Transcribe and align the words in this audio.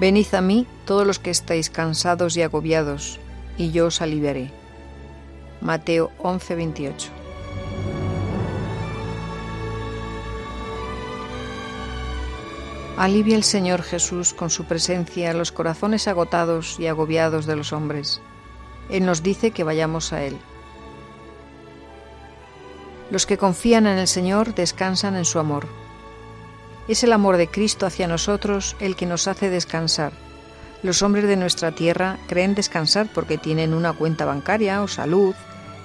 Venid 0.00 0.34
a 0.34 0.40
mí 0.40 0.66
todos 0.86 1.06
los 1.06 1.18
que 1.18 1.28
estáis 1.28 1.68
cansados 1.68 2.34
y 2.38 2.40
agobiados, 2.40 3.20
y 3.58 3.70
yo 3.70 3.88
os 3.88 4.00
aliviaré. 4.00 4.50
Mateo 5.60 6.10
11:28 6.22 7.10
Alivia 12.96 13.36
el 13.36 13.44
Señor 13.44 13.82
Jesús 13.82 14.32
con 14.32 14.48
su 14.48 14.64
presencia 14.64 15.34
los 15.34 15.52
corazones 15.52 16.08
agotados 16.08 16.80
y 16.80 16.86
agobiados 16.86 17.44
de 17.44 17.56
los 17.56 17.74
hombres. 17.74 18.22
Él 18.88 19.04
nos 19.04 19.22
dice 19.22 19.50
que 19.50 19.64
vayamos 19.64 20.14
a 20.14 20.22
Él. 20.22 20.38
Los 23.10 23.26
que 23.26 23.36
confían 23.36 23.86
en 23.86 23.98
el 23.98 24.08
Señor 24.08 24.54
descansan 24.54 25.14
en 25.16 25.26
su 25.26 25.38
amor. 25.38 25.66
Es 26.90 27.04
el 27.04 27.12
amor 27.12 27.36
de 27.36 27.46
Cristo 27.46 27.86
hacia 27.86 28.08
nosotros 28.08 28.74
el 28.80 28.96
que 28.96 29.06
nos 29.06 29.28
hace 29.28 29.48
descansar. 29.48 30.12
Los 30.82 31.02
hombres 31.02 31.28
de 31.28 31.36
nuestra 31.36 31.70
tierra 31.70 32.18
creen 32.26 32.56
descansar 32.56 33.06
porque 33.14 33.38
tienen 33.38 33.74
una 33.74 33.92
cuenta 33.92 34.24
bancaria 34.24 34.82
o 34.82 34.88
salud 34.88 35.36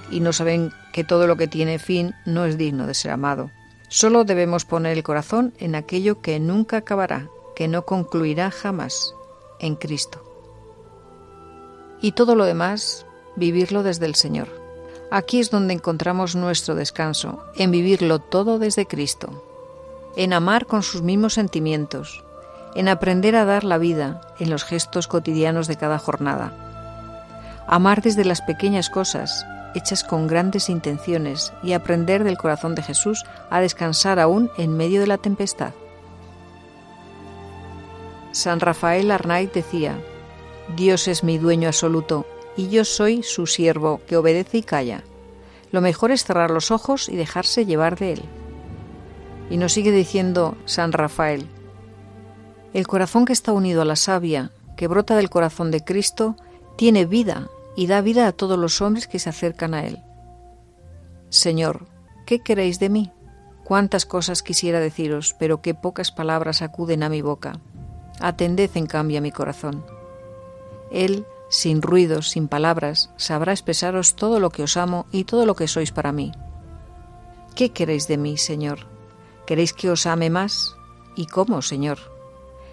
y 0.10 0.20
no 0.20 0.34
saben 0.34 0.74
que 0.94 1.04
todo 1.04 1.28
lo 1.28 1.36
que 1.36 1.48
tiene 1.48 1.78
fin 1.78 2.16
no 2.26 2.46
es 2.46 2.58
digno 2.58 2.88
de 2.88 2.96
ser 2.96 3.12
amado. 3.12 3.52
Solo 3.88 4.24
debemos 4.24 4.66
poner 4.66 4.98
el 4.98 5.04
corazón 5.04 5.54
en 5.60 5.76
aquello 5.76 6.22
que 6.22 6.40
nunca 6.40 6.78
acabará, 6.78 7.30
que 7.56 7.68
no 7.68 7.86
concluirá 7.86 8.50
jamás, 8.50 9.14
en 9.60 9.76
Cristo. 9.76 10.24
Y 12.02 12.14
todo 12.14 12.34
lo 12.34 12.46
demás, 12.46 13.06
vivirlo 13.36 13.84
desde 13.84 14.08
el 14.08 14.16
Señor. 14.16 14.48
Aquí 15.12 15.40
es 15.40 15.52
donde 15.52 15.76
encontramos 15.76 16.36
nuestro 16.36 16.74
descanso, 16.74 17.44
en 17.56 17.70
vivirlo 17.70 18.18
todo 18.18 18.58
desde 18.58 18.88
Cristo, 18.88 19.55
en 20.16 20.34
amar 20.34 20.66
con 20.66 20.84
sus 20.84 21.02
mismos 21.02 21.34
sentimientos, 21.34 22.24
en 22.76 22.88
aprender 22.88 23.36
a 23.36 23.46
dar 23.46 23.64
la 23.64 23.78
vida 23.78 24.22
en 24.40 24.50
los 24.50 24.64
gestos 24.64 25.08
cotidianos 25.08 25.68
de 25.68 25.78
cada 25.78 25.98
jornada. 25.98 26.54
Amar 27.68 28.02
desde 28.02 28.26
las 28.26 28.42
pequeñas 28.42 28.90
cosas, 28.90 29.46
hechas 29.74 30.04
con 30.04 30.28
grandes 30.28 30.70
intenciones, 30.70 31.54
y 31.64 31.74
aprender 31.74 32.24
del 32.24 32.38
corazón 32.38 32.76
de 32.76 32.84
Jesús 32.84 33.24
a 33.50 33.60
descansar 33.60 34.20
aún 34.20 34.52
en 34.58 34.76
medio 34.76 35.02
de 35.02 35.08
la 35.08 35.18
tempestad. 35.18 35.74
San 38.32 38.60
Rafael 38.60 39.12
Arnaiz 39.12 39.52
decía, 39.54 39.98
Dios 40.76 41.08
es 41.08 41.24
mi 41.24 41.38
dueño 41.38 41.68
absoluto, 41.70 42.26
y 42.58 42.70
yo 42.70 42.86
soy 42.86 43.24
su 43.24 43.48
siervo 43.48 44.02
que 44.08 44.18
obedece 44.18 44.58
y 44.58 44.64
calla. 44.64 45.04
Lo 45.72 45.82
mejor 45.82 46.12
es 46.12 46.24
cerrar 46.24 46.52
los 46.52 46.72
ojos 46.72 47.10
y 47.10 47.16
dejarse 47.16 47.66
llevar 47.66 47.98
de 47.98 48.14
él. 48.14 48.24
Y 49.50 49.58
nos 49.58 49.74
sigue 49.74 49.92
diciendo 49.92 50.58
San 50.66 50.92
Rafael, 50.92 51.48
el 52.74 52.88
corazón 52.88 53.26
que 53.26 53.34
está 53.34 53.54
unido 53.54 53.82
a 53.82 53.86
la 53.86 53.96
savia, 53.96 54.52
que 54.76 54.88
brota 54.88 55.16
del 55.16 55.30
corazón 55.30 55.72
de 55.72 55.84
Cristo, 55.84 56.36
tiene 56.76 57.06
vida 57.06 57.48
y 57.76 57.88
da 57.88 58.02
vida 58.02 58.28
a 58.28 58.32
todos 58.32 58.60
los 58.60 58.82
hombres 58.82 59.08
que 59.08 59.20
se 59.20 59.30
acercan 59.30 59.74
a 59.74 59.86
Él. 59.86 60.00
Señor, 61.30 61.88
¿qué 62.26 62.40
queréis 62.40 62.80
de 62.80 62.90
mí? 62.90 63.12
Cuántas 63.64 64.06
cosas 64.06 64.44
quisiera 64.44 64.80
deciros, 64.80 65.36
pero 65.40 65.62
qué 65.62 65.74
pocas 65.74 66.12
palabras 66.12 66.62
acuden 66.62 67.04
a 67.04 67.10
mi 67.10 67.22
boca. 67.22 67.60
Atended 68.20 68.72
en 68.76 68.88
cambio 68.88 69.18
a 69.20 69.22
mi 69.22 69.32
corazón. 69.32 69.86
Él, 70.92 71.26
sin 71.50 71.82
ruidos, 71.82 72.30
sin 72.30 72.48
palabras, 72.48 73.10
sabrá 73.18 73.54
expresaros 73.54 74.16
todo 74.16 74.40
lo 74.40 74.50
que 74.50 74.64
os 74.64 74.78
amo 74.78 75.06
y 75.12 75.24
todo 75.24 75.46
lo 75.46 75.56
que 75.56 75.68
sois 75.68 75.92
para 75.92 76.12
mí. 76.12 76.32
¿Qué 77.56 77.72
queréis 77.72 78.08
de 78.08 78.18
mí, 78.18 78.38
Señor? 78.38 78.95
¿Queréis 79.46 79.74
que 79.74 79.90
os 79.90 80.06
ame 80.08 80.30
más? 80.30 80.76
¿Y 81.16 81.28
cómo, 81.28 81.62
Señor? 81.62 82.00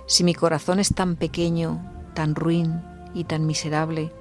Si 0.07 0.25
mi 0.25 0.35
corazón 0.35 0.79
es 0.79 0.95
tan 0.95 1.17
pequeño, 1.17 1.81
tan 2.15 2.35
ruin 2.35 2.83
y 3.15 3.25
tan 3.25 3.47
miserable, 3.47 4.13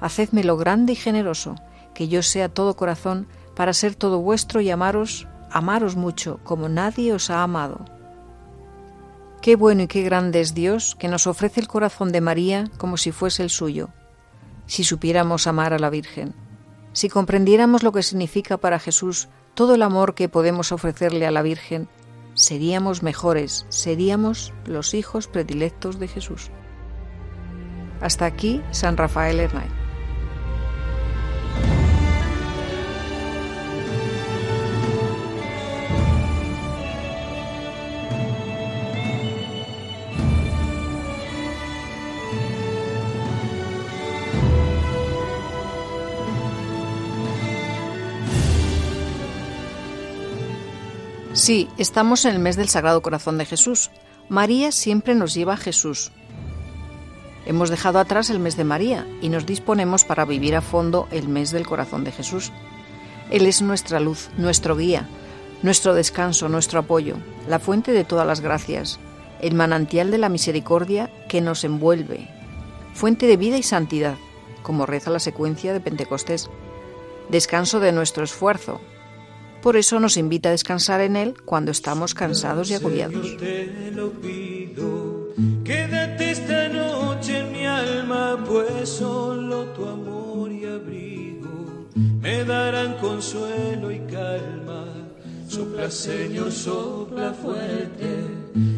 hacedmelo 0.00 0.56
grande 0.56 0.94
y 0.94 0.96
generoso, 0.96 1.54
que 1.94 2.08
yo 2.08 2.22
sea 2.22 2.48
todo 2.48 2.76
corazón 2.76 3.26
para 3.54 3.72
ser 3.72 3.94
todo 3.94 4.20
vuestro 4.20 4.60
y 4.60 4.70
amaros, 4.70 5.28
amaros 5.50 5.96
mucho, 5.96 6.40
como 6.44 6.68
nadie 6.68 7.12
os 7.12 7.30
ha 7.30 7.42
amado. 7.42 7.84
Qué 9.42 9.54
bueno 9.54 9.82
y 9.82 9.86
qué 9.86 10.02
grande 10.02 10.40
es 10.40 10.54
Dios 10.54 10.96
que 10.98 11.08
nos 11.08 11.26
ofrece 11.26 11.60
el 11.60 11.68
corazón 11.68 12.10
de 12.10 12.20
María 12.20 12.70
como 12.78 12.96
si 12.96 13.12
fuese 13.12 13.42
el 13.42 13.50
suyo. 13.50 13.90
Si 14.66 14.82
supiéramos 14.82 15.46
amar 15.46 15.72
a 15.72 15.78
la 15.78 15.90
Virgen, 15.90 16.34
si 16.92 17.08
comprendiéramos 17.08 17.82
lo 17.82 17.92
que 17.92 18.02
significa 18.02 18.56
para 18.56 18.78
Jesús 18.78 19.28
todo 19.56 19.74
el 19.74 19.82
amor 19.82 20.14
que 20.14 20.28
podemos 20.28 20.70
ofrecerle 20.70 21.26
a 21.26 21.30
la 21.30 21.40
Virgen, 21.40 21.88
seríamos 22.34 23.02
mejores, 23.02 23.64
seríamos 23.70 24.52
los 24.66 24.92
hijos 24.92 25.28
predilectos 25.28 25.98
de 25.98 26.08
Jesús. 26.08 26.50
Hasta 28.02 28.26
aquí 28.26 28.62
San 28.70 28.98
Rafael 28.98 29.40
Hernán. 29.40 29.85
Sí, 51.36 51.68
estamos 51.76 52.24
en 52.24 52.34
el 52.34 52.38
mes 52.38 52.56
del 52.56 52.70
Sagrado 52.70 53.02
Corazón 53.02 53.36
de 53.36 53.44
Jesús. 53.44 53.90
María 54.30 54.72
siempre 54.72 55.14
nos 55.14 55.34
lleva 55.34 55.52
a 55.52 55.58
Jesús. 55.58 56.10
Hemos 57.44 57.68
dejado 57.68 57.98
atrás 57.98 58.30
el 58.30 58.38
mes 58.38 58.56
de 58.56 58.64
María 58.64 59.06
y 59.20 59.28
nos 59.28 59.44
disponemos 59.44 60.06
para 60.06 60.24
vivir 60.24 60.56
a 60.56 60.62
fondo 60.62 61.06
el 61.10 61.28
mes 61.28 61.50
del 61.50 61.66
Corazón 61.66 62.04
de 62.04 62.12
Jesús. 62.12 62.52
Él 63.30 63.44
es 63.44 63.60
nuestra 63.60 64.00
luz, 64.00 64.30
nuestro 64.38 64.76
guía, 64.76 65.10
nuestro 65.62 65.92
descanso, 65.92 66.48
nuestro 66.48 66.80
apoyo, 66.80 67.16
la 67.46 67.58
fuente 67.58 67.92
de 67.92 68.04
todas 68.04 68.26
las 68.26 68.40
gracias, 68.40 68.98
el 69.42 69.52
manantial 69.52 70.10
de 70.10 70.16
la 70.16 70.30
misericordia 70.30 71.10
que 71.28 71.42
nos 71.42 71.64
envuelve, 71.64 72.30
fuente 72.94 73.26
de 73.26 73.36
vida 73.36 73.58
y 73.58 73.62
santidad, 73.62 74.16
como 74.62 74.86
reza 74.86 75.10
la 75.10 75.20
secuencia 75.20 75.74
de 75.74 75.80
Pentecostés, 75.80 76.48
descanso 77.28 77.78
de 77.78 77.92
nuestro 77.92 78.24
esfuerzo, 78.24 78.80
por 79.66 79.76
eso 79.76 79.98
nos 79.98 80.16
invita 80.16 80.50
a 80.50 80.52
descansar 80.52 81.00
en 81.00 81.16
Él 81.16 81.34
cuando 81.44 81.72
estamos 81.72 82.14
cansados 82.14 82.70
y 82.70 82.74
agobiados. 82.74 83.36
Te 83.36 83.90
lo 83.90 84.12
pido, 84.12 85.30
quédate 85.64 86.30
esta 86.30 86.68
noche 86.68 87.40
en 87.40 87.50
mi 87.50 87.66
alma, 87.66 88.38
pues 88.46 88.88
solo 88.88 89.64
tu 89.70 89.84
amor 89.84 90.52
y 90.52 90.66
abrigo 90.66 91.88
me 91.96 92.44
darán 92.44 92.96
consuelo 92.98 93.90
y 93.90 93.98
calma. 94.06 94.84
Sopla, 95.48 95.90
Señor, 95.90 96.52
sopla 96.52 97.32
fuerte, 97.32 98.20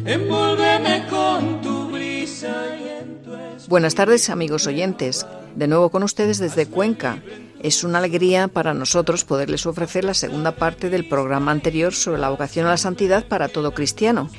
envuélveme 0.05 1.05
con 1.07 1.61
tu 1.61 1.91
brisa 1.91 2.65
y 2.75 2.87
en 2.87 3.21
tu 3.21 3.69
Buenas 3.69 3.93
tardes, 3.93 4.31
amigos 4.31 4.65
oyentes. 4.65 5.27
De 5.55 5.67
nuevo 5.67 5.91
con 5.91 6.01
ustedes 6.01 6.39
desde 6.39 6.65
Cuenca. 6.65 7.21
Es 7.61 7.83
una 7.83 7.97
alegría 7.97 8.47
para 8.47 8.73
nosotros 8.73 9.25
poderles 9.25 9.65
ofrecer 9.65 10.05
la 10.05 10.13
segunda 10.13 10.55
parte 10.55 10.89
del 10.89 11.07
programa 11.07 11.51
anterior 11.51 11.93
sobre 11.93 12.21
la 12.21 12.29
vocación 12.29 12.65
a 12.65 12.69
la 12.69 12.77
santidad 12.77 13.27
para 13.27 13.49
todo 13.49 13.73
cristiano. 13.73 14.29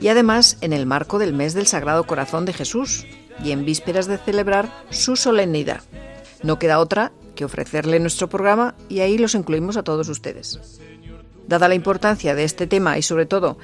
Y 0.00 0.08
además 0.08 0.58
en 0.60 0.72
el 0.72 0.84
marco 0.84 1.20
del 1.20 1.34
mes 1.34 1.54
del 1.54 1.68
Sagrado 1.68 2.04
Corazón 2.04 2.44
de 2.44 2.52
Jesús 2.52 3.06
y 3.44 3.52
en 3.52 3.64
vísperas 3.64 4.06
de 4.08 4.18
celebrar 4.18 4.72
su 4.90 5.14
solemnidad. 5.14 5.82
No 6.42 6.58
queda 6.58 6.80
otra 6.80 7.12
que 7.36 7.44
ofrecerle 7.44 8.00
nuestro 8.00 8.28
programa 8.28 8.74
y 8.88 9.00
ahí 9.00 9.18
los 9.18 9.36
incluimos 9.36 9.76
a 9.76 9.84
todos 9.84 10.08
ustedes. 10.08 10.80
Dada 11.46 11.68
la 11.68 11.76
importancia 11.76 12.34
de 12.34 12.42
este 12.42 12.66
tema 12.66 12.98
y 12.98 13.02
sobre 13.02 13.26
todo 13.26 13.56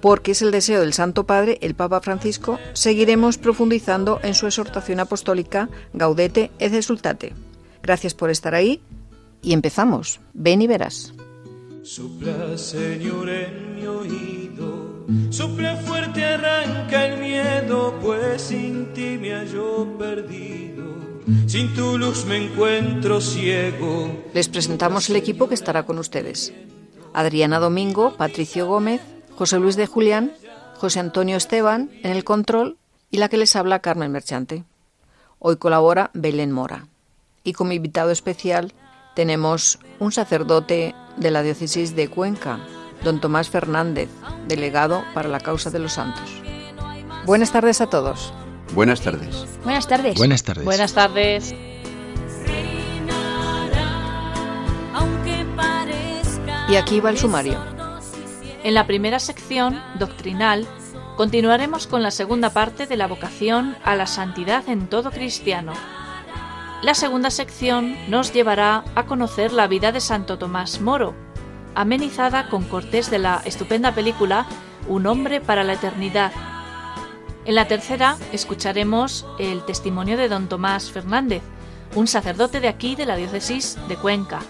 porque 0.00 0.32
es 0.32 0.42
el 0.42 0.50
deseo 0.50 0.80
del 0.80 0.94
Santo 0.94 1.24
Padre, 1.24 1.58
el 1.60 1.74
Papa 1.74 2.00
Francisco, 2.00 2.58
seguiremos 2.72 3.38
profundizando 3.38 4.18
en 4.22 4.34
su 4.34 4.46
exhortación 4.46 4.98
apostólica 4.98 5.68
Gaudete 5.92 6.50
et 6.58 6.72
Exultate. 6.72 7.34
Gracias 7.82 8.14
por 8.14 8.30
estar 8.30 8.54
ahí 8.54 8.80
y 9.42 9.52
empezamos. 9.52 10.20
Ven 10.32 10.62
y 10.62 10.66
verás. 10.66 11.12
Sopla, 11.82 12.56
Señor, 12.58 13.28
en 13.28 13.74
mi 13.76 13.86
oído. 13.86 15.06
Sopla 15.30 15.76
fuerte, 15.76 16.24
arranca 16.24 17.06
el 17.06 17.20
miedo, 17.20 17.98
pues 18.00 18.42
sin 18.42 18.92
ti 18.92 19.18
me 19.20 19.32
hallo 19.32 19.86
perdido. 19.98 20.84
Sin 21.46 21.74
tu 21.74 21.98
luz 21.98 22.26
me 22.26 22.44
encuentro 22.44 23.20
ciego. 23.20 24.24
Les 24.34 24.48
presentamos 24.48 25.08
el 25.10 25.16
equipo 25.16 25.48
que 25.48 25.54
estará 25.54 25.84
con 25.84 25.98
ustedes. 25.98 26.52
Adriana 27.12 27.58
Domingo, 27.58 28.14
Patricio 28.16 28.66
Gómez, 28.66 29.00
José 29.36 29.58
Luis 29.58 29.76
de 29.76 29.86
Julián, 29.86 30.32
José 30.76 31.00
Antonio 31.00 31.36
Esteban 31.36 31.90
en 32.02 32.12
el 32.12 32.24
control 32.24 32.78
y 33.10 33.18
la 33.18 33.28
que 33.28 33.36
les 33.36 33.56
habla 33.56 33.80
Carmen 33.80 34.12
Merchante. 34.12 34.64
Hoy 35.38 35.56
colabora 35.56 36.10
Belén 36.14 36.52
Mora. 36.52 36.86
Y 37.42 37.52
como 37.52 37.72
invitado 37.72 38.10
especial 38.10 38.72
tenemos 39.14 39.78
un 39.98 40.12
sacerdote 40.12 40.94
de 41.16 41.30
la 41.30 41.42
diócesis 41.42 41.96
de 41.96 42.08
Cuenca, 42.08 42.60
don 43.02 43.20
Tomás 43.20 43.48
Fernández, 43.48 44.08
delegado 44.46 45.04
para 45.14 45.28
la 45.28 45.40
causa 45.40 45.70
de 45.70 45.78
los 45.78 45.94
santos. 45.94 46.30
Buenas 47.26 47.52
tardes 47.52 47.80
a 47.80 47.88
todos. 47.88 48.32
Buenas 48.74 49.00
tardes. 49.00 49.46
Buenas 49.64 49.88
tardes. 49.88 50.16
Buenas 50.16 50.42
tardes. 50.44 50.64
Buenas 50.64 50.92
tardes. 50.92 51.54
Y 56.68 56.76
aquí 56.76 57.00
va 57.00 57.10
el 57.10 57.18
sumario. 57.18 57.58
En 58.62 58.74
la 58.74 58.86
primera 58.86 59.18
sección, 59.18 59.82
doctrinal, 59.98 60.68
continuaremos 61.16 61.86
con 61.86 62.02
la 62.02 62.12
segunda 62.12 62.50
parte 62.50 62.86
de 62.86 62.96
la 62.96 63.08
vocación 63.08 63.76
a 63.82 63.96
la 63.96 64.06
santidad 64.06 64.68
en 64.68 64.86
todo 64.86 65.10
cristiano. 65.10 65.72
La 66.82 66.94
segunda 66.94 67.30
sección 67.30 67.94
nos 68.08 68.32
llevará 68.32 68.84
a 68.94 69.04
conocer 69.04 69.52
la 69.52 69.66
vida 69.66 69.92
de 69.92 70.00
Santo 70.00 70.38
Tomás 70.38 70.80
Moro, 70.80 71.14
amenizada 71.74 72.48
con 72.48 72.64
cortes 72.64 73.10
de 73.10 73.18
la 73.18 73.42
estupenda 73.44 73.94
película 73.94 74.46
Un 74.88 75.06
hombre 75.06 75.42
para 75.42 75.62
la 75.62 75.74
eternidad. 75.74 76.32
En 77.44 77.54
la 77.54 77.68
tercera 77.68 78.16
escucharemos 78.32 79.26
el 79.38 79.62
testimonio 79.66 80.16
de 80.16 80.30
don 80.30 80.48
Tomás 80.48 80.90
Fernández, 80.90 81.42
un 81.94 82.06
sacerdote 82.06 82.60
de 82.60 82.68
aquí 82.68 82.96
de 82.96 83.04
la 83.04 83.16
diócesis 83.16 83.76
de 83.86 83.96
Cuenca. 83.96 84.40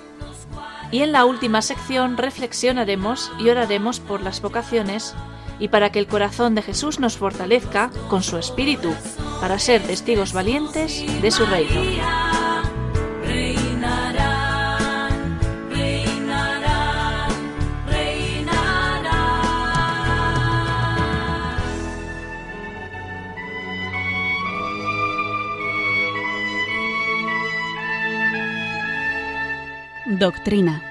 Y 0.92 1.02
en 1.02 1.10
la 1.10 1.24
última 1.24 1.62
sección 1.62 2.16
reflexionaremos 2.16 3.32
y 3.40 3.48
oraremos 3.48 3.98
por 3.98 4.20
las 4.20 4.40
vocaciones 4.40 5.16
y 5.60 5.68
para 5.68 5.92
que 5.92 6.00
el 6.00 6.08
corazón 6.08 6.54
de 6.54 6.62
Jesús 6.62 6.98
nos 6.98 7.16
fortalezca 7.16 7.90
con 8.08 8.22
su 8.22 8.38
espíritu, 8.38 8.92
para 9.40 9.58
ser 9.58 9.82
testigos 9.82 10.32
valientes 10.32 11.04
de 11.22 11.30
su 11.30 11.46
reino. 11.46 11.80
Doctrina. 30.06 30.89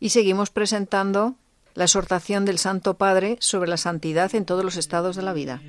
Y 0.00 0.10
seguimos 0.10 0.50
presentando 0.50 1.34
la 1.74 1.84
exhortación 1.84 2.44
del 2.44 2.58
Santo 2.58 2.94
Padre 2.94 3.36
sobre 3.40 3.68
la 3.68 3.76
santidad 3.76 4.34
en 4.34 4.44
todos 4.44 4.64
los 4.64 4.76
estados 4.76 5.16
de 5.16 5.22
la 5.22 5.32
vida. 5.32 5.62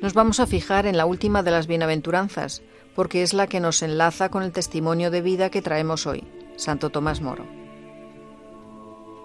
Nos 0.00 0.14
vamos 0.14 0.40
a 0.40 0.46
fijar 0.46 0.86
en 0.86 0.96
la 0.96 1.06
última 1.06 1.42
de 1.42 1.52
las 1.52 1.66
bienaventuranzas, 1.66 2.62
porque 2.94 3.22
es 3.22 3.32
la 3.32 3.46
que 3.46 3.60
nos 3.60 3.82
enlaza 3.82 4.28
con 4.28 4.42
el 4.42 4.52
testimonio 4.52 5.10
de 5.10 5.22
vida 5.22 5.50
que 5.50 5.62
traemos 5.62 6.06
hoy, 6.06 6.24
Santo 6.56 6.90
Tomás 6.90 7.20
Moro. 7.20 7.46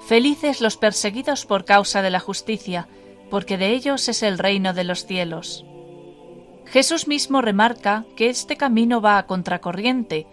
Felices 0.08 0.62
los 0.62 0.78
perseguidos 0.78 1.46
por 1.46 1.66
causa 1.66 2.02
de 2.02 2.12
la 2.12 2.20
justicia, 2.20 2.88
porque 3.30 3.58
de 3.58 3.72
ellos 3.72 4.08
es 4.08 4.24
el 4.24 4.38
reino 4.38 4.74
de 4.74 4.84
los 4.84 5.06
cielos. 5.06 5.66
Jesús 6.66 7.08
mismo 7.08 7.42
remarca 7.42 8.06
que 8.16 8.30
este 8.30 8.58
camino 8.58 9.02
va 9.02 9.18
a 9.18 9.26
contracorriente, 9.26 10.28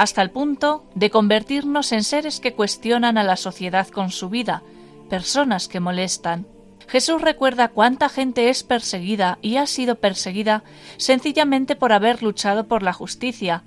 hasta 0.00 0.22
el 0.22 0.30
punto 0.30 0.86
de 0.94 1.10
convertirnos 1.10 1.92
en 1.92 2.04
seres 2.04 2.40
que 2.40 2.54
cuestionan 2.54 3.18
a 3.18 3.22
la 3.22 3.36
sociedad 3.36 3.86
con 3.88 4.10
su 4.10 4.30
vida, 4.30 4.62
personas 5.10 5.68
que 5.68 5.78
molestan. 5.78 6.46
Jesús 6.88 7.20
recuerda 7.20 7.68
cuánta 7.68 8.08
gente 8.08 8.48
es 8.48 8.62
perseguida 8.62 9.38
y 9.42 9.56
ha 9.56 9.66
sido 9.66 9.96
perseguida 9.96 10.64
sencillamente 10.96 11.76
por 11.76 11.92
haber 11.92 12.22
luchado 12.22 12.66
por 12.66 12.82
la 12.82 12.94
justicia, 12.94 13.64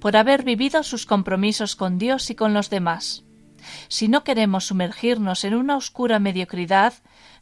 por 0.00 0.18
haber 0.18 0.42
vivido 0.42 0.82
sus 0.82 1.06
compromisos 1.06 1.76
con 1.76 1.96
Dios 1.96 2.28
y 2.28 2.34
con 2.34 2.52
los 2.52 2.68
demás. 2.68 3.24
Si 3.88 4.08
no 4.08 4.22
queremos 4.22 4.66
sumergirnos 4.66 5.44
en 5.44 5.54
una 5.54 5.78
oscura 5.78 6.18
mediocridad, 6.18 6.92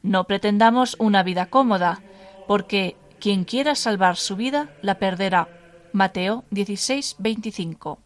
no 0.01 0.29
pretendamos 0.29 0.95
una 1.01 1.25
vida 1.25 1.47
cómoda, 1.47 2.03
porque 2.47 2.95
quien 3.19 3.43
quiera 3.43 3.75
salvar 3.75 4.17
su 4.17 4.37
vida 4.37 4.71
la 4.81 5.01
perderá. 5.01 5.49
Mateo 5.93 6.45
16, 6.53 7.17
25. 7.19 7.99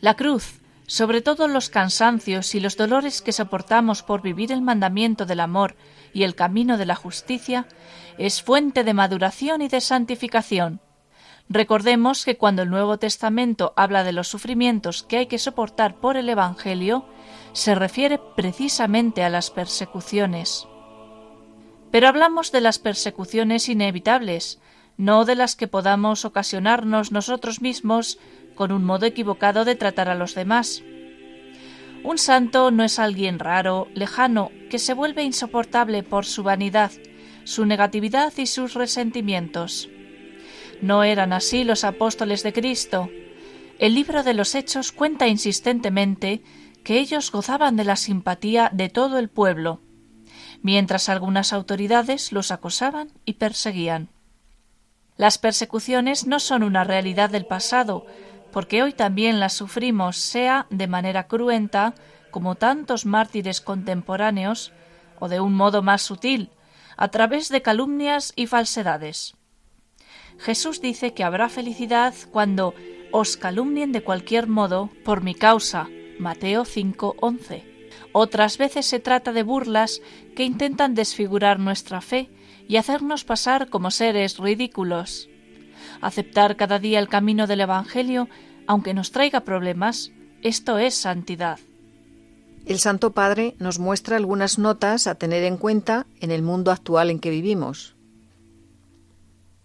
La 0.00 0.14
cruz, 0.14 0.60
sobre 0.86 1.22
todo 1.22 1.48
los 1.48 1.70
cansancios 1.70 2.54
y 2.54 2.60
los 2.60 2.76
dolores 2.76 3.20
que 3.20 3.32
soportamos 3.32 4.02
por 4.02 4.22
vivir 4.22 4.52
el 4.52 4.62
mandamiento 4.62 5.26
del 5.26 5.40
amor 5.40 5.74
y 6.14 6.22
el 6.22 6.36
camino 6.36 6.78
de 6.78 6.86
la 6.86 6.94
justicia, 6.94 7.66
es 8.16 8.42
fuente 8.42 8.84
de 8.84 8.94
maduración 8.94 9.60
y 9.60 9.68
de 9.68 9.80
santificación. 9.80 10.80
Recordemos 11.48 12.24
que 12.24 12.36
cuando 12.36 12.62
el 12.62 12.70
Nuevo 12.70 12.98
Testamento 12.98 13.72
habla 13.74 14.04
de 14.04 14.12
los 14.12 14.28
sufrimientos 14.28 15.02
que 15.02 15.16
hay 15.16 15.26
que 15.26 15.38
soportar 15.38 15.96
por 15.96 16.16
el 16.16 16.28
Evangelio, 16.28 17.06
se 17.52 17.74
refiere 17.74 18.20
precisamente 18.36 19.24
a 19.24 19.30
las 19.30 19.50
persecuciones. 19.50 20.68
Pero 21.90 22.06
hablamos 22.06 22.52
de 22.52 22.60
las 22.60 22.78
persecuciones 22.78 23.68
inevitables, 23.68 24.60
no 24.96 25.24
de 25.24 25.36
las 25.36 25.56
que 25.56 25.68
podamos 25.68 26.24
ocasionarnos 26.24 27.12
nosotros 27.12 27.62
mismos 27.62 28.18
con 28.58 28.72
un 28.72 28.84
modo 28.84 29.06
equivocado 29.06 29.64
de 29.64 29.76
tratar 29.76 30.08
a 30.08 30.16
los 30.16 30.34
demás. 30.34 30.82
Un 32.02 32.18
santo 32.18 32.72
no 32.72 32.82
es 32.82 32.98
alguien 32.98 33.38
raro, 33.38 33.86
lejano, 33.94 34.50
que 34.68 34.80
se 34.80 34.94
vuelve 34.94 35.22
insoportable 35.22 36.02
por 36.02 36.26
su 36.26 36.42
vanidad, 36.42 36.90
su 37.44 37.66
negatividad 37.66 38.32
y 38.36 38.46
sus 38.46 38.74
resentimientos. 38.74 39.88
No 40.82 41.04
eran 41.04 41.32
así 41.32 41.62
los 41.62 41.84
apóstoles 41.84 42.42
de 42.42 42.52
Cristo. 42.52 43.08
El 43.78 43.94
libro 43.94 44.24
de 44.24 44.34
los 44.34 44.56
Hechos 44.56 44.90
cuenta 44.90 45.28
insistentemente 45.28 46.42
que 46.82 46.98
ellos 46.98 47.30
gozaban 47.30 47.76
de 47.76 47.84
la 47.84 47.94
simpatía 47.94 48.70
de 48.72 48.88
todo 48.88 49.20
el 49.20 49.28
pueblo, 49.28 49.82
mientras 50.62 51.08
algunas 51.08 51.52
autoridades 51.52 52.32
los 52.32 52.50
acosaban 52.50 53.12
y 53.24 53.34
perseguían. 53.34 54.08
Las 55.16 55.38
persecuciones 55.38 56.26
no 56.26 56.40
son 56.40 56.64
una 56.64 56.82
realidad 56.82 57.30
del 57.30 57.44
pasado, 57.44 58.06
porque 58.52 58.82
hoy 58.82 58.92
también 58.92 59.40
las 59.40 59.52
sufrimos, 59.52 60.16
sea 60.16 60.66
de 60.70 60.86
manera 60.86 61.26
cruenta, 61.26 61.94
como 62.30 62.54
tantos 62.54 63.06
mártires 63.06 63.60
contemporáneos, 63.60 64.72
o 65.18 65.28
de 65.28 65.40
un 65.40 65.54
modo 65.54 65.82
más 65.82 66.02
sutil, 66.02 66.50
a 66.96 67.08
través 67.08 67.48
de 67.48 67.62
calumnias 67.62 68.32
y 68.36 68.46
falsedades. 68.46 69.34
Jesús 70.38 70.80
dice 70.80 71.14
que 71.14 71.24
habrá 71.24 71.48
felicidad 71.48 72.14
cuando 72.30 72.74
os 73.10 73.36
calumnien 73.36 73.92
de 73.92 74.02
cualquier 74.02 74.46
modo 74.46 74.90
por 75.04 75.22
mi 75.22 75.34
causa. 75.34 75.88
Mateo 76.18 76.64
5:11. 76.64 77.64
Otras 78.12 78.58
veces 78.58 78.86
se 78.86 79.00
trata 79.00 79.32
de 79.32 79.42
burlas 79.42 80.00
que 80.36 80.44
intentan 80.44 80.94
desfigurar 80.94 81.58
nuestra 81.58 82.00
fe 82.00 82.30
y 82.68 82.76
hacernos 82.76 83.24
pasar 83.24 83.68
como 83.68 83.90
seres 83.90 84.38
ridículos. 84.38 85.28
Aceptar 86.00 86.56
cada 86.56 86.78
día 86.78 86.98
el 86.98 87.08
camino 87.08 87.46
del 87.46 87.60
Evangelio, 87.60 88.28
aunque 88.66 88.94
nos 88.94 89.10
traiga 89.10 89.40
problemas, 89.40 90.12
esto 90.42 90.78
es 90.78 90.94
santidad. 90.94 91.58
El 92.66 92.78
Santo 92.78 93.12
Padre 93.12 93.54
nos 93.58 93.78
muestra 93.78 94.16
algunas 94.16 94.58
notas 94.58 95.06
a 95.06 95.14
tener 95.14 95.42
en 95.44 95.56
cuenta 95.56 96.06
en 96.20 96.30
el 96.30 96.42
mundo 96.42 96.70
actual 96.70 97.10
en 97.10 97.18
que 97.18 97.30
vivimos. 97.30 97.96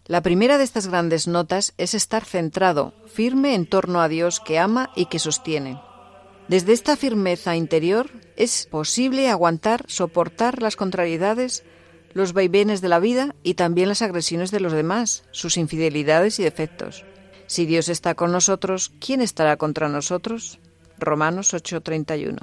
La 0.05 0.21
primera 0.21 0.57
de 0.57 0.63
estas 0.63 0.87
grandes 0.87 1.27
notas 1.27 1.73
es 1.77 1.93
estar 1.93 2.25
centrado, 2.25 2.93
firme 3.07 3.55
en 3.55 3.65
torno 3.65 4.01
a 4.01 4.07
Dios 4.07 4.39
que 4.39 4.59
ama 4.59 4.89
y 4.95 5.05
que 5.05 5.19
sostiene. 5.19 5.79
Desde 6.47 6.73
esta 6.73 6.97
firmeza 6.97 7.55
interior 7.55 8.09
es 8.35 8.67
posible 8.69 9.29
aguantar, 9.29 9.85
soportar 9.87 10.61
las 10.61 10.75
contrariedades, 10.75 11.63
los 12.13 12.34
vaivenes 12.34 12.82
de 12.82 12.89
la 12.89 13.00
vida 13.00 13.36
y 13.43 13.55
también 13.55 13.89
las 13.89 14.01
agresiones 14.01 14.51
de 14.51 14.60
los 14.60 14.74
demás, 14.74 15.24
sus 15.32 15.58
infidelidades 15.58 16.39
y 16.39 16.43
defectos. 16.43 17.05
Si 17.48 17.65
Dios 17.65 17.89
está 17.89 18.15
con 18.15 18.32
nosotros, 18.32 18.91
¿quién 19.00 19.22
estará 19.22 19.58
contra 19.58 19.89
nosotros? 19.89 20.60
Romanos 20.98 21.53
8:31. 21.53 22.38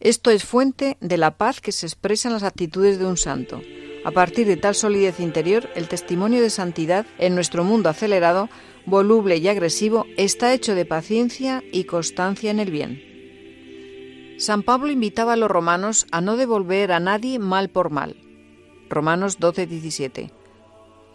Esto 0.00 0.30
es 0.30 0.44
fuente 0.44 0.96
de 1.00 1.16
la 1.16 1.36
paz 1.36 1.60
que 1.60 1.72
se 1.72 1.86
expresa 1.86 2.28
en 2.28 2.34
las 2.34 2.44
actitudes 2.44 2.98
de 2.98 3.06
un 3.06 3.16
santo. 3.16 3.60
A 4.04 4.12
partir 4.12 4.46
de 4.46 4.56
tal 4.56 4.76
solidez 4.76 5.18
interior, 5.18 5.68
el 5.74 5.88
testimonio 5.88 6.40
de 6.40 6.50
santidad 6.50 7.04
en 7.18 7.34
nuestro 7.34 7.64
mundo 7.64 7.88
acelerado, 7.88 8.48
voluble 8.86 9.36
y 9.38 9.48
agresivo 9.48 10.06
está 10.16 10.54
hecho 10.54 10.74
de 10.74 10.84
paciencia 10.84 11.64
y 11.72 11.84
constancia 11.84 12.50
en 12.50 12.60
el 12.60 12.70
bien. 12.70 13.07
San 14.38 14.62
Pablo 14.62 14.92
invitaba 14.92 15.32
a 15.32 15.36
los 15.36 15.50
romanos 15.50 16.06
a 16.12 16.20
no 16.20 16.36
devolver 16.36 16.92
a 16.92 17.00
nadie 17.00 17.40
mal 17.40 17.70
por 17.70 17.90
mal. 17.90 18.16
Romanos 18.88 19.40
12, 19.40 19.66
17. 19.66 20.32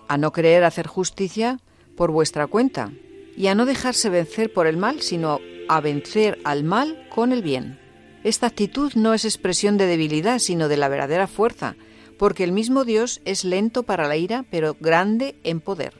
A 0.10 0.18
no 0.18 0.34
querer 0.34 0.65
hacer 0.65 0.88
justicia 0.88 1.62
por 1.96 2.12
vuestra 2.12 2.48
cuenta 2.48 2.92
y 3.38 3.48
a 3.48 3.56
no 3.56 3.65
dejarse 3.65 4.10
vencer 4.10 4.51
por 4.51 4.68
el 4.68 4.75
mal, 4.75 5.01
sino 5.01 5.39
a 5.70 5.80
vencer 5.80 6.39
al 6.44 6.65
mal 6.65 7.08
con 7.10 7.32
el 7.32 7.42
bien. 7.42 7.80
Esta 8.25 8.48
actitud 8.48 8.92
no 8.96 9.13
es 9.13 9.24
expresión 9.24 9.77
de 9.77 9.88
debilidad, 9.88 10.39
sino 10.39 10.68
de 10.68 10.75
la 10.75 10.89
verdadera 10.89 11.27
fuerza, 11.27 11.77
porque 12.20 12.44
el 12.44 12.51
mismo 12.51 12.84
Dios 12.84 13.22
es 13.24 13.46
lento 13.46 13.84
para 13.84 14.06
la 14.06 14.18
ira, 14.18 14.44
pero 14.51 14.75
grande 14.82 15.39
en 15.46 15.62
poder. 15.62 15.94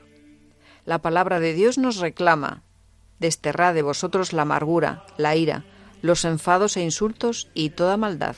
La 0.84 1.02
palabra 1.02 1.40
de 1.40 1.54
Dios 1.54 1.78
nos 1.78 2.00
reclama, 2.00 2.64
desterrad 3.20 3.74
de 3.74 3.82
vosotros 3.82 4.34
la 4.34 4.42
amargura, 4.42 5.06
la 5.18 5.38
ira, 5.38 5.64
los 6.04 6.26
enfados 6.26 6.78
e 6.78 6.82
insultos 6.82 7.50
y 7.56 7.72
toda 7.72 7.98
maldad. 7.98 8.36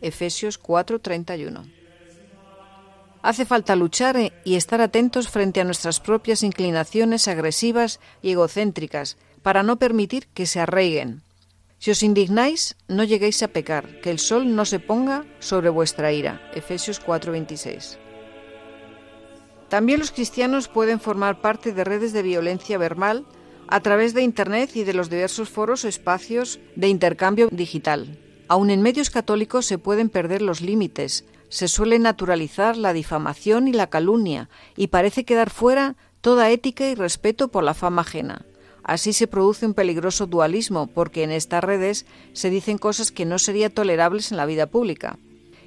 Efesios 0.00 0.58
4:31. 0.58 1.66
Hace 3.20 3.44
falta 3.44 3.76
luchar 3.76 4.16
y 4.44 4.54
estar 4.54 4.80
atentos 4.80 5.28
frente 5.28 5.60
a 5.60 5.64
nuestras 5.64 6.00
propias 6.00 6.42
inclinaciones 6.42 7.28
agresivas 7.28 8.00
y 8.22 8.30
egocéntricas, 8.30 9.18
para 9.42 9.62
no 9.62 9.76
permitir 9.76 10.28
que 10.28 10.46
se 10.46 10.60
arraiguen, 10.60 11.22
si 11.80 11.90
os 11.90 12.02
indignáis, 12.02 12.76
no 12.88 13.04
lleguéis 13.04 13.42
a 13.42 13.48
pecar, 13.48 14.02
que 14.02 14.10
el 14.10 14.18
sol 14.18 14.54
no 14.54 14.66
se 14.66 14.80
ponga 14.80 15.24
sobre 15.38 15.70
vuestra 15.70 16.12
ira. 16.12 16.38
Efesios 16.54 17.00
4:26. 17.00 17.96
También 19.70 19.98
los 19.98 20.10
cristianos 20.12 20.68
pueden 20.68 21.00
formar 21.00 21.40
parte 21.40 21.72
de 21.72 21.84
redes 21.84 22.12
de 22.12 22.22
violencia 22.22 22.76
verbal 22.76 23.24
a 23.70 23.80
través 23.80 24.14
de 24.14 24.22
Internet 24.22 24.74
y 24.74 24.84
de 24.84 24.94
los 24.94 25.08
diversos 25.08 25.48
foros 25.48 25.84
o 25.84 25.88
espacios 25.88 26.58
de 26.74 26.88
intercambio 26.88 27.48
digital. 27.50 28.18
Aun 28.48 28.70
en 28.70 28.82
medios 28.82 29.10
católicos 29.10 29.64
se 29.64 29.78
pueden 29.78 30.08
perder 30.08 30.42
los 30.42 30.60
límites, 30.60 31.24
se 31.48 31.68
suele 31.68 31.98
naturalizar 32.00 32.76
la 32.76 32.92
difamación 32.92 33.68
y 33.68 33.72
la 33.72 33.88
calumnia, 33.88 34.48
y 34.76 34.88
parece 34.88 35.24
quedar 35.24 35.50
fuera 35.50 35.96
toda 36.20 36.50
ética 36.50 36.88
y 36.88 36.94
respeto 36.96 37.48
por 37.48 37.62
la 37.62 37.74
fama 37.74 38.02
ajena. 38.02 38.44
Así 38.82 39.12
se 39.12 39.28
produce 39.28 39.66
un 39.66 39.74
peligroso 39.74 40.26
dualismo, 40.26 40.88
porque 40.88 41.22
en 41.22 41.30
estas 41.30 41.62
redes 41.62 42.06
se 42.32 42.50
dicen 42.50 42.76
cosas 42.76 43.12
que 43.12 43.24
no 43.24 43.38
serían 43.38 43.70
tolerables 43.70 44.32
en 44.32 44.36
la 44.36 44.46
vida 44.46 44.66
pública, 44.66 45.18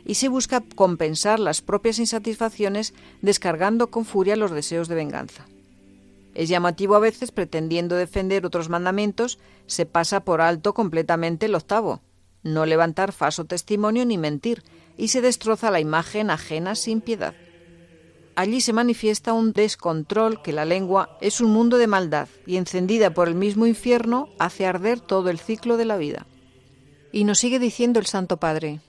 y 0.06 0.16
se 0.16 0.28
busca 0.28 0.62
compensar 0.76 1.40
las 1.40 1.62
propias 1.62 2.00
insatisfacciones 2.00 2.94
descargando 3.22 3.88
con 3.88 4.04
furia 4.04 4.36
los 4.36 4.52
deseos 4.52 4.90
de 4.90 4.96
venganza. 4.96 5.46
Es 6.34 6.50
llamativo 6.50 6.96
a 6.96 7.00
veces, 7.00 7.32
pretendiendo 7.32 7.96
defender 7.96 8.46
otros 8.46 8.70
mandamientos, 8.70 9.40
se 9.68 9.86
pasa 9.86 10.22
por 10.22 10.42
alto 10.42 10.74
completamente 10.74 11.46
el 11.46 11.56
octavo, 11.56 12.02
no 12.42 12.66
levantar 12.66 13.12
falso 13.12 13.46
testimonio 13.46 14.06
ni 14.06 14.18
mentir, 14.18 14.64
y 14.98 15.10
se 15.10 15.22
destroza 15.22 15.72
la 15.72 15.80
imagen 15.80 16.30
ajena 16.30 16.76
sin 16.76 17.02
piedad. 17.02 17.36
Allí 18.36 18.62
se 18.62 18.74
manifiesta 18.74 19.34
un 19.34 19.54
descontrol 19.54 20.42
que 20.42 20.54
la 20.54 20.66
lengua 20.66 21.18
es 21.22 21.40
un 21.40 21.52
mundo 21.52 21.78
de 21.78 21.86
maldad 21.86 22.28
y 22.48 22.58
encendida 22.58 23.14
por 23.14 23.28
el 23.28 23.36
mismo 23.36 23.68
infierno 23.68 24.30
hace 24.40 24.66
arder 24.66 25.00
todo 25.00 25.30
el 25.30 25.40
ciclo 25.40 25.78
de 25.78 25.86
la 25.86 25.98
vida. 25.98 26.26
Y 27.12 27.26
nos 27.26 27.38
sigue 27.38 27.60
diciendo 27.60 28.00
el 28.00 28.08
Santo 28.08 28.38
Padre. 28.38 28.82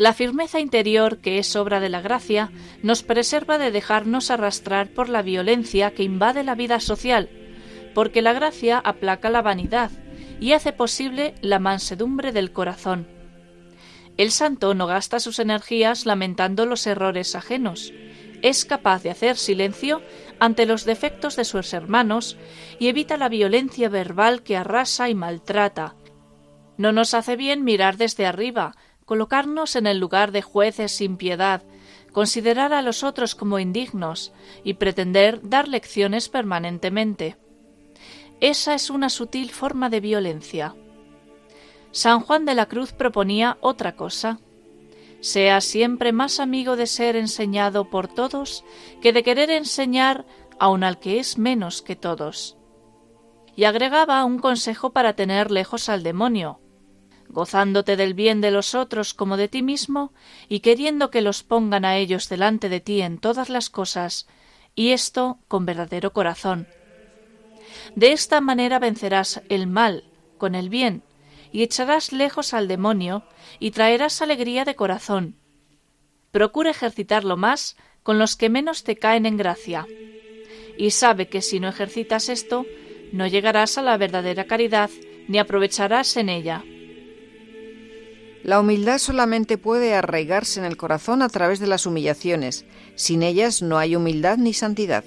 La 0.00 0.14
firmeza 0.14 0.58
interior, 0.58 1.18
que 1.18 1.38
es 1.38 1.54
obra 1.54 1.78
de 1.78 1.90
la 1.90 2.00
gracia, 2.00 2.50
nos 2.82 3.02
preserva 3.02 3.58
de 3.58 3.70
dejarnos 3.70 4.30
arrastrar 4.30 4.88
por 4.88 5.08
la 5.08 5.22
violencia 5.22 5.92
que 5.92 6.02
invade 6.02 6.42
la 6.42 6.54
vida 6.54 6.80
social, 6.80 7.28
porque 7.94 8.22
la 8.22 8.32
gracia 8.32 8.78
aplaca 8.78 9.30
la 9.30 9.42
vanidad 9.42 9.90
y 10.40 10.52
hace 10.52 10.72
posible 10.72 11.34
la 11.42 11.58
mansedumbre 11.58 12.32
del 12.32 12.50
corazón 12.50 13.20
el 14.20 14.32
santo 14.32 14.74
no 14.74 14.86
gasta 14.86 15.18
sus 15.18 15.38
energías 15.38 16.04
lamentando 16.04 16.66
los 16.66 16.86
errores 16.86 17.34
ajenos. 17.34 17.94
Es 18.42 18.66
capaz 18.66 19.02
de 19.02 19.08
hacer 19.08 19.38
silencio 19.38 20.02
ante 20.38 20.66
los 20.66 20.84
defectos 20.84 21.36
de 21.36 21.46
sus 21.46 21.72
hermanos 21.72 22.36
y 22.78 22.88
evita 22.88 23.16
la 23.16 23.30
violencia 23.30 23.88
verbal 23.88 24.42
que 24.42 24.58
arrasa 24.58 25.08
y 25.08 25.14
maltrata. 25.14 25.94
No 26.76 26.92
nos 26.92 27.14
hace 27.14 27.36
bien 27.36 27.64
mirar 27.64 27.96
desde 27.96 28.26
arriba, 28.26 28.76
colocarnos 29.10 29.74
en 29.74 29.88
el 29.88 29.98
lugar 29.98 30.30
de 30.30 30.40
jueces 30.40 30.92
sin 30.92 31.16
piedad, 31.16 31.64
considerar 32.12 32.72
a 32.72 32.80
los 32.80 33.02
otros 33.02 33.34
como 33.34 33.58
indignos 33.58 34.32
y 34.62 34.74
pretender 34.74 35.40
dar 35.42 35.66
lecciones 35.66 36.28
permanentemente. 36.28 37.36
Esa 38.40 38.72
es 38.72 38.88
una 38.88 39.08
sutil 39.08 39.50
forma 39.50 39.90
de 39.90 39.98
violencia. 39.98 40.76
San 41.90 42.20
Juan 42.20 42.44
de 42.44 42.54
la 42.54 42.66
Cruz 42.66 42.92
proponía 42.92 43.58
otra 43.62 43.96
cosa. 43.96 44.38
Sea 45.18 45.60
siempre 45.60 46.12
más 46.12 46.38
amigo 46.38 46.76
de 46.76 46.86
ser 46.86 47.16
enseñado 47.16 47.90
por 47.90 48.06
todos 48.06 48.64
que 49.02 49.12
de 49.12 49.24
querer 49.24 49.50
enseñar 49.50 50.24
aun 50.60 50.84
al 50.84 51.00
que 51.00 51.18
es 51.18 51.36
menos 51.36 51.82
que 51.82 51.96
todos. 51.96 52.56
Y 53.56 53.64
agregaba 53.64 54.24
un 54.24 54.38
consejo 54.38 54.90
para 54.90 55.14
tener 55.14 55.50
lejos 55.50 55.88
al 55.88 56.04
demonio, 56.04 56.60
gozándote 57.30 57.96
del 57.96 58.14
bien 58.14 58.40
de 58.40 58.50
los 58.50 58.74
otros 58.74 59.14
como 59.14 59.36
de 59.36 59.48
ti 59.48 59.62
mismo, 59.62 60.12
y 60.48 60.60
queriendo 60.60 61.10
que 61.10 61.22
los 61.22 61.42
pongan 61.42 61.84
a 61.84 61.96
ellos 61.96 62.28
delante 62.28 62.68
de 62.68 62.80
ti 62.80 63.02
en 63.02 63.18
todas 63.18 63.48
las 63.48 63.70
cosas, 63.70 64.26
y 64.74 64.90
esto 64.90 65.38
con 65.48 65.66
verdadero 65.66 66.12
corazón. 66.12 66.68
De 67.94 68.12
esta 68.12 68.40
manera 68.40 68.78
vencerás 68.78 69.42
el 69.48 69.66
mal 69.66 70.04
con 70.38 70.54
el 70.54 70.68
bien, 70.68 71.02
y 71.52 71.62
echarás 71.62 72.12
lejos 72.12 72.54
al 72.54 72.68
demonio 72.68 73.24
y 73.58 73.72
traerás 73.72 74.22
alegría 74.22 74.64
de 74.64 74.76
corazón. 74.76 75.36
Procura 76.30 76.70
ejercitarlo 76.70 77.36
más 77.36 77.76
con 78.02 78.18
los 78.18 78.36
que 78.36 78.48
menos 78.48 78.84
te 78.84 78.96
caen 78.96 79.26
en 79.26 79.36
gracia. 79.36 79.86
Y 80.78 80.92
sabe 80.92 81.28
que 81.28 81.42
si 81.42 81.60
no 81.60 81.68
ejercitas 81.68 82.28
esto, 82.28 82.66
no 83.12 83.26
llegarás 83.26 83.78
a 83.78 83.82
la 83.82 83.96
verdadera 83.96 84.44
caridad 84.44 84.90
ni 85.26 85.38
aprovecharás 85.38 86.16
en 86.16 86.28
ella. 86.28 86.64
La 88.42 88.58
humildad 88.58 88.98
solamente 88.98 89.58
puede 89.58 89.94
arraigarse 89.94 90.60
en 90.60 90.66
el 90.66 90.76
corazón 90.76 91.20
a 91.22 91.28
través 91.28 91.60
de 91.60 91.66
las 91.66 91.84
humillaciones. 91.84 92.64
Sin 92.94 93.22
ellas 93.22 93.60
no 93.60 93.78
hay 93.78 93.96
humildad 93.96 94.38
ni 94.38 94.54
santidad. 94.54 95.04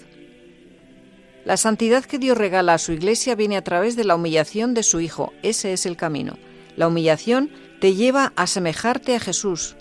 La 1.44 1.58
santidad 1.58 2.06
que 2.06 2.20
Dios 2.20 2.38
regala 2.38 2.76
a 2.76 2.78
su 2.78 2.94
iglesia 2.94 3.36
viene 3.36 3.58
a 3.58 3.64
través 3.64 3.96
de 3.96 4.06
la 4.06 4.16
humillación 4.16 4.74
de 4.74 4.84
su 4.84 5.02
Hijo. 5.02 5.34
Ese 5.42 5.74
es 5.74 5.86
el 5.86 5.98
camino. 5.98 6.38
La 6.78 6.88
humillación 6.88 7.52
te 7.82 7.96
lleva 7.96 8.34
a 8.36 8.48
semejarte 8.48 9.16
a 9.16 9.20
Jesús. 9.20 9.76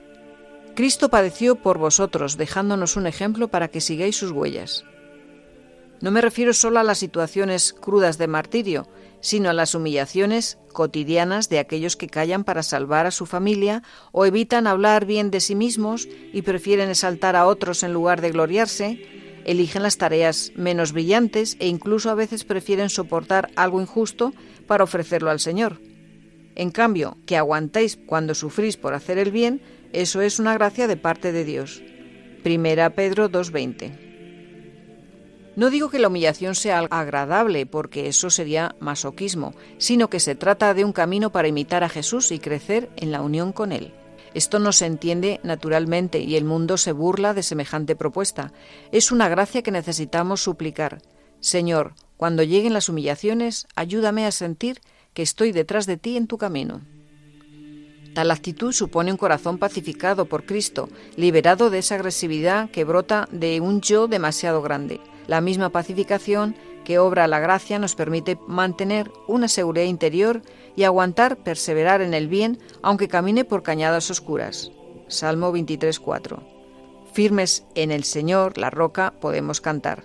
Cristo 0.75 1.11
padeció 1.11 1.57
por 1.57 1.79
vosotros, 1.79 2.37
dejándonos 2.39 2.97
un 2.97 3.07
ejemplo 3.07 3.49
para 3.49 3.69
que 3.69 3.81
sigáis 3.81 4.17
sus 4.17 4.33
huellas. 4.33 4.85
No 6.01 6.11
me 6.11 6.21
refiero 6.21 6.53
solo 6.53 6.81
a 6.81 6.83
las 6.85 6.99
situaciones 6.99 7.73
crudas 7.73 8.19
de 8.19 8.27
martirio, 8.27 8.89
sino 9.23 9.49
a 9.49 9.55
las 9.55 9.75
humillaciones 9.75 10.59
cotidianas 10.75 11.49
de 11.49 11.59
aquellos 11.59 11.97
que 11.97 12.09
callan 12.09 12.45
para 12.45 12.63
salvar 12.63 13.07
a 13.07 13.11
su 13.11 13.25
familia 13.25 13.83
o 14.11 14.27
evitan 14.27 14.67
hablar 14.67 15.07
bien 15.07 15.31
de 15.31 15.41
sí 15.41 15.55
mismos 15.55 16.09
y 16.33 16.43
prefieren 16.43 16.91
exaltar 16.91 17.37
a 17.37 17.47
otros 17.47 17.83
en 17.83 17.95
lugar 17.95 18.21
de 18.21 18.33
gloriarse, 18.33 19.07
eligen 19.45 19.83
las 19.83 19.97
tareas 19.97 20.53
menos 20.57 20.93
brillantes 20.93 21.57
e 21.61 21.69
incluso 21.69 22.11
a 22.11 22.15
veces 22.15 22.45
prefieren 22.45 22.91
soportar 22.91 23.51
algo 23.57 23.81
injusto 23.81 24.35
para 24.67 24.85
ofrecerlo 24.85 25.31
al 25.31 25.41
Señor. 25.41 25.81
En 26.55 26.71
cambio, 26.71 27.17
que 27.25 27.37
aguantáis 27.37 27.99
cuando 28.07 28.35
sufrís 28.35 28.77
por 28.77 28.93
hacer 28.93 29.19
el 29.19 29.31
bien, 29.31 29.63
eso 29.93 30.21
es 30.21 30.39
una 30.39 30.55
gracia 30.55 30.87
de 30.87 30.97
parte 30.97 31.33
de 31.33 31.45
Dios. 31.45 31.83
Primera 32.43 32.91
Pedro 32.91 33.31
2.20. 33.31 34.12
No 35.55 35.69
digo 35.69 35.91
que 35.91 35.99
la 35.99 36.09
humillación 36.09 36.55
sea 36.55 36.79
agradable, 36.79 37.67
porque 37.67 38.09
eso 38.09 38.31
sería 38.31 38.75
masoquismo, 38.81 39.55
sino 39.77 40.09
que 40.09 40.19
se 40.19 40.35
trata 40.35 40.73
de 40.73 40.85
un 40.85 40.93
camino 40.93 41.31
para 41.31 41.49
imitar 41.49 41.85
a 41.85 41.91
Jesús 41.91 42.33
y 42.33 42.39
crecer 42.39 42.89
en 42.97 43.13
la 43.13 43.21
unión 43.21 43.53
con 43.53 43.73
Él. 43.73 43.93
Esto 44.35 44.59
no 44.59 44.73
se 44.73 44.87
entiende 44.87 45.41
naturalmente 45.43 46.21
y 46.21 46.37
el 46.37 46.45
mundo 46.45 46.79
se 46.79 46.93
burla 46.93 47.35
de 47.35 47.43
semejante 47.43 47.97
propuesta. 47.97 48.53
Es 48.91 49.13
una 49.13 49.29
gracia 49.29 49.63
que 49.63 49.71
necesitamos 49.71 50.43
suplicar. 50.43 51.03
Señor, 51.41 51.95
cuando 52.17 52.43
lleguen 52.43 52.73
las 52.73 52.89
humillaciones, 52.89 53.67
ayúdame 53.75 54.25
a 54.25 54.33
sentir 54.33 54.81
que 55.13 55.23
estoy 55.23 55.53
detrás 55.53 55.85
de 55.87 55.99
ti 55.99 56.17
en 56.17 56.29
tu 56.29 56.39
camino. 56.39 56.81
Tal 58.15 58.31
actitud 58.31 58.73
supone 58.73 59.11
un 59.11 59.19
corazón 59.19 59.59
pacificado 59.59 60.27
por 60.27 60.45
Cristo, 60.45 60.89
liberado 61.17 61.69
de 61.69 61.79
esa 61.79 61.97
agresividad 61.97 62.71
que 62.71 62.85
brota 62.85 63.29
de 63.33 63.61
un 63.61 63.81
yo 63.81 64.07
demasiado 64.07 64.63
grande. 64.63 65.01
La 65.27 65.41
misma 65.41 65.71
pacificación 65.71 66.55
que 66.85 66.99
obra 66.99 67.27
la 67.27 67.41
gracia 67.41 67.79
nos 67.79 67.95
permite 67.95 68.39
mantener 68.47 69.11
una 69.29 69.49
seguridad 69.49 69.87
interior 69.87 70.43
y 70.77 70.85
aguantar, 70.85 71.37
perseverar 71.37 72.03
en 72.03 72.15
el 72.15 72.29
bien, 72.29 72.59
aunque 72.83 73.09
camine 73.09 73.45
por 73.45 73.63
cañadas 73.63 74.11
oscuras. 74.11 74.73
Salmo 75.09 75.53
23.4. 75.53 76.41
Firmes 77.13 77.65
en 77.75 77.91
el 77.91 78.05
Señor, 78.05 78.59
la 78.59 78.71
roca, 78.71 79.13
podemos 79.21 79.61
cantar. 79.61 80.05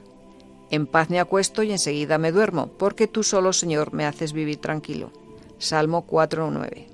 En 0.69 0.85
paz 0.85 1.09
me 1.09 1.19
acuesto 1.19 1.63
y 1.63 1.71
enseguida 1.71 2.17
me 2.17 2.33
duermo, 2.33 2.67
porque 2.77 3.07
tú 3.07 3.23
solo, 3.23 3.53
Señor, 3.53 3.93
me 3.93 4.05
haces 4.05 4.33
vivir 4.33 4.57
tranquilo. 4.57 5.11
Salmo 5.57 6.05
4.9. 6.05 6.87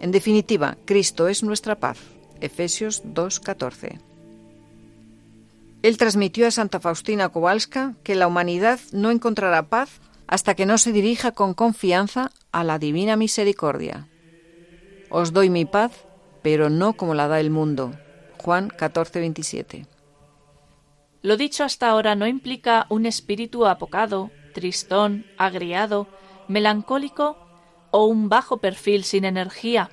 En 0.00 0.10
definitiva, 0.10 0.78
Cristo 0.86 1.28
es 1.28 1.42
nuestra 1.42 1.78
paz. 1.78 1.98
Efesios 2.40 3.04
2.14. 3.04 4.13
Él 5.84 5.98
transmitió 5.98 6.46
a 6.46 6.50
Santa 6.50 6.80
Faustina 6.80 7.28
Kowalska 7.28 7.94
que 8.02 8.14
la 8.14 8.26
humanidad 8.26 8.80
no 8.92 9.10
encontrará 9.10 9.68
paz 9.68 10.00
hasta 10.26 10.54
que 10.54 10.64
no 10.64 10.78
se 10.78 10.92
dirija 10.92 11.32
con 11.32 11.52
confianza 11.52 12.30
a 12.52 12.64
la 12.64 12.78
divina 12.78 13.16
misericordia. 13.16 14.08
Os 15.10 15.34
doy 15.34 15.50
mi 15.50 15.66
paz, 15.66 15.92
pero 16.42 16.70
no 16.70 16.94
como 16.94 17.12
la 17.12 17.28
da 17.28 17.38
el 17.38 17.50
mundo. 17.50 17.92
Juan 18.38 18.70
14:27. 18.70 19.86
Lo 21.20 21.36
dicho 21.36 21.64
hasta 21.64 21.90
ahora 21.90 22.14
no 22.14 22.26
implica 22.26 22.86
un 22.88 23.04
espíritu 23.04 23.66
apocado, 23.66 24.30
tristón, 24.54 25.26
agriado, 25.36 26.08
melancólico 26.48 27.36
o 27.90 28.06
un 28.06 28.30
bajo 28.30 28.56
perfil 28.56 29.04
sin 29.04 29.26
energía. 29.26 29.90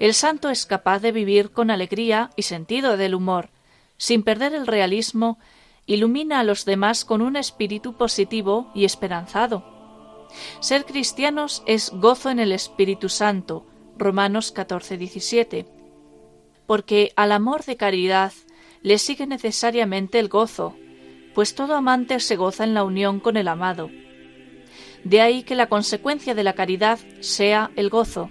El 0.00 0.12
santo 0.12 0.50
es 0.50 0.66
capaz 0.66 0.98
de 0.98 1.12
vivir 1.12 1.52
con 1.52 1.70
alegría 1.70 2.30
y 2.34 2.42
sentido 2.42 2.96
del 2.96 3.14
humor, 3.14 3.50
sin 3.98 4.22
perder 4.22 4.54
el 4.54 4.66
realismo, 4.66 5.38
ilumina 5.86 6.40
a 6.40 6.44
los 6.44 6.64
demás 6.64 7.04
con 7.04 7.20
un 7.20 7.36
espíritu 7.36 7.94
positivo 7.94 8.70
y 8.74 8.84
esperanzado. 8.84 10.26
Ser 10.60 10.84
cristianos 10.84 11.62
es 11.66 11.90
gozo 11.90 12.30
en 12.30 12.38
el 12.38 12.52
Espíritu 12.52 13.08
Santo, 13.08 13.66
Romanos 13.96 14.52
14, 14.52 14.96
17, 14.96 15.66
porque 16.66 17.12
al 17.16 17.32
amor 17.32 17.64
de 17.64 17.76
caridad 17.76 18.32
le 18.82 18.98
sigue 18.98 19.26
necesariamente 19.26 20.18
el 20.18 20.28
gozo, 20.28 20.76
pues 21.34 21.54
todo 21.54 21.74
amante 21.74 22.20
se 22.20 22.36
goza 22.36 22.64
en 22.64 22.74
la 22.74 22.84
unión 22.84 23.20
con 23.20 23.36
el 23.36 23.48
amado. 23.48 23.90
De 25.04 25.20
ahí 25.20 25.42
que 25.42 25.54
la 25.54 25.68
consecuencia 25.68 26.34
de 26.34 26.44
la 26.44 26.52
caridad 26.52 26.98
sea 27.20 27.70
el 27.76 27.88
gozo. 27.88 28.30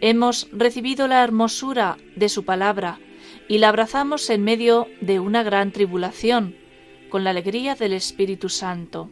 Hemos 0.00 0.48
recibido 0.50 1.06
la 1.06 1.22
hermosura 1.22 1.98
de 2.16 2.28
su 2.28 2.44
palabra, 2.44 2.98
y 3.52 3.58
la 3.58 3.68
abrazamos 3.68 4.30
en 4.30 4.42
medio 4.42 4.88
de 5.02 5.20
una 5.20 5.42
gran 5.42 5.72
tribulación, 5.72 6.56
con 7.10 7.22
la 7.22 7.28
alegría 7.28 7.74
del 7.74 7.92
Espíritu 7.92 8.48
Santo. 8.48 9.10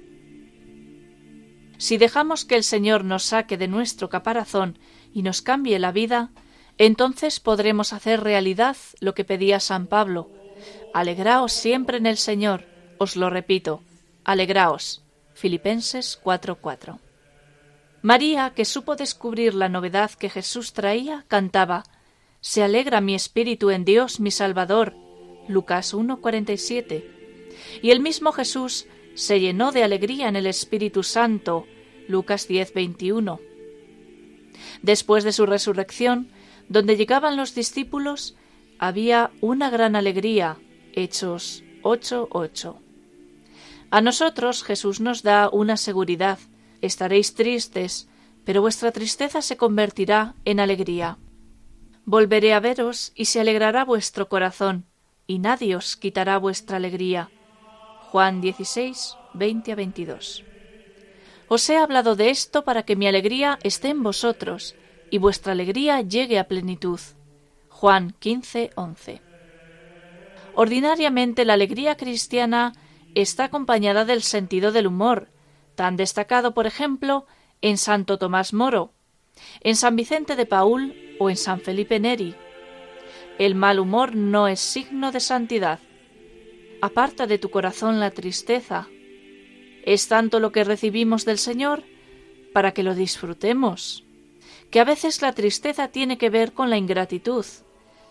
Si 1.76 1.99
dejamos 1.99 2.47
que 2.47 2.56
el 2.56 2.64
Señor 2.64 3.04
nos 3.04 3.23
saque 3.25 3.59
de 3.59 3.68
nuestro 3.68 4.09
caparazón 4.09 4.78
y 5.12 5.20
nos 5.25 5.42
cambie 5.42 5.78
la 5.78 5.92
vida, 5.92 6.30
entonces 6.78 7.38
podremos 7.38 7.92
hacer 7.92 8.23
realidad 8.23 8.78
lo 9.00 9.12
que 9.12 9.26
pedía 9.26 9.61
San 9.61 9.87
Pablo. 9.87 10.30
Alegraos 10.94 11.52
siempre 11.52 11.99
en 11.99 12.06
el 12.06 12.16
Señor, 12.16 12.64
os 12.97 13.16
lo 13.16 13.28
repito, 13.28 13.82
alegraos. 14.25 15.04
Filipenses 15.35 16.18
4:4. 16.25 16.99
María, 18.00 18.54
que 18.56 18.64
supo 18.64 18.97
descubrir 18.97 19.52
la 19.52 19.68
novedad 19.68 20.11
que 20.12 20.30
Jesús 20.30 20.73
traía, 20.73 21.26
cantaba 21.28 21.85
se 22.40 22.62
alegra 22.62 23.00
mi 23.00 23.14
espíritu 23.14 23.70
en 23.70 23.85
Dios 23.85 24.20
mi 24.20 24.30
Salvador. 24.30 24.94
Lucas 25.49 25.92
1:47. 25.94 27.04
Y 27.82 27.90
el 27.90 28.00
mismo 28.00 28.32
Jesús 28.32 28.87
se 29.14 29.40
llenó 29.40 29.73
de 29.73 29.85
alegría 29.85 30.28
en 30.28 30.37
el 30.37 30.47
Espíritu 30.47 31.02
Santo. 31.02 31.66
Lucas 32.09 32.49
10:21. 32.49 33.40
Después 34.82 35.25
de 35.25 35.32
su 35.32 35.47
resurrección, 35.47 36.28
donde 36.68 36.97
llegaban 36.97 37.37
los 37.37 37.54
discípulos, 37.54 38.37
había 38.78 39.30
una 39.41 39.69
gran 39.71 39.97
alegría. 39.97 40.58
Hechos 40.93 41.62
8:8. 41.82 42.80
A 43.91 44.00
nosotros 44.00 44.62
Jesús 44.62 45.00
nos 45.00 45.23
da 45.23 45.50
una 45.50 45.76
seguridad. 45.76 46.38
Estaréis 46.80 47.34
tristes, 47.34 48.08
pero 48.45 48.62
vuestra 48.62 48.93
tristeza 48.93 49.43
se 49.43 49.56
convertirá 49.56 50.34
en 50.45 50.60
alegría. 50.60 51.19
Volveré 52.10 52.54
a 52.54 52.58
veros 52.58 53.12
y 53.14 53.26
se 53.26 53.38
alegrará 53.38 53.84
vuestro 53.84 54.28
corazón, 54.28 54.84
y 55.28 55.38
nadie 55.38 55.76
os 55.76 55.96
quitará 55.96 56.38
vuestra 56.38 56.78
alegría. 56.78 57.30
Juan 58.10 58.40
16, 58.40 59.14
20 59.34 59.70
a 59.70 59.75
22. 59.76 60.44
Os 61.46 61.70
he 61.70 61.76
hablado 61.76 62.16
de 62.16 62.30
esto 62.30 62.64
para 62.64 62.82
que 62.82 62.96
mi 62.96 63.06
alegría 63.06 63.60
esté 63.62 63.90
en 63.90 64.02
vosotros 64.02 64.75
y 65.08 65.18
vuestra 65.18 65.52
alegría 65.52 66.00
llegue 66.00 66.40
a 66.40 66.49
plenitud. 66.49 66.99
Juan 67.68 68.12
15, 68.18 68.73
11. 68.75 69.23
Ordinariamente 70.56 71.44
la 71.44 71.52
alegría 71.52 71.96
cristiana 71.96 72.73
está 73.14 73.44
acompañada 73.44 74.04
del 74.04 74.23
sentido 74.23 74.73
del 74.73 74.88
humor, 74.88 75.28
tan 75.76 75.96
destacado, 75.96 76.54
por 76.54 76.66
ejemplo, 76.66 77.26
en 77.62 77.78
Santo 77.78 78.18
Tomás 78.18 78.52
Moro, 78.52 78.94
en 79.60 79.76
San 79.76 79.94
Vicente 79.94 80.34
de 80.34 80.46
Paul 80.46 81.09
o 81.21 81.28
en 81.28 81.37
San 81.37 81.61
Felipe 81.61 82.00
Neri. 82.00 82.35
El 83.39 83.54
mal 83.54 83.78
humor 83.78 84.17
no 84.17 84.49
es 84.49 84.59
signo 84.59 85.13
de 85.13 85.21
santidad. 85.21 85.78
Aparta 86.80 87.26
de 87.26 87.39
tu 87.39 87.50
corazón 87.50 88.00
la 88.00 88.11
tristeza. 88.11 88.89
Es 89.85 90.09
tanto 90.09 90.41
lo 90.41 90.50
que 90.50 90.65
recibimos 90.65 91.26
del 91.26 91.37
Señor 91.37 91.85
para 92.54 92.73
que 92.73 92.83
lo 92.83 92.95
disfrutemos, 92.95 94.04
que 94.71 94.80
a 94.80 94.85
veces 94.85 95.21
la 95.21 95.33
tristeza 95.33 95.89
tiene 95.89 96.17
que 96.17 96.30
ver 96.30 96.52
con 96.52 96.71
la 96.71 96.78
ingratitud, 96.78 97.45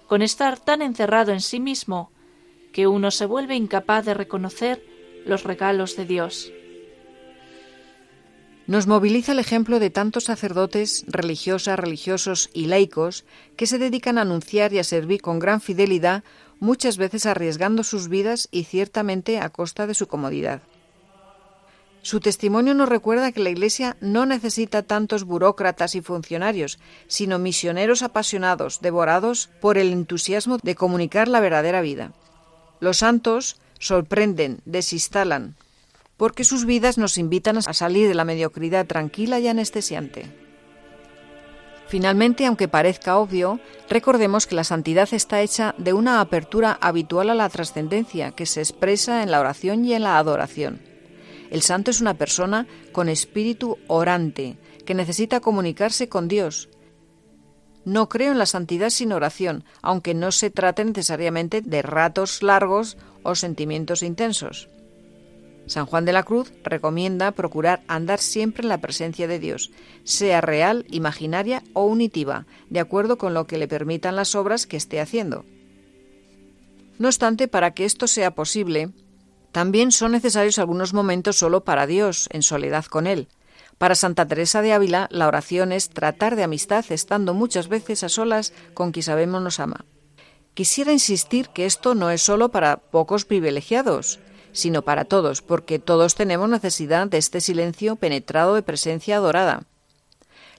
con 0.07 0.21
estar 0.21 0.59
tan 0.59 0.83
encerrado 0.83 1.31
en 1.31 1.41
sí 1.41 1.59
mismo 1.59 2.11
que 2.71 2.85
uno 2.85 3.09
se 3.09 3.25
vuelve 3.25 3.55
incapaz 3.55 4.05
de 4.05 4.13
reconocer 4.13 4.85
los 5.25 5.43
regalos 5.43 5.95
de 5.95 6.05
Dios. 6.05 6.53
Nos 8.69 8.85
moviliza 8.85 9.31
el 9.31 9.39
ejemplo 9.39 9.79
de 9.79 9.89
tantos 9.89 10.25
sacerdotes, 10.25 11.03
religiosas, 11.07 11.79
religiosos 11.79 12.51
y 12.53 12.67
laicos 12.67 13.25
que 13.57 13.65
se 13.65 13.79
dedican 13.79 14.19
a 14.19 14.21
anunciar 14.21 14.73
y 14.73 14.77
a 14.77 14.83
servir 14.83 15.23
con 15.23 15.39
gran 15.39 15.59
fidelidad, 15.59 16.23
muchas 16.59 16.97
veces 16.97 17.25
arriesgando 17.25 17.83
sus 17.83 18.09
vidas 18.09 18.47
y 18.51 18.65
ciertamente 18.65 19.39
a 19.39 19.49
costa 19.49 19.87
de 19.87 19.95
su 19.95 20.05
comodidad. 20.05 20.61
Su 22.03 22.19
testimonio 22.19 22.75
nos 22.75 22.89
recuerda 22.89 23.31
que 23.31 23.39
la 23.39 23.49
Iglesia 23.49 23.97
no 24.01 24.27
necesita 24.27 24.83
tantos 24.83 25.23
burócratas 25.23 25.95
y 25.95 26.01
funcionarios, 26.01 26.77
sino 27.07 27.39
misioneros 27.39 28.03
apasionados, 28.03 28.81
devorados 28.81 29.49
por 29.61 29.79
el 29.79 29.91
entusiasmo 29.91 30.59
de 30.61 30.75
comunicar 30.75 31.27
la 31.27 31.39
verdadera 31.39 31.81
vida. 31.81 32.13
Los 32.79 32.97
santos 32.97 33.59
sorprenden, 33.79 34.61
desinstalan, 34.65 35.55
porque 36.19 36.43
sus 36.43 36.65
vidas 36.65 36.97
nos 36.97 37.17
invitan 37.17 37.57
a 37.57 37.73
salir 37.73 38.09
de 38.09 38.13
la 38.13 38.25
mediocridad 38.25 38.85
tranquila 38.85 39.39
y 39.39 39.47
anestesiante. 39.47 40.25
Finalmente, 41.87 42.45
aunque 42.45 42.67
parezca 42.67 43.17
obvio, 43.17 43.61
recordemos 43.87 44.45
que 44.45 44.53
la 44.53 44.65
santidad 44.65 45.07
está 45.13 45.41
hecha 45.41 45.73
de 45.77 45.93
una 45.93 46.19
apertura 46.19 46.77
habitual 46.81 47.29
a 47.29 47.35
la 47.35 47.47
trascendencia 47.47 48.31
que 48.31 48.45
se 48.45 48.59
expresa 48.59 49.23
en 49.23 49.31
la 49.31 49.39
oración 49.39 49.85
y 49.85 49.93
en 49.93 50.03
la 50.03 50.17
adoración. 50.17 50.81
El 51.51 51.61
santo 51.61 51.89
es 51.89 52.01
una 52.01 52.15
persona 52.15 52.67
con 52.91 53.07
espíritu 53.07 53.77
orante, 53.87 54.57
que 54.85 54.95
necesita 54.95 55.39
comunicarse 55.39 56.09
con 56.09 56.27
Dios. 56.27 56.67
No 57.85 58.09
creo 58.09 58.33
en 58.33 58.39
la 58.39 58.45
santidad 58.45 58.89
sin 58.89 59.13
oración, 59.13 59.63
aunque 59.81 60.13
no 60.13 60.33
se 60.33 60.49
trate 60.49 60.83
necesariamente 60.83 61.61
de 61.61 61.81
ratos 61.81 62.43
largos 62.43 62.97
o 63.23 63.35
sentimientos 63.35 64.03
intensos. 64.03 64.67
San 65.69 65.85
Juan 65.85 66.03
de 66.03 66.13
la 66.13 66.23
Cruz 66.23 66.51
recomienda 66.63 67.31
procurar 67.31 67.83
andar 67.87 68.17
siempre 68.17 68.63
en 68.63 68.69
la 68.69 68.81
presencia 68.81 69.27
de 69.27 69.37
Dios, 69.37 69.69
sea 70.03 70.41
real, 70.41 70.83
imaginaria 70.89 71.61
o 71.73 71.85
unitiva, 71.85 72.47
de 72.71 72.79
acuerdo 72.79 73.19
con 73.19 73.35
lo 73.35 73.45
que 73.45 73.59
le 73.59 73.67
permitan 73.67 74.15
las 74.15 74.33
obras 74.33 74.65
que 74.65 74.77
esté 74.77 74.99
haciendo. 74.99 75.45
No 76.97 77.07
obstante, 77.07 77.47
para 77.47 77.75
que 77.75 77.85
esto 77.85 78.07
sea 78.07 78.33
posible, 78.33 78.89
también 79.51 79.91
son 79.91 80.11
necesarios 80.11 80.57
algunos 80.57 80.95
momentos 80.95 81.37
solo 81.37 81.63
para 81.63 81.85
Dios, 81.85 82.29
en 82.31 82.41
soledad 82.41 82.85
con 82.85 83.05
Él. 83.05 83.27
Para 83.77 83.93
Santa 83.93 84.27
Teresa 84.27 84.63
de 84.63 84.73
Ávila, 84.73 85.07
la 85.11 85.27
oración 85.27 85.71
es 85.71 85.89
tratar 85.89 86.35
de 86.35 86.43
amistad 86.43 86.83
estando 86.89 87.35
muchas 87.35 87.67
veces 87.67 88.03
a 88.03 88.09
solas 88.09 88.53
con 88.73 88.91
quien 88.91 89.03
sabemos 89.03 89.43
nos 89.43 89.59
ama. 89.59 89.85
Quisiera 90.55 90.91
insistir 90.91 91.49
que 91.49 91.67
esto 91.67 91.93
no 91.93 92.09
es 92.09 92.23
solo 92.23 92.49
para 92.49 92.77
pocos 92.77 93.23
privilegiados, 93.25 94.19
sino 94.51 94.81
para 94.81 95.05
todos, 95.05 95.41
porque 95.41 95.79
todos 95.79 96.15
tenemos 96.15 96.49
necesidad 96.49 97.07
de 97.07 97.17
este 97.17 97.41
silencio 97.41 97.95
penetrado 97.95 98.55
de 98.55 98.61
presencia 98.61 99.17
adorada. 99.17 99.63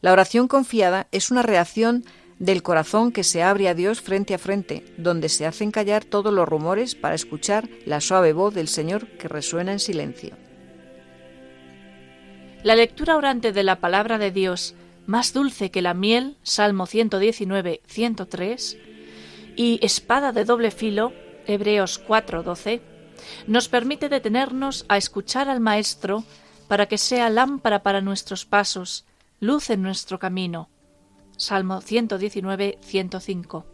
La 0.00 0.12
oración 0.12 0.48
confiada 0.48 1.08
es 1.12 1.30
una 1.30 1.42
reacción 1.42 2.04
del 2.38 2.62
corazón 2.62 3.12
que 3.12 3.22
se 3.22 3.42
abre 3.42 3.68
a 3.68 3.74
Dios 3.74 4.00
frente 4.00 4.34
a 4.34 4.38
frente, 4.38 4.84
donde 4.96 5.28
se 5.28 5.46
hacen 5.46 5.70
callar 5.70 6.04
todos 6.04 6.32
los 6.32 6.48
rumores 6.48 6.94
para 6.94 7.14
escuchar 7.14 7.68
la 7.84 8.00
suave 8.00 8.32
voz 8.32 8.54
del 8.54 8.66
Señor 8.66 9.06
que 9.18 9.28
resuena 9.28 9.72
en 9.72 9.78
silencio. 9.78 10.36
La 12.62 12.76
lectura 12.76 13.16
orante 13.16 13.52
de 13.52 13.62
la 13.62 13.80
palabra 13.80 14.18
de 14.18 14.30
Dios, 14.30 14.74
más 15.06 15.32
dulce 15.32 15.70
que 15.70 15.82
la 15.82 15.94
miel, 15.94 16.36
Salmo 16.42 16.86
119, 16.86 17.82
103, 17.86 18.78
y 19.56 19.78
espada 19.82 20.32
de 20.32 20.44
doble 20.44 20.70
filo, 20.70 21.12
Hebreos 21.46 21.98
4:12, 22.06 22.80
nos 23.46 23.68
permite 23.68 24.08
detenernos 24.08 24.84
a 24.88 24.96
escuchar 24.96 25.48
al 25.48 25.60
Maestro 25.60 26.24
para 26.68 26.86
que 26.86 26.98
sea 26.98 27.30
lámpara 27.30 27.82
para 27.82 28.00
nuestros 28.00 28.44
pasos, 28.44 29.04
luz 29.40 29.70
en 29.70 29.82
nuestro 29.82 30.18
camino. 30.18 30.68
Salmo 31.36 31.80
119, 31.80 32.78
105. 32.80 33.66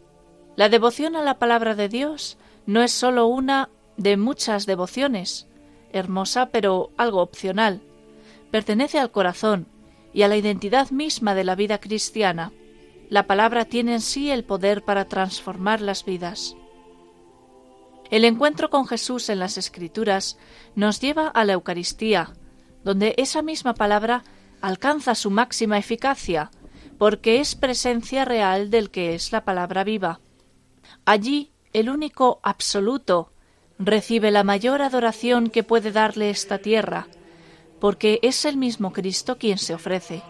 La 0.55 0.69
devoción 0.69 1.15
a 1.15 1.21
la 1.21 1.37
palabra 1.37 1.75
de 1.75 1.89
Dios 1.89 2.37
no 2.65 2.81
es 2.81 2.91
sólo 2.91 3.27
una 3.27 3.69
de 3.97 4.17
muchas 4.17 4.65
devociones, 4.65 5.47
hermosa 5.91 6.49
pero 6.49 6.91
algo 6.97 7.21
opcional. 7.21 7.81
Pertenece 8.51 8.99
al 8.99 9.11
corazón 9.11 9.67
y 10.13 10.23
a 10.23 10.27
la 10.27 10.37
identidad 10.37 10.89
misma 10.89 11.35
de 11.35 11.43
la 11.43 11.55
vida 11.55 11.79
cristiana. 11.79 12.51
La 13.09 13.27
palabra 13.27 13.65
tiene 13.65 13.93
en 13.93 14.01
sí 14.01 14.31
el 14.31 14.43
poder 14.43 14.83
para 14.83 15.05
transformar 15.05 15.81
las 15.81 16.05
vidas. 16.05 16.55
El 18.09 18.23
encuentro 18.25 18.69
con 18.69 18.87
Jesús 18.87 19.29
en 19.29 19.39
las 19.39 19.57
Escrituras 19.57 20.37
nos 20.75 21.01
lleva 21.01 21.27
a 21.27 21.43
la 21.43 21.53
Eucaristía, 21.53 22.33
donde 22.83 23.13
esa 23.17 23.41
misma 23.41 23.73
palabra 23.73 24.23
alcanza 24.61 25.13
su 25.15 25.29
máxima 25.29 25.77
eficacia, 25.77 26.51
porque 26.97 27.39
es 27.39 27.55
presencia 27.55 28.25
real 28.25 28.69
del 28.69 28.89
que 28.89 29.13
es 29.13 29.31
la 29.31 29.43
palabra 29.43 29.83
viva. 29.83 30.19
Allí 31.05 31.51
el 31.73 31.89
único 31.89 32.39
absoluto 32.43 33.31
recibe 33.77 34.31
la 34.31 34.43
mayor 34.43 34.81
adoración 34.81 35.49
que 35.49 35.63
puede 35.63 35.91
darle 35.91 36.29
esta 36.29 36.57
tierra, 36.59 37.07
porque 37.79 38.19
es 38.23 38.45
el 38.45 38.57
mismo 38.57 38.93
Cristo 38.93 39.37
quien 39.37 39.57
se 39.57 39.73
ofrece. 39.73 40.23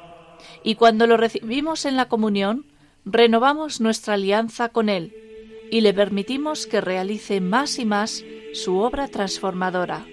Y 0.63 0.75
cuando 0.75 1.07
lo 1.07 1.15
recibimos 1.15 1.85
en 1.85 1.95
la 1.95 2.09
comunión, 2.09 2.65
renovamos 3.05 3.79
nuestra 3.79 4.15
alianza 4.15 4.69
con 4.69 4.89
Él, 4.89 5.26
y 5.69 5.81
le 5.81 5.93
permitimos 5.93 6.67
que 6.67 6.81
realice 6.81 7.41
más 7.41 7.79
y 7.79 7.85
más 7.85 8.23
su 8.53 8.77
obra 8.77 9.07
transformadora. 9.07 10.05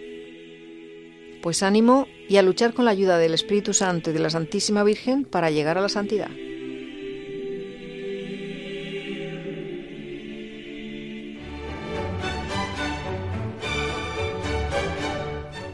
Pues 1.42 1.62
ánimo 1.62 2.08
y 2.28 2.36
a 2.36 2.42
luchar 2.42 2.74
con 2.74 2.84
la 2.84 2.90
ayuda 2.90 3.18
del 3.18 3.34
Espíritu 3.34 3.74
Santo 3.74 4.10
y 4.10 4.12
de 4.12 4.18
la 4.18 4.30
Santísima 4.30 4.82
Virgen 4.82 5.24
para 5.24 5.50
llegar 5.50 5.78
a 5.78 5.82
la 5.82 5.88
santidad. 5.88 6.30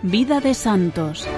Vida 0.03 0.41
de 0.41 0.55
Santos. 0.55 1.29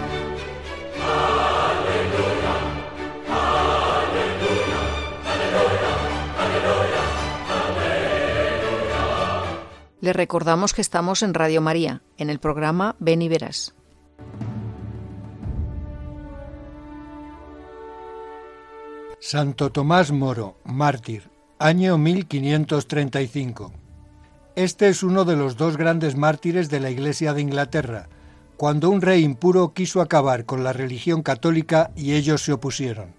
Le 10.03 10.13
recordamos 10.13 10.75
que 10.75 10.81
estamos 10.81 11.23
en 11.23 11.33
Radio 11.33 11.61
María, 11.61 12.03
en 12.17 12.29
el 12.29 12.41
programa 12.41 12.97
Ven 12.99 13.23
y 13.23 13.29
Verás. 13.29 13.73
Santo 19.21 19.71
Tomás 19.71 20.11
Moro, 20.11 20.57
mártir, 20.65 21.31
año 21.61 21.99
1535. 21.99 23.73
Este 24.57 24.89
es 24.89 25.05
uno 25.05 25.25
de 25.25 25.37
los 25.37 25.57
dos 25.57 25.77
grandes 25.77 26.17
mártires 26.17 26.69
de 26.69 26.81
la 26.81 26.91
Iglesia 26.91 27.33
de 27.33 27.43
Inglaterra, 27.43 28.09
cuando 28.57 28.91
un 28.91 29.03
rey 29.03 29.23
impuro 29.23 29.73
quiso 29.73 30.01
acabar 30.01 30.47
con 30.47 30.65
la 30.65 30.73
religión 30.73 31.23
católica 31.23 31.93
y 31.95 32.15
ellos 32.15 32.43
se 32.43 32.53
opusieron. 32.53 33.15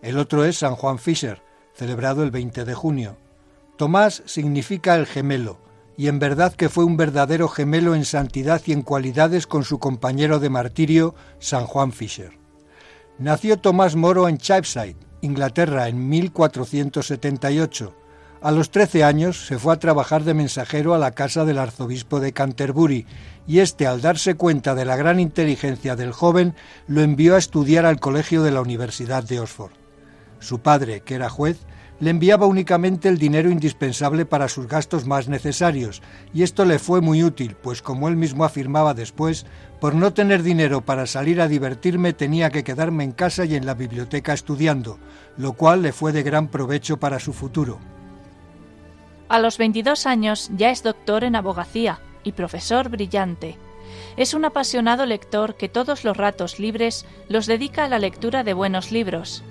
El 0.00 0.16
otro 0.16 0.46
es 0.46 0.56
San 0.56 0.76
Juan 0.76 0.98
Fisher, 0.98 1.42
celebrado 1.74 2.22
el 2.22 2.30
20 2.30 2.64
de 2.64 2.72
junio. 2.72 3.18
Tomás 3.76 4.22
significa 4.24 4.96
el 4.96 5.04
gemelo, 5.04 5.58
y 5.96 6.08
en 6.08 6.18
verdad 6.18 6.54
que 6.54 6.68
fue 6.68 6.84
un 6.84 6.96
verdadero 6.96 7.48
gemelo 7.48 7.94
en 7.94 8.04
santidad 8.04 8.62
y 8.66 8.72
en 8.72 8.82
cualidades 8.82 9.46
con 9.46 9.64
su 9.64 9.78
compañero 9.78 10.38
de 10.38 10.50
martirio, 10.50 11.14
San 11.38 11.66
Juan 11.66 11.92
Fisher. 11.92 12.38
Nació 13.18 13.58
Tomás 13.58 13.94
Moro 13.94 14.28
en 14.28 14.38
Cheapside, 14.38 14.96
Inglaterra, 15.20 15.88
en 15.88 16.08
1478. 16.08 17.94
A 18.40 18.50
los 18.50 18.70
13 18.70 19.04
años 19.04 19.46
se 19.46 19.58
fue 19.58 19.72
a 19.72 19.78
trabajar 19.78 20.24
de 20.24 20.34
mensajero 20.34 20.94
a 20.94 20.98
la 20.98 21.12
casa 21.12 21.44
del 21.44 21.58
arzobispo 21.58 22.18
de 22.18 22.32
Canterbury, 22.32 23.06
y 23.46 23.60
éste, 23.60 23.86
al 23.86 24.00
darse 24.00 24.34
cuenta 24.34 24.74
de 24.74 24.84
la 24.84 24.96
gran 24.96 25.20
inteligencia 25.20 25.94
del 25.94 26.12
joven, 26.12 26.54
lo 26.88 27.02
envió 27.02 27.36
a 27.36 27.38
estudiar 27.38 27.86
al 27.86 28.00
colegio 28.00 28.42
de 28.42 28.50
la 28.50 28.60
Universidad 28.60 29.22
de 29.22 29.38
Oxford. 29.38 29.72
Su 30.40 30.58
padre, 30.58 31.02
que 31.02 31.14
era 31.14 31.28
juez, 31.28 31.58
le 32.02 32.10
enviaba 32.10 32.46
únicamente 32.46 33.08
el 33.08 33.16
dinero 33.16 33.48
indispensable 33.48 34.26
para 34.26 34.48
sus 34.48 34.66
gastos 34.66 35.06
más 35.06 35.28
necesarios, 35.28 36.02
y 36.34 36.42
esto 36.42 36.64
le 36.64 36.80
fue 36.80 37.00
muy 37.00 37.22
útil, 37.22 37.54
pues 37.54 37.80
como 37.80 38.08
él 38.08 38.16
mismo 38.16 38.44
afirmaba 38.44 38.92
después, 38.92 39.46
por 39.80 39.94
no 39.94 40.12
tener 40.12 40.42
dinero 40.42 40.80
para 40.80 41.06
salir 41.06 41.40
a 41.40 41.46
divertirme 41.46 42.12
tenía 42.12 42.50
que 42.50 42.64
quedarme 42.64 43.04
en 43.04 43.12
casa 43.12 43.44
y 43.44 43.54
en 43.54 43.66
la 43.66 43.74
biblioteca 43.74 44.32
estudiando, 44.32 44.98
lo 45.36 45.52
cual 45.52 45.82
le 45.82 45.92
fue 45.92 46.10
de 46.10 46.24
gran 46.24 46.48
provecho 46.48 46.96
para 46.96 47.20
su 47.20 47.32
futuro. 47.32 47.78
A 49.28 49.38
los 49.38 49.56
22 49.56 50.04
años 50.06 50.50
ya 50.56 50.72
es 50.72 50.82
doctor 50.82 51.22
en 51.22 51.36
abogacía 51.36 52.00
y 52.24 52.32
profesor 52.32 52.88
brillante. 52.88 53.58
Es 54.16 54.34
un 54.34 54.44
apasionado 54.44 55.06
lector 55.06 55.54
que 55.54 55.68
todos 55.68 56.02
los 56.02 56.16
ratos 56.16 56.58
libres 56.58 57.06
los 57.28 57.46
dedica 57.46 57.84
a 57.84 57.88
la 57.88 58.00
lectura 58.00 58.42
de 58.42 58.54
buenos 58.54 58.90
libros. 58.90 59.44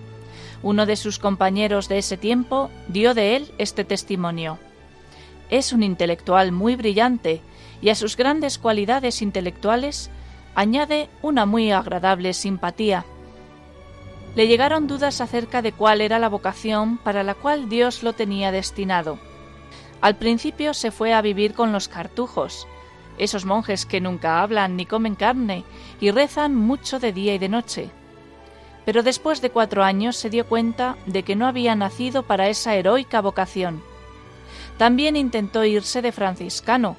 Uno 0.63 0.85
de 0.85 0.95
sus 0.95 1.17
compañeros 1.17 1.89
de 1.89 1.97
ese 1.97 2.17
tiempo 2.17 2.69
dio 2.87 3.13
de 3.13 3.35
él 3.35 3.51
este 3.57 3.83
testimonio. 3.83 4.59
Es 5.49 5.73
un 5.73 5.81
intelectual 5.81 6.51
muy 6.51 6.75
brillante 6.75 7.41
y 7.81 7.89
a 7.89 7.95
sus 7.95 8.15
grandes 8.15 8.59
cualidades 8.59 9.21
intelectuales 9.21 10.11
añade 10.53 11.09
una 11.21 11.45
muy 11.45 11.71
agradable 11.71 12.33
simpatía. 12.33 13.05
Le 14.35 14.47
llegaron 14.47 14.87
dudas 14.87 15.19
acerca 15.19 15.61
de 15.61 15.71
cuál 15.71 15.99
era 15.99 16.19
la 16.19 16.29
vocación 16.29 16.97
para 16.97 17.23
la 17.23 17.33
cual 17.33 17.67
Dios 17.67 18.03
lo 18.03 18.13
tenía 18.13 18.51
destinado. 18.51 19.17
Al 19.99 20.15
principio 20.15 20.73
se 20.73 20.91
fue 20.91 21.13
a 21.13 21.21
vivir 21.21 21.53
con 21.53 21.71
los 21.71 21.87
cartujos, 21.87 22.67
esos 23.17 23.45
monjes 23.45 23.85
que 23.85 23.99
nunca 23.99 24.41
hablan 24.41 24.75
ni 24.77 24.85
comen 24.85 25.15
carne 25.15 25.63
y 25.99 26.11
rezan 26.11 26.55
mucho 26.55 26.99
de 26.99 27.13
día 27.13 27.33
y 27.33 27.39
de 27.39 27.49
noche 27.49 27.91
pero 28.85 29.03
después 29.03 29.41
de 29.41 29.49
cuatro 29.49 29.83
años 29.83 30.15
se 30.15 30.29
dio 30.29 30.45
cuenta 30.47 30.97
de 31.05 31.23
que 31.23 31.35
no 31.35 31.47
había 31.47 31.75
nacido 31.75 32.23
para 32.23 32.49
esa 32.49 32.75
heroica 32.75 33.21
vocación. 33.21 33.81
También 34.77 35.15
intentó 35.15 35.63
irse 35.63 36.01
de 36.01 36.11
franciscano, 36.11 36.97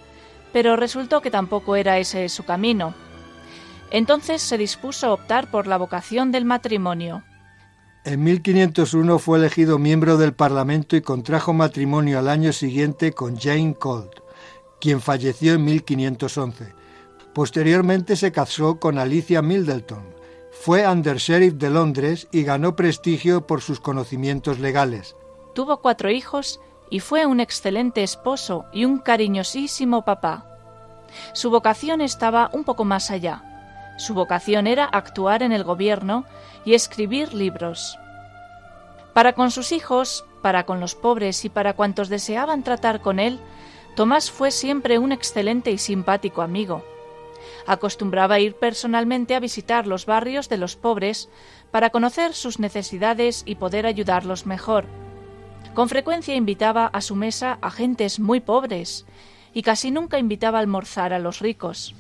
pero 0.52 0.76
resultó 0.76 1.20
que 1.20 1.30
tampoco 1.30 1.76
era 1.76 1.98
ese 1.98 2.28
su 2.28 2.44
camino. 2.44 2.94
Entonces 3.90 4.40
se 4.42 4.58
dispuso 4.58 5.06
a 5.06 5.12
optar 5.12 5.50
por 5.50 5.66
la 5.66 5.76
vocación 5.76 6.30
del 6.32 6.44
matrimonio. 6.44 7.24
En 8.04 8.22
1501 8.24 9.18
fue 9.18 9.38
elegido 9.38 9.78
miembro 9.78 10.16
del 10.16 10.32
Parlamento 10.32 10.96
y 10.96 11.02
contrajo 11.02 11.52
matrimonio 11.52 12.18
al 12.18 12.28
año 12.28 12.52
siguiente 12.52 13.12
con 13.12 13.36
Jane 13.36 13.74
Colt, 13.74 14.20
quien 14.80 15.00
falleció 15.00 15.54
en 15.54 15.64
1511. 15.64 16.74
Posteriormente 17.32 18.16
se 18.16 18.32
casó 18.32 18.80
con 18.80 18.98
Alicia 18.98 19.40
Middleton, 19.40 20.11
fue 20.52 20.86
undersheriff 20.86 21.54
de 21.54 21.70
Londres 21.70 22.28
y 22.30 22.44
ganó 22.44 22.76
prestigio 22.76 23.46
por 23.46 23.62
sus 23.62 23.80
conocimientos 23.80 24.60
legales. 24.60 25.16
Tuvo 25.54 25.78
cuatro 25.78 26.10
hijos 26.10 26.60
y 26.90 27.00
fue 27.00 27.26
un 27.26 27.40
excelente 27.40 28.02
esposo 28.02 28.66
y 28.72 28.84
un 28.84 28.98
cariñosísimo 28.98 30.04
papá. 30.04 30.46
Su 31.32 31.50
vocación 31.50 32.00
estaba 32.00 32.50
un 32.52 32.64
poco 32.64 32.84
más 32.84 33.10
allá. 33.10 33.42
Su 33.96 34.14
vocación 34.14 34.66
era 34.66 34.84
actuar 34.84 35.42
en 35.42 35.52
el 35.52 35.64
gobierno 35.64 36.26
y 36.64 36.74
escribir 36.74 37.34
libros. 37.34 37.98
Para 39.14 39.32
con 39.32 39.50
sus 39.50 39.72
hijos, 39.72 40.24
para 40.42 40.64
con 40.64 40.80
los 40.80 40.94
pobres 40.94 41.44
y 41.44 41.48
para 41.48 41.74
cuantos 41.74 42.08
deseaban 42.08 42.62
tratar 42.62 43.00
con 43.00 43.18
él, 43.18 43.40
Tomás 43.96 44.30
fue 44.30 44.50
siempre 44.50 44.98
un 44.98 45.12
excelente 45.12 45.70
y 45.70 45.78
simpático 45.78 46.40
amigo. 46.40 46.84
Acostumbraba 47.66 48.40
ir 48.40 48.54
personalmente 48.56 49.34
a 49.34 49.40
visitar 49.40 49.86
los 49.86 50.06
barrios 50.06 50.48
de 50.48 50.58
los 50.58 50.76
pobres 50.76 51.28
para 51.70 51.90
conocer 51.90 52.34
sus 52.34 52.58
necesidades 52.58 53.42
y 53.46 53.56
poder 53.56 53.86
ayudarlos 53.86 54.46
mejor. 54.46 54.86
Con 55.74 55.88
frecuencia 55.88 56.34
invitaba 56.34 56.86
a 56.86 57.00
su 57.00 57.14
mesa 57.14 57.58
a 57.62 57.70
gentes 57.70 58.20
muy 58.20 58.40
pobres 58.40 59.06
y 59.54 59.62
casi 59.62 59.90
nunca 59.90 60.18
invitaba 60.18 60.58
a 60.58 60.60
almorzar 60.60 61.12
a 61.12 61.18
los 61.18 61.40
ricos. 61.40 61.94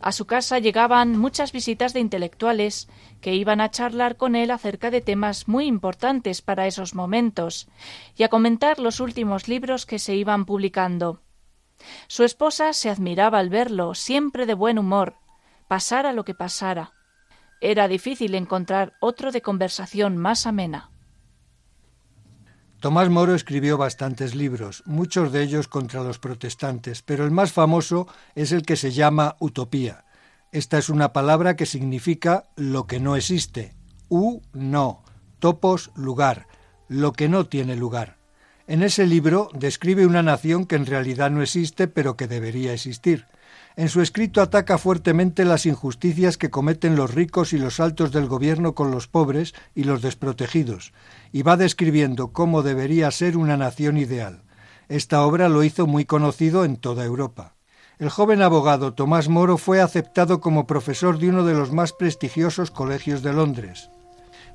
A 0.00 0.12
su 0.12 0.26
casa 0.26 0.60
llegaban 0.60 1.18
muchas 1.18 1.50
visitas 1.50 1.92
de 1.92 2.00
intelectuales 2.00 2.88
que 3.20 3.34
iban 3.34 3.60
a 3.60 3.70
charlar 3.70 4.16
con 4.16 4.36
él 4.36 4.52
acerca 4.52 4.92
de 4.92 5.00
temas 5.00 5.48
muy 5.48 5.66
importantes 5.66 6.40
para 6.40 6.68
esos 6.68 6.94
momentos 6.94 7.66
y 8.16 8.22
a 8.22 8.28
comentar 8.28 8.78
los 8.78 9.00
últimos 9.00 9.48
libros 9.48 9.86
que 9.86 9.98
se 9.98 10.14
iban 10.14 10.44
publicando. 10.44 11.20
Su 12.06 12.24
esposa 12.24 12.72
se 12.72 12.90
admiraba 12.90 13.38
al 13.38 13.50
verlo, 13.50 13.94
siempre 13.94 14.46
de 14.46 14.54
buen 14.54 14.78
humor, 14.78 15.16
pasara 15.68 16.12
lo 16.12 16.24
que 16.24 16.34
pasara. 16.34 16.92
Era 17.60 17.88
difícil 17.88 18.34
encontrar 18.34 18.94
otro 19.00 19.32
de 19.32 19.42
conversación 19.42 20.16
más 20.16 20.46
amena. 20.46 20.90
Tomás 22.80 23.08
Moro 23.10 23.34
escribió 23.34 23.76
bastantes 23.76 24.36
libros, 24.36 24.84
muchos 24.86 25.32
de 25.32 25.42
ellos 25.42 25.66
contra 25.66 26.04
los 26.04 26.20
protestantes, 26.20 27.02
pero 27.02 27.24
el 27.24 27.32
más 27.32 27.52
famoso 27.52 28.06
es 28.36 28.52
el 28.52 28.62
que 28.62 28.76
se 28.76 28.92
llama 28.92 29.34
Utopía. 29.40 30.04
Esta 30.52 30.78
es 30.78 30.88
una 30.88 31.12
palabra 31.12 31.56
que 31.56 31.66
significa 31.66 32.44
lo 32.54 32.86
que 32.86 33.00
no 33.00 33.16
existe. 33.16 33.74
U 34.08 34.42
no, 34.52 35.02
topos 35.40 35.90
lugar, 35.96 36.46
lo 36.86 37.12
que 37.12 37.28
no 37.28 37.46
tiene 37.46 37.74
lugar. 37.74 38.17
En 38.68 38.82
ese 38.82 39.06
libro 39.06 39.48
describe 39.54 40.04
una 40.04 40.22
nación 40.22 40.66
que 40.66 40.76
en 40.76 40.84
realidad 40.84 41.30
no 41.30 41.40
existe, 41.40 41.88
pero 41.88 42.18
que 42.18 42.28
debería 42.28 42.74
existir. 42.74 43.24
En 43.76 43.88
su 43.88 44.02
escrito 44.02 44.42
ataca 44.42 44.76
fuertemente 44.76 45.46
las 45.46 45.64
injusticias 45.64 46.36
que 46.36 46.50
cometen 46.50 46.94
los 46.94 47.14
ricos 47.14 47.54
y 47.54 47.58
los 47.58 47.80
altos 47.80 48.12
del 48.12 48.26
gobierno 48.26 48.74
con 48.74 48.90
los 48.90 49.08
pobres 49.08 49.54
y 49.74 49.84
los 49.84 50.02
desprotegidos, 50.02 50.92
y 51.32 51.40
va 51.40 51.56
describiendo 51.56 52.34
cómo 52.34 52.62
debería 52.62 53.10
ser 53.10 53.38
una 53.38 53.56
nación 53.56 53.96
ideal. 53.96 54.42
Esta 54.90 55.24
obra 55.24 55.48
lo 55.48 55.64
hizo 55.64 55.86
muy 55.86 56.04
conocido 56.04 56.66
en 56.66 56.76
toda 56.76 57.06
Europa. 57.06 57.54
El 57.98 58.10
joven 58.10 58.42
abogado 58.42 58.92
Tomás 58.92 59.30
Moro 59.30 59.56
fue 59.56 59.80
aceptado 59.80 60.40
como 60.40 60.66
profesor 60.66 61.18
de 61.18 61.30
uno 61.30 61.46
de 61.46 61.54
los 61.54 61.72
más 61.72 61.94
prestigiosos 61.94 62.70
colegios 62.70 63.22
de 63.22 63.32
Londres. 63.32 63.88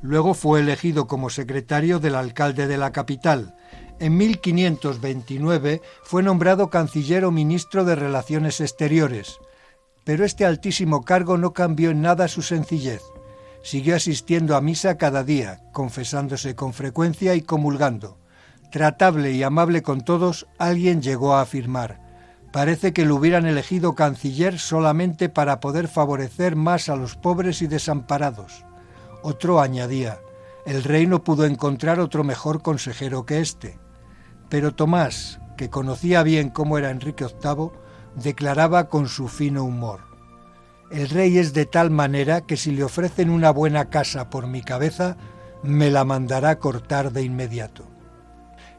Luego 0.03 0.35
fue 0.35 0.59
elegido 0.59 1.07
como 1.07 1.31
secretario 1.31 1.99
del 1.99 2.13
alcalde 2.13 2.67
de 2.67 2.77
la 2.77 2.91
capital 2.91 3.55
en 4.03 4.17
1529 4.17 5.81
fue 6.03 6.23
nombrado 6.23 6.69
canciller 6.69 7.23
o 7.23 7.31
ministro 7.31 7.85
de 7.85 7.95
Relaciones 7.95 8.59
Exteriores, 8.59 9.39
pero 10.03 10.25
este 10.25 10.43
altísimo 10.43 11.05
cargo 11.05 11.37
no 11.37 11.53
cambió 11.53 11.91
en 11.91 12.01
nada 12.01 12.27
su 12.27 12.41
sencillez. 12.41 13.01
Siguió 13.63 13.95
asistiendo 13.95 14.57
a 14.57 14.61
misa 14.61 14.97
cada 14.97 15.23
día, 15.23 15.61
confesándose 15.71 16.53
con 16.53 16.73
frecuencia 16.73 17.33
y 17.35 17.43
comulgando. 17.43 18.17
Tratable 18.73 19.31
y 19.31 19.41
amable 19.41 19.83
con 19.83 20.01
todos, 20.01 20.47
alguien 20.57 21.01
llegó 21.01 21.35
a 21.35 21.41
afirmar, 21.41 22.01
parece 22.51 22.91
que 22.91 23.05
lo 23.05 23.15
hubieran 23.15 23.45
elegido 23.45 23.95
canciller 23.95 24.59
solamente 24.59 25.29
para 25.29 25.61
poder 25.61 25.87
favorecer 25.87 26.57
más 26.57 26.89
a 26.89 26.97
los 26.97 27.15
pobres 27.15 27.61
y 27.61 27.67
desamparados. 27.67 28.65
Otro 29.21 29.61
añadía, 29.61 30.19
el 30.65 30.83
rey 30.83 31.07
no 31.07 31.23
pudo 31.23 31.45
encontrar 31.45 32.01
otro 32.01 32.25
mejor 32.25 32.61
consejero 32.61 33.25
que 33.25 33.39
éste. 33.39 33.81
Pero 34.53 34.75
Tomás, 34.75 35.39
que 35.57 35.71
conocía 35.71 36.21
bien 36.21 36.51
cómo 36.51 36.77
era 36.77 36.91
Enrique 36.91 37.25
VIII, 37.25 37.71
declaraba 38.13 38.87
con 38.87 39.07
su 39.07 39.27
fino 39.27 39.63
humor, 39.63 40.01
El 40.91 41.09
rey 41.09 41.39
es 41.39 41.53
de 41.53 41.65
tal 41.65 41.89
manera 41.89 42.41
que 42.41 42.55
si 42.55 42.69
le 42.69 42.83
ofrecen 42.83 43.31
una 43.31 43.49
buena 43.49 43.89
casa 43.89 44.29
por 44.29 44.45
mi 44.45 44.61
cabeza, 44.61 45.17
me 45.63 45.89
la 45.89 46.05
mandará 46.05 46.59
cortar 46.59 47.11
de 47.11 47.23
inmediato. 47.23 47.87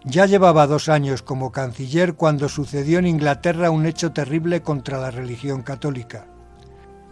Ya 0.04 0.26
llevaba 0.26 0.68
dos 0.68 0.88
años 0.88 1.22
como 1.22 1.50
canciller 1.50 2.14
cuando 2.14 2.48
sucedió 2.48 3.00
en 3.00 3.08
Inglaterra 3.08 3.72
un 3.72 3.84
hecho 3.84 4.12
terrible 4.12 4.62
contra 4.62 5.00
la 5.00 5.10
religión 5.10 5.62
católica. 5.62 6.26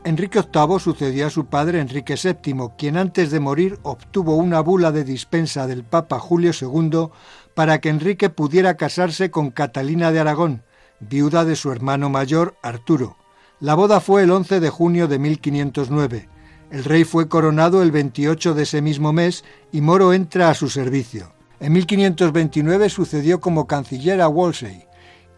Enrique 0.04 0.40
VIII 0.40 0.80
sucedió 0.80 1.28
a 1.28 1.30
su 1.30 1.46
padre 1.46 1.80
Enrique 1.80 2.14
VII, 2.14 2.70
quien 2.76 2.96
antes 2.96 3.30
de 3.30 3.38
morir 3.38 3.78
obtuvo 3.82 4.36
una 4.36 4.60
bula 4.60 4.90
de 4.90 5.04
dispensa 5.04 5.66
del 5.68 5.84
Papa 5.84 6.18
Julio 6.18 6.50
II 6.60 7.08
para 7.54 7.80
que 7.80 7.88
Enrique 7.88 8.30
pudiera 8.30 8.76
casarse 8.76 9.30
con 9.30 9.50
Catalina 9.50 10.12
de 10.12 10.20
Aragón, 10.20 10.62
viuda 11.00 11.44
de 11.44 11.56
su 11.56 11.72
hermano 11.72 12.08
mayor 12.08 12.56
Arturo. 12.62 13.16
La 13.60 13.74
boda 13.74 14.00
fue 14.00 14.22
el 14.22 14.30
11 14.30 14.60
de 14.60 14.70
junio 14.70 15.08
de 15.08 15.18
1509. 15.18 16.28
El 16.70 16.84
rey 16.84 17.04
fue 17.04 17.28
coronado 17.28 17.82
el 17.82 17.92
28 17.92 18.54
de 18.54 18.62
ese 18.62 18.82
mismo 18.82 19.12
mes 19.12 19.44
y 19.72 19.80
Moro 19.80 20.12
entra 20.12 20.48
a 20.48 20.54
su 20.54 20.68
servicio. 20.68 21.32
En 21.60 21.72
1529 21.74 22.88
sucedió 22.88 23.40
como 23.40 23.66
canciller 23.66 24.20
a 24.20 24.26
Wolsey 24.26 24.86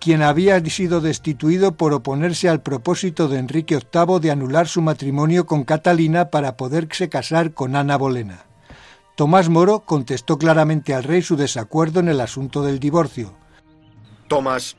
quien 0.05 0.21
había 0.21 0.63
sido 0.67 1.01
destituido 1.01 1.79
por 1.79 1.95
oponerse 1.95 2.51
al 2.51 2.61
propósito 2.61 3.27
de 3.27 3.39
Enrique 3.39 3.77
VIII 3.77 4.21
de 4.21 4.31
anular 4.31 4.69
su 4.69 4.83
matrimonio 4.83 5.47
con 5.47 5.65
Catalina 5.65 6.29
para 6.29 6.59
poderse 6.59 7.09
casar 7.09 7.55
con 7.55 7.75
Ana 7.75 7.97
Bolena. 7.97 8.45
Tomás 9.15 9.49
Moro 9.49 9.81
contestó 9.81 10.39
claramente 10.39 10.93
al 10.93 11.05
rey 11.05 11.23
su 11.23 11.37
desacuerdo 11.37 12.01
en 12.01 12.09
el 12.09 12.21
asunto 12.21 12.63
del 12.63 12.81
divorcio. 12.81 13.33
Tomás, 14.27 14.77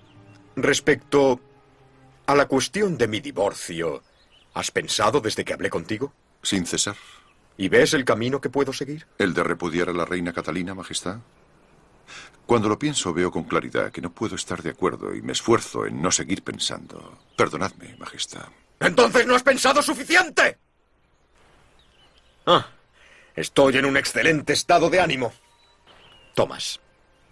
respecto 0.58 1.40
a 2.26 2.36
la 2.36 2.46
cuestión 2.46 2.98
de 2.98 3.08
mi 3.08 3.22
divorcio, 3.22 4.04
¿has 4.54 4.72
pensado 4.72 5.22
desde 5.22 5.46
que 5.46 5.54
hablé 5.54 5.70
contigo? 5.70 6.12
Sin 6.42 6.66
cesar. 6.66 6.98
¿Y 7.58 7.70
ves 7.70 7.94
el 7.94 8.04
camino 8.04 8.42
que 8.42 8.50
puedo 8.50 8.74
seguir? 8.74 9.08
¿El 9.18 9.34
de 9.34 9.44
repudiar 9.44 9.90
a 9.90 9.94
la 9.94 10.04
reina 10.04 10.34
Catalina, 10.34 10.76
Majestad? 10.76 11.20
Cuando 12.46 12.68
lo 12.68 12.78
pienso 12.78 13.14
veo 13.14 13.32
con 13.32 13.46
claridad 13.46 13.92
que 13.92 14.02
no 14.02 14.12
puedo 14.12 14.36
estar 14.36 14.62
de 14.62 14.72
acuerdo 14.72 15.16
y 15.16 15.22
me 15.22 15.32
esfuerzo 15.32 15.86
en 15.86 16.02
no 16.02 16.12
seguir 16.12 16.44
pensando. 16.44 17.20
Perdonadme, 17.38 17.96
Majestad. 17.98 18.50
Entonces 18.82 19.26
no 19.26 19.36
has 19.36 19.44
pensado 19.44 19.82
suficiente. 19.82 20.58
Ah, 22.46 22.68
estoy 23.36 23.78
en 23.78 23.86
un 23.86 23.98
excelente 23.98 24.54
estado 24.54 24.90
de 24.90 25.00
ánimo. 25.00 25.34
Tomás, 26.34 26.80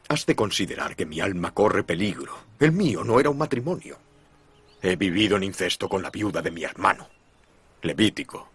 has 0.08 0.26
de 0.26 0.36
considerar 0.36 0.96
que 0.96 1.06
mi 1.06 1.20
alma 1.20 1.54
corre 1.54 1.84
peligro. 1.84 2.38
El 2.60 2.72
mío 2.72 3.04
no 3.04 3.20
era 3.20 3.30
un 3.30 3.38
matrimonio. 3.38 3.98
He 4.82 4.96
vivido 4.96 5.38
en 5.38 5.44
incesto 5.44 5.88
con 5.88 6.02
la 6.02 6.10
viuda 6.10 6.42
de 6.42 6.52
mi 6.52 6.64
hermano. 6.64 7.08
Levítico 7.82 8.54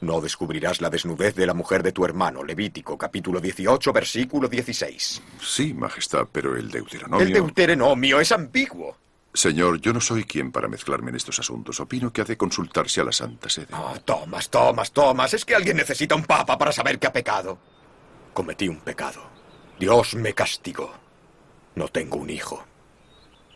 no 0.00 0.20
descubrirás 0.20 0.80
la 0.80 0.88
desnudez 0.88 1.34
de 1.34 1.46
la 1.46 1.54
mujer 1.54 1.82
de 1.82 1.92
tu 1.92 2.04
hermano. 2.04 2.42
Levítico, 2.42 2.96
capítulo 2.96 3.40
18, 3.40 3.92
versículo 3.92 4.48
16. 4.48 5.22
Sí, 5.42 5.74
Majestad, 5.74 6.26
pero 6.32 6.56
el 6.56 6.70
Deuteronomio... 6.70 7.26
El 7.26 7.32
Deuteronomio 7.32 8.20
es 8.20 8.32
ambiguo. 8.32 8.96
Señor, 9.32 9.80
yo 9.80 9.92
no 9.92 10.00
soy 10.00 10.24
quien 10.24 10.50
para 10.50 10.68
mezclarme 10.68 11.10
en 11.10 11.16
estos 11.16 11.38
asuntos. 11.38 11.78
Opino 11.78 12.12
que 12.12 12.22
ha 12.22 12.24
de 12.24 12.36
consultarse 12.36 13.00
a 13.00 13.04
la 13.04 13.12
Santa 13.12 13.48
Sede. 13.48 13.68
Oh, 13.72 13.94
Tomás, 14.04 14.50
Tomás, 14.50 14.90
Tomás. 14.90 15.34
Es 15.34 15.44
que 15.44 15.54
alguien 15.54 15.76
necesita 15.76 16.16
un 16.16 16.24
papa 16.24 16.58
para 16.58 16.72
saber 16.72 16.98
que 16.98 17.06
ha 17.06 17.12
pecado. 17.12 17.58
Cometí 18.34 18.68
un 18.68 18.80
pecado. 18.80 19.22
Dios 19.78 20.14
me 20.14 20.34
castigó. 20.34 20.92
No 21.76 21.88
tengo 21.88 22.16
un 22.16 22.30
hijo. 22.30 22.64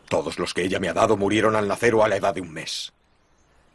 Todos 0.09 0.39
los 0.39 0.55
que 0.55 0.63
ella 0.63 0.79
me 0.79 0.89
ha 0.89 0.95
dado 0.95 1.17
murieron 1.17 1.57
al 1.57 1.67
nacer 1.67 1.95
o 1.95 2.05
a 2.05 2.09
la 2.09 2.17
edad 2.17 2.35
de 2.35 2.41
un 2.41 2.53
mes. 2.53 2.93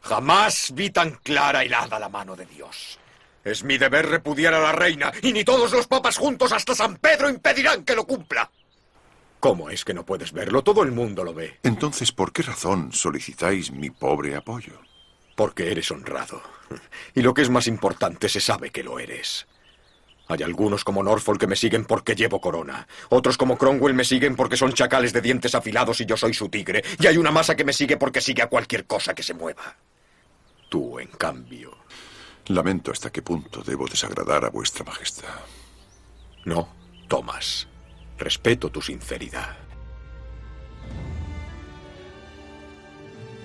Jamás 0.02 0.72
vi 0.74 0.90
tan 0.92 1.12
clara 1.12 1.64
y 1.64 1.68
helada 1.68 2.00
la 2.00 2.08
mano 2.08 2.36
de 2.36 2.46
Dios. 2.46 2.98
Es 3.44 3.64
mi 3.64 3.78
deber 3.78 4.08
repudiar 4.08 4.54
a 4.54 4.60
la 4.60 4.72
reina, 4.72 5.12
y 5.22 5.34
ni 5.34 5.44
todos 5.44 5.72
los 5.72 5.88
papas 5.88 6.18
juntos 6.18 6.52
hasta 6.52 6.76
San 6.76 6.98
Pedro 6.98 7.30
impedirán 7.30 7.84
que 7.84 7.96
lo 7.96 8.06
cumpla. 8.06 8.50
¿Cómo 9.39 9.69
es 9.69 9.86
que 9.86 9.93
no 9.93 10.06
puedes 10.06 10.34
verlo? 10.34 10.63
Todo 10.63 10.84
el 10.84 10.91
mundo 10.91 11.23
lo 11.23 11.34
ve. 11.34 11.60
Entonces, 11.63 12.12
¿por 12.12 12.34
qué 12.34 12.41
razón 12.41 12.91
solicitáis 12.91 13.71
mi 13.71 13.89
pobre 13.89 14.36
apoyo? 14.36 14.73
Porque 15.36 15.71
eres 15.71 15.89
honrado. 15.91 16.41
Y 17.15 17.21
lo 17.21 17.34
que 17.34 17.41
es 17.41 17.49
más 17.49 17.67
importante, 17.67 18.28
se 18.28 18.41
sabe 18.41 18.69
que 18.69 18.84
lo 18.84 18.99
eres. 18.99 19.47
Hay 20.28 20.43
algunos 20.43 20.84
como 20.84 21.02
Norfolk 21.02 21.39
que 21.39 21.47
me 21.47 21.56
siguen 21.56 21.86
porque 21.86 22.15
llevo 22.15 22.39
corona. 22.39 22.88
Otros 23.10 23.38
como 23.38 23.58
Cromwell 23.58 23.95
me 23.95 24.04
siguen 24.04 24.36
porque 24.36 24.58
son 24.58 24.73
chacales 24.73 25.13
de 25.13 25.21
dientes 25.21 25.56
afilados 25.56 26.02
y 26.02 26.06
yo 26.06 26.17
soy 26.17 26.34
su 26.34 26.49
tigre. 26.49 26.84
Y 26.99 27.08
hay 27.08 27.17
una 27.17 27.32
masa 27.32 27.56
que 27.56 27.63
me 27.63 27.73
sigue 27.73 27.97
porque 27.97 28.21
sigue 28.21 28.43
a 28.43 28.49
cualquier 28.49 28.86
cosa 28.86 29.15
que 29.15 29.23
se 29.23 29.34
mueva. 29.34 29.78
Tú, 30.69 30.99
en 30.99 31.08
cambio. 31.08 31.75
Lamento 32.47 32.91
hasta 32.91 33.10
qué 33.10 33.21
punto 33.23 33.63
debo 33.63 33.88
desagradar 33.88 34.45
a 34.45 34.49
vuestra 34.49 34.84
majestad. 34.84 35.34
No, 36.45 36.69
Thomas. 37.08 37.68
Respeto 38.19 38.69
tu 38.69 38.82
sinceridad. 38.82 39.55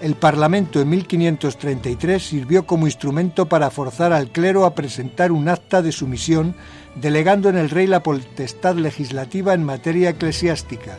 El 0.00 0.16
Parlamento 0.16 0.80
en 0.80 0.90
1533 0.90 2.20
sirvió 2.20 2.66
como 2.66 2.87
instrumento 2.87 3.46
para 3.46 3.70
forzar 3.70 4.12
al 4.12 4.32
clero 4.32 4.64
a 4.64 4.74
presentar 4.74 5.30
un 5.30 5.48
acta 5.48 5.80
de 5.80 5.92
sumisión, 5.92 6.56
delegando 6.96 7.48
en 7.48 7.56
el 7.56 7.70
rey 7.70 7.87
la 7.87 8.02
potestad 8.02 8.74
legislativa 8.74 9.54
en 9.54 9.62
materia 9.62 10.10
eclesiástica. 10.10 10.98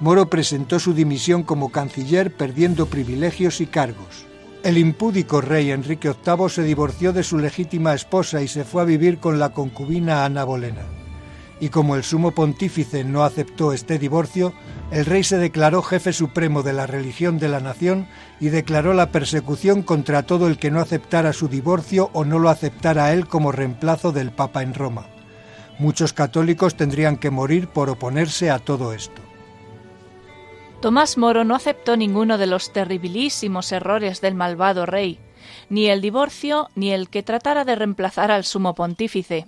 Moro 0.00 0.28
presentó 0.28 0.78
su 0.78 0.92
dimisión 0.92 1.44
como 1.44 1.72
canciller 1.72 2.30
perdiendo 2.36 2.86
privilegios 2.86 3.62
y 3.62 3.66
cargos. 3.66 4.26
El 4.62 4.76
impúdico 4.76 5.40
rey 5.40 5.70
Enrique 5.70 6.10
VIII 6.10 6.48
se 6.50 6.62
divorció 6.62 7.14
de 7.14 7.22
su 7.22 7.38
legítima 7.38 7.94
esposa 7.94 8.42
y 8.42 8.48
se 8.48 8.64
fue 8.64 8.82
a 8.82 8.84
vivir 8.84 9.18
con 9.18 9.38
la 9.38 9.50
concubina 9.50 10.26
Ana 10.26 10.44
Bolena. 10.44 11.03
Y 11.60 11.68
como 11.68 11.96
el 11.96 12.02
sumo 12.02 12.32
pontífice 12.32 13.04
no 13.04 13.22
aceptó 13.22 13.72
este 13.72 13.98
divorcio, 13.98 14.52
el 14.90 15.06
rey 15.06 15.24
se 15.24 15.38
declaró 15.38 15.82
jefe 15.82 16.12
supremo 16.12 16.62
de 16.62 16.72
la 16.72 16.86
religión 16.86 17.38
de 17.38 17.48
la 17.48 17.60
nación 17.60 18.06
y 18.40 18.48
declaró 18.48 18.92
la 18.92 19.10
persecución 19.10 19.82
contra 19.82 20.24
todo 20.24 20.46
el 20.46 20.58
que 20.58 20.70
no 20.70 20.80
aceptara 20.80 21.32
su 21.32 21.48
divorcio 21.48 22.10
o 22.12 22.24
no 22.24 22.38
lo 22.38 22.48
aceptara 22.48 23.06
a 23.06 23.12
él 23.12 23.26
como 23.26 23.52
reemplazo 23.52 24.12
del 24.12 24.30
Papa 24.30 24.62
en 24.62 24.74
Roma. 24.74 25.06
Muchos 25.78 26.12
católicos 26.12 26.76
tendrían 26.76 27.16
que 27.16 27.30
morir 27.30 27.68
por 27.68 27.90
oponerse 27.90 28.50
a 28.50 28.58
todo 28.58 28.92
esto. 28.92 29.22
Tomás 30.80 31.16
Moro 31.16 31.44
no 31.44 31.54
aceptó 31.54 31.96
ninguno 31.96 32.36
de 32.36 32.46
los 32.46 32.72
terribilísimos 32.72 33.72
errores 33.72 34.20
del 34.20 34.34
malvado 34.34 34.86
rey, 34.86 35.18
ni 35.70 35.86
el 35.86 36.00
divorcio, 36.00 36.68
ni 36.74 36.92
el 36.92 37.08
que 37.08 37.22
tratara 37.22 37.64
de 37.64 37.74
reemplazar 37.74 38.30
al 38.30 38.44
sumo 38.44 38.74
pontífice. 38.74 39.46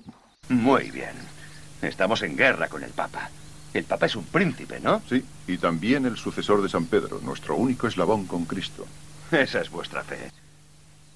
Muy 0.49 0.91
bien. 0.91 1.36
Estamos 1.83 2.23
en 2.23 2.37
guerra 2.37 2.69
con 2.69 2.83
el 2.83 2.91
Papa. 2.91 3.31
El 3.75 3.85
Papa 3.85 4.07
es 4.07 4.17
un 4.17 4.25
príncipe, 4.25 4.81
¿no? 4.81 5.03
Sí, 5.09 5.23
y 5.47 5.59
también 5.59 6.07
el 6.07 6.17
sucesor 6.17 6.63
de 6.63 6.69
San 6.69 6.87
Pedro, 6.87 7.21
nuestro 7.23 7.57
único 7.57 7.87
eslabón 7.87 8.27
con 8.27 8.47
Cristo. 8.47 8.87
Esa 9.31 9.61
es 9.61 9.71
vuestra 9.71 10.03
fe. 10.03 10.31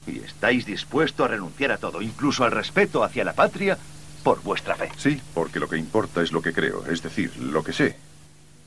¿Y 0.06 0.18
estáis 0.18 0.66
dispuesto 0.66 1.24
a 1.24 1.28
renunciar 1.28 1.72
a 1.72 1.78
todo, 1.78 2.02
incluso 2.02 2.44
al 2.44 2.50
respeto 2.50 3.04
hacia 3.04 3.24
la 3.24 3.34
patria, 3.34 3.78
por 4.22 4.42
vuestra 4.42 4.74
fe? 4.74 4.90
Sí, 4.96 5.20
porque 5.34 5.60
lo 5.60 5.68
que 5.68 5.78
importa 5.78 6.22
es 6.22 6.32
lo 6.32 6.42
que 6.42 6.52
creo, 6.52 6.84
es 6.86 7.02
decir, 7.02 7.36
lo 7.38 7.62
que 7.64 7.72
sé. 7.72 7.96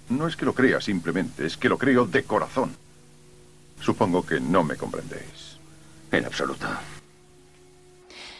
No 0.10 0.28
es 0.28 0.36
que 0.36 0.46
lo 0.46 0.54
crea 0.54 0.82
simplemente, 0.82 1.46
es 1.46 1.58
que 1.58 1.70
lo 1.70 1.78
creo 1.78 2.06
de 2.06 2.24
corazón. 2.24 2.76
Supongo 3.82 4.26
que 4.26 4.40
no 4.40 4.64
me 4.64 4.76
comprendéis. 4.76 5.58
En 6.12 6.26
absoluto. 6.26 6.68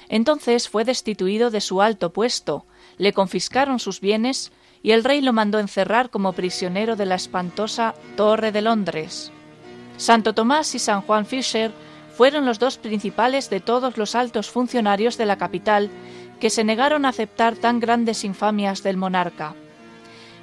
Entonces 0.10 0.70
fue 0.70 0.86
destituido 0.86 1.50
de 1.50 1.62
su 1.62 1.82
alto 1.82 2.12
puesto, 2.12 2.66
le 2.98 3.14
confiscaron 3.14 3.80
sus 3.80 4.00
bienes 4.00 4.52
y 4.82 4.92
el 4.92 5.04
rey 5.04 5.22
lo 5.22 5.34
mandó 5.34 5.60
encerrar 5.60 6.10
como 6.10 6.34
prisionero 6.34 6.96
de 6.96 7.06
la 7.06 7.16
espantosa 7.16 7.96
Torre 8.16 8.52
de 8.52 8.62
Londres. 8.62 9.32
Santo 9.98 10.34
Tomás 10.34 10.76
y 10.76 10.80
San 10.80 11.02
Juan 11.02 11.26
Fisher 11.26 11.72
fueron 12.16 12.46
los 12.46 12.60
dos 12.60 12.78
principales 12.78 13.50
de 13.50 13.60
todos 13.60 13.98
los 13.98 14.16
altos 14.16 14.50
funcionarios 14.50 15.18
de 15.18 15.26
la 15.26 15.38
capital 15.38 15.90
que 16.40 16.50
se 16.50 16.64
negaron 16.64 17.06
a 17.06 17.10
aceptar 17.10 17.56
tan 17.56 17.80
grandes 17.80 18.24
infamias 18.24 18.84
del 18.84 18.98
monarca. 18.98 19.56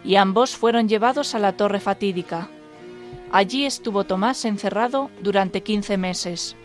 Y 0.02 0.16
ambos 0.16 0.56
fueron 0.56 0.88
llevados 0.88 1.34
a 1.34 1.38
la 1.38 1.52
torre 1.52 1.78
fatídica. 1.78 2.48
Allí 3.32 3.66
estuvo 3.66 4.04
Tomás 4.04 4.44
encerrado 4.44 5.10
durante 5.20 5.62
quince 5.62 5.96
meses. 5.98 6.56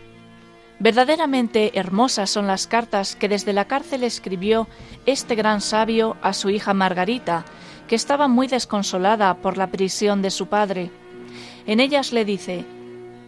Verdaderamente 0.78 1.78
hermosas 1.78 2.28
son 2.28 2.46
las 2.46 2.66
cartas 2.66 3.16
que 3.16 3.28
desde 3.28 3.54
la 3.54 3.66
cárcel 3.66 4.04
escribió 4.04 4.68
este 5.06 5.34
gran 5.34 5.62
sabio 5.62 6.16
a 6.20 6.34
su 6.34 6.50
hija 6.50 6.74
Margarita, 6.74 7.46
que 7.88 7.94
estaba 7.94 8.28
muy 8.28 8.46
desconsolada 8.46 9.34
por 9.38 9.56
la 9.56 9.68
prisión 9.68 10.20
de 10.20 10.30
su 10.30 10.48
padre. 10.48 10.90
En 11.66 11.80
ellas 11.80 12.12
le 12.12 12.26
dice, 12.26 12.64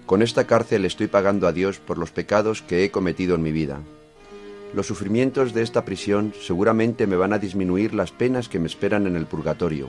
Con 0.04 0.20
esta 0.20 0.46
cárcel 0.46 0.84
estoy 0.84 1.06
pagando 1.06 1.46
a 1.46 1.52
Dios 1.52 1.78
por 1.78 1.96
los 1.96 2.10
pecados 2.10 2.60
que 2.60 2.84
he 2.84 2.90
cometido 2.90 3.34
en 3.34 3.42
mi 3.42 3.52
vida. 3.52 3.80
Los 4.74 4.86
sufrimientos 4.86 5.54
de 5.54 5.62
esta 5.62 5.86
prisión 5.86 6.34
seguramente 6.42 7.06
me 7.06 7.16
van 7.16 7.32
a 7.32 7.38
disminuir 7.38 7.94
las 7.94 8.12
penas 8.12 8.50
que 8.50 8.58
me 8.58 8.66
esperan 8.66 9.06
en 9.06 9.16
el 9.16 9.24
purgatorio. 9.24 9.88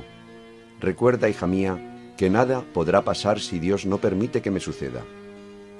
Recuerda, 0.80 1.28
hija 1.28 1.46
mía, 1.46 2.14
que 2.18 2.30
nada 2.30 2.64
podrá 2.74 3.02
pasar 3.02 3.42
si 3.42 3.60
Dios 3.60 3.86
no 3.86 3.98
permite 3.98 4.42
que 4.42 4.52
me 4.52 4.62
suceda. 4.62 5.04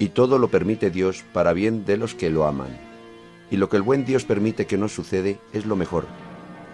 Y 0.00 0.08
todo 0.08 0.38
lo 0.38 0.48
permite 0.48 0.90
Dios 0.90 1.24
para 1.32 1.52
bien 1.52 1.84
de 1.84 1.98
los 1.98 2.14
que 2.14 2.30
lo 2.30 2.46
aman. 2.46 2.76
Y 3.50 3.58
lo 3.58 3.68
que 3.68 3.76
el 3.76 3.82
buen 3.82 4.06
Dios 4.06 4.24
permite 4.24 4.66
que 4.66 4.78
nos 4.78 4.92
sucede 4.92 5.38
es 5.52 5.66
lo 5.66 5.76
mejor, 5.76 6.06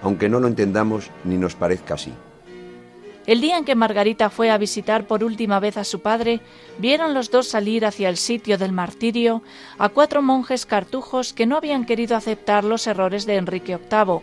aunque 0.00 0.28
no 0.28 0.38
lo 0.38 0.46
entendamos 0.46 1.10
ni 1.24 1.36
nos 1.36 1.56
parezca 1.56 1.94
así. 1.94 2.12
El 3.26 3.40
día 3.40 3.58
en 3.58 3.64
que 3.64 3.74
Margarita 3.74 4.30
fue 4.30 4.50
a 4.50 4.58
visitar 4.58 5.08
por 5.08 5.24
última 5.24 5.58
vez 5.58 5.76
a 5.76 5.82
su 5.82 6.00
padre, 6.00 6.40
vieron 6.78 7.14
los 7.14 7.32
dos 7.32 7.48
salir 7.48 7.84
hacia 7.84 8.08
el 8.08 8.16
sitio 8.16 8.56
del 8.58 8.70
martirio 8.70 9.42
a 9.78 9.88
cuatro 9.88 10.22
monjes 10.22 10.64
cartujos 10.64 11.32
que 11.32 11.46
no 11.46 11.56
habían 11.56 11.84
querido 11.84 12.14
aceptar 12.14 12.62
los 12.62 12.86
errores 12.86 13.26
de 13.26 13.34
Enrique 13.34 13.76
VIII. 13.76 14.20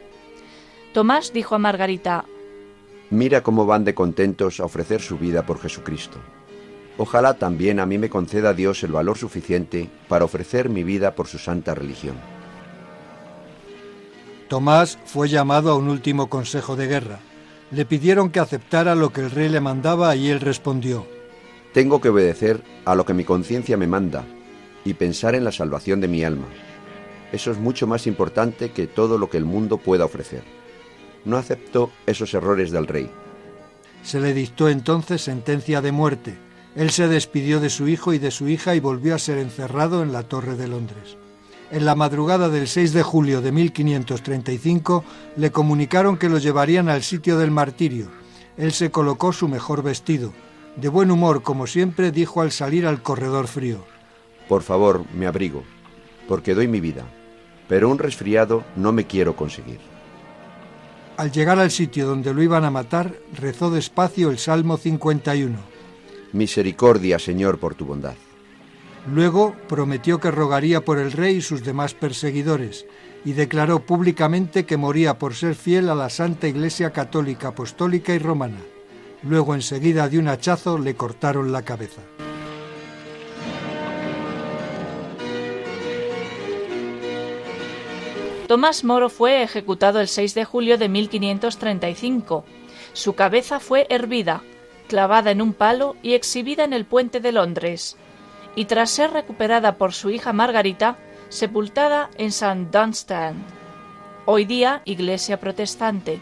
Tomás 0.94 1.34
dijo 1.34 1.56
a 1.56 1.60
Margarita, 1.60 2.24
Mira 3.10 3.44
cómo 3.44 3.66
van 3.66 3.84
de 3.84 3.94
contentos 3.94 4.62
a 4.62 4.66
ofrecer 4.66 5.02
su 5.02 5.18
vida 5.18 5.46
por 5.46 5.60
Jesucristo. 5.60 6.20
Ojalá 6.98 7.36
también 7.36 7.80
a 7.80 7.86
mí 7.86 7.98
me 7.98 8.10
conceda 8.10 8.54
Dios 8.54 8.84
el 8.84 8.92
valor 8.92 9.18
suficiente 9.18 9.90
para 10.08 10.26
ofrecer 10.26 10.70
mi 10.70 10.84
vida 10.84 11.16
por 11.16 11.28
su 11.28 11.40
santa 11.40 11.74
religión. 11.74 12.16
Tomás 14.48 15.00
fue 15.06 15.30
llamado 15.30 15.72
a 15.72 15.76
un 15.76 15.90
último 15.90 16.30
consejo 16.30 16.76
de 16.76 16.88
guerra. 16.88 17.20
Le 17.72 17.86
pidieron 17.86 18.30
que 18.30 18.40
aceptara 18.40 18.94
lo 18.94 19.12
que 19.12 19.22
el 19.22 19.32
rey 19.32 19.50
le 19.50 19.60
mandaba 19.60 20.16
y 20.16 20.30
él 20.30 20.40
respondió, 20.40 21.08
Tengo 21.74 22.00
que 22.00 22.10
obedecer 22.10 22.62
a 22.86 22.94
lo 22.94 23.06
que 23.06 23.16
mi 23.16 23.24
conciencia 23.24 23.78
me 23.78 23.88
manda 23.88 24.24
y 24.86 24.94
pensar 24.94 25.34
en 25.34 25.44
la 25.44 25.52
salvación 25.52 26.02
de 26.02 26.08
mi 26.08 26.24
alma. 26.24 26.46
Eso 27.32 27.50
es 27.50 27.58
mucho 27.58 27.88
más 27.88 28.06
importante 28.06 28.72
que 28.72 28.86
todo 28.86 29.18
lo 29.18 29.28
que 29.28 29.38
el 29.38 29.46
mundo 29.46 29.78
pueda 29.78 30.06
ofrecer. 30.06 30.44
No 31.26 31.38
acepto 31.38 31.90
esos 32.06 32.32
errores 32.36 32.70
del 32.70 32.86
rey. 32.86 33.10
Se 34.04 34.20
le 34.20 34.36
dictó 34.36 34.70
entonces 34.70 35.24
sentencia 35.24 35.82
de 35.82 35.92
muerte. 35.92 36.38
Él 36.76 36.90
se 36.90 37.08
despidió 37.08 37.60
de 37.60 37.70
su 37.70 37.88
hijo 37.88 38.14
y 38.14 38.20
de 38.20 38.32
su 38.32 38.48
hija 38.48 38.76
y 38.76 38.80
volvió 38.80 39.14
a 39.14 39.20
ser 39.20 39.38
encerrado 39.38 40.02
en 40.02 40.12
la 40.12 40.24
Torre 40.24 40.56
de 40.56 40.68
Londres. 40.68 41.18
En 41.72 41.86
la 41.86 41.96
madrugada 41.96 42.50
del 42.50 42.68
6 42.68 42.94
de 42.94 43.04
julio 43.04 43.42
de 43.42 43.52
1535 43.52 45.04
le 45.38 45.52
comunicaron 45.52 46.18
que 46.18 46.30
lo 46.30 46.38
llevarían 46.38 46.90
al 46.90 47.04
sitio 47.04 47.38
del 47.38 47.52
martirio. 47.52 48.08
Él 48.58 48.72
se 48.72 48.92
colocó 48.92 49.34
su 49.34 49.48
mejor 49.48 49.84
vestido. 49.84 50.34
De 50.76 50.88
buen 50.88 51.12
humor, 51.12 51.44
como 51.44 51.68
siempre, 51.68 52.12
dijo 52.12 52.42
al 52.42 52.52
salir 52.52 52.86
al 52.86 53.02
corredor 53.02 53.48
frío. 53.48 53.86
Por 54.48 54.62
favor, 54.62 55.06
me 55.16 55.28
abrigo, 55.28 55.64
porque 56.28 56.54
doy 56.54 56.68
mi 56.68 56.80
vida, 56.80 57.06
pero 57.68 57.90
un 57.90 58.00
resfriado 58.00 58.64
no 58.76 58.92
me 58.92 59.06
quiero 59.06 59.36
conseguir. 59.36 59.80
Al 61.18 61.32
llegar 61.32 61.60
al 61.60 61.72
sitio 61.72 62.08
donde 62.08 62.34
lo 62.34 62.42
iban 62.42 62.66
a 62.66 62.72
matar, 62.72 63.14
rezó 63.40 63.70
despacio 63.70 64.30
el 64.30 64.40
Salmo 64.40 64.78
51. 64.78 65.73
Misericordia, 66.34 67.20
Señor, 67.20 67.60
por 67.60 67.76
tu 67.76 67.86
bondad. 67.86 68.16
Luego 69.12 69.56
prometió 69.68 70.20
que 70.20 70.32
rogaría 70.32 70.84
por 70.84 70.98
el 70.98 71.12
rey 71.12 71.38
y 71.38 71.42
sus 71.42 71.64
demás 71.64 71.94
perseguidores, 71.94 72.86
y 73.26 73.34
declaró 73.34 73.86
públicamente 73.86 74.66
que 74.66 74.78
moría 74.78 75.18
por 75.18 75.36
ser 75.36 75.56
fiel 75.56 75.90
a 75.90 75.96
la 75.96 76.10
Santa 76.10 76.48
Iglesia 76.48 76.92
Católica, 76.92 77.50
Apostólica 77.50 78.14
y 78.14 78.20
Romana. 78.20 78.60
Luego 79.24 79.56
enseguida 79.56 80.10
de 80.10 80.20
un 80.20 80.28
hachazo 80.28 80.78
le 80.78 80.96
cortaron 80.96 81.52
la 81.52 81.62
cabeza. 81.62 82.02
Tomás 88.48 88.84
Moro 88.84 89.10
fue 89.10 89.42
ejecutado 89.42 90.02
el 90.02 90.08
6 90.08 90.36
de 90.36 90.44
julio 90.44 90.78
de 90.78 90.90
1535. 90.90 92.44
Su 92.92 93.16
cabeza 93.16 93.60
fue 93.60 93.88
hervida, 93.90 94.44
clavada 94.88 95.32
en 95.32 95.42
un 95.42 95.54
palo 95.54 95.96
y 96.02 96.14
exhibida 96.14 96.64
en 96.64 96.74
el 96.74 96.86
puente 96.86 97.20
de 97.20 97.32
Londres, 97.32 97.98
y 98.56 98.66
tras 98.66 98.92
ser 98.92 99.12
recuperada 99.12 99.76
por 99.76 99.94
su 99.94 100.10
hija 100.10 100.34
Margarita, 100.34 100.98
sepultada 101.30 102.10
en 102.18 102.28
St. 102.28 102.68
Dunstan, 102.72 103.44
hoy 104.26 104.46
día 104.46 104.82
iglesia 104.86 105.40
protestante. 105.40 106.22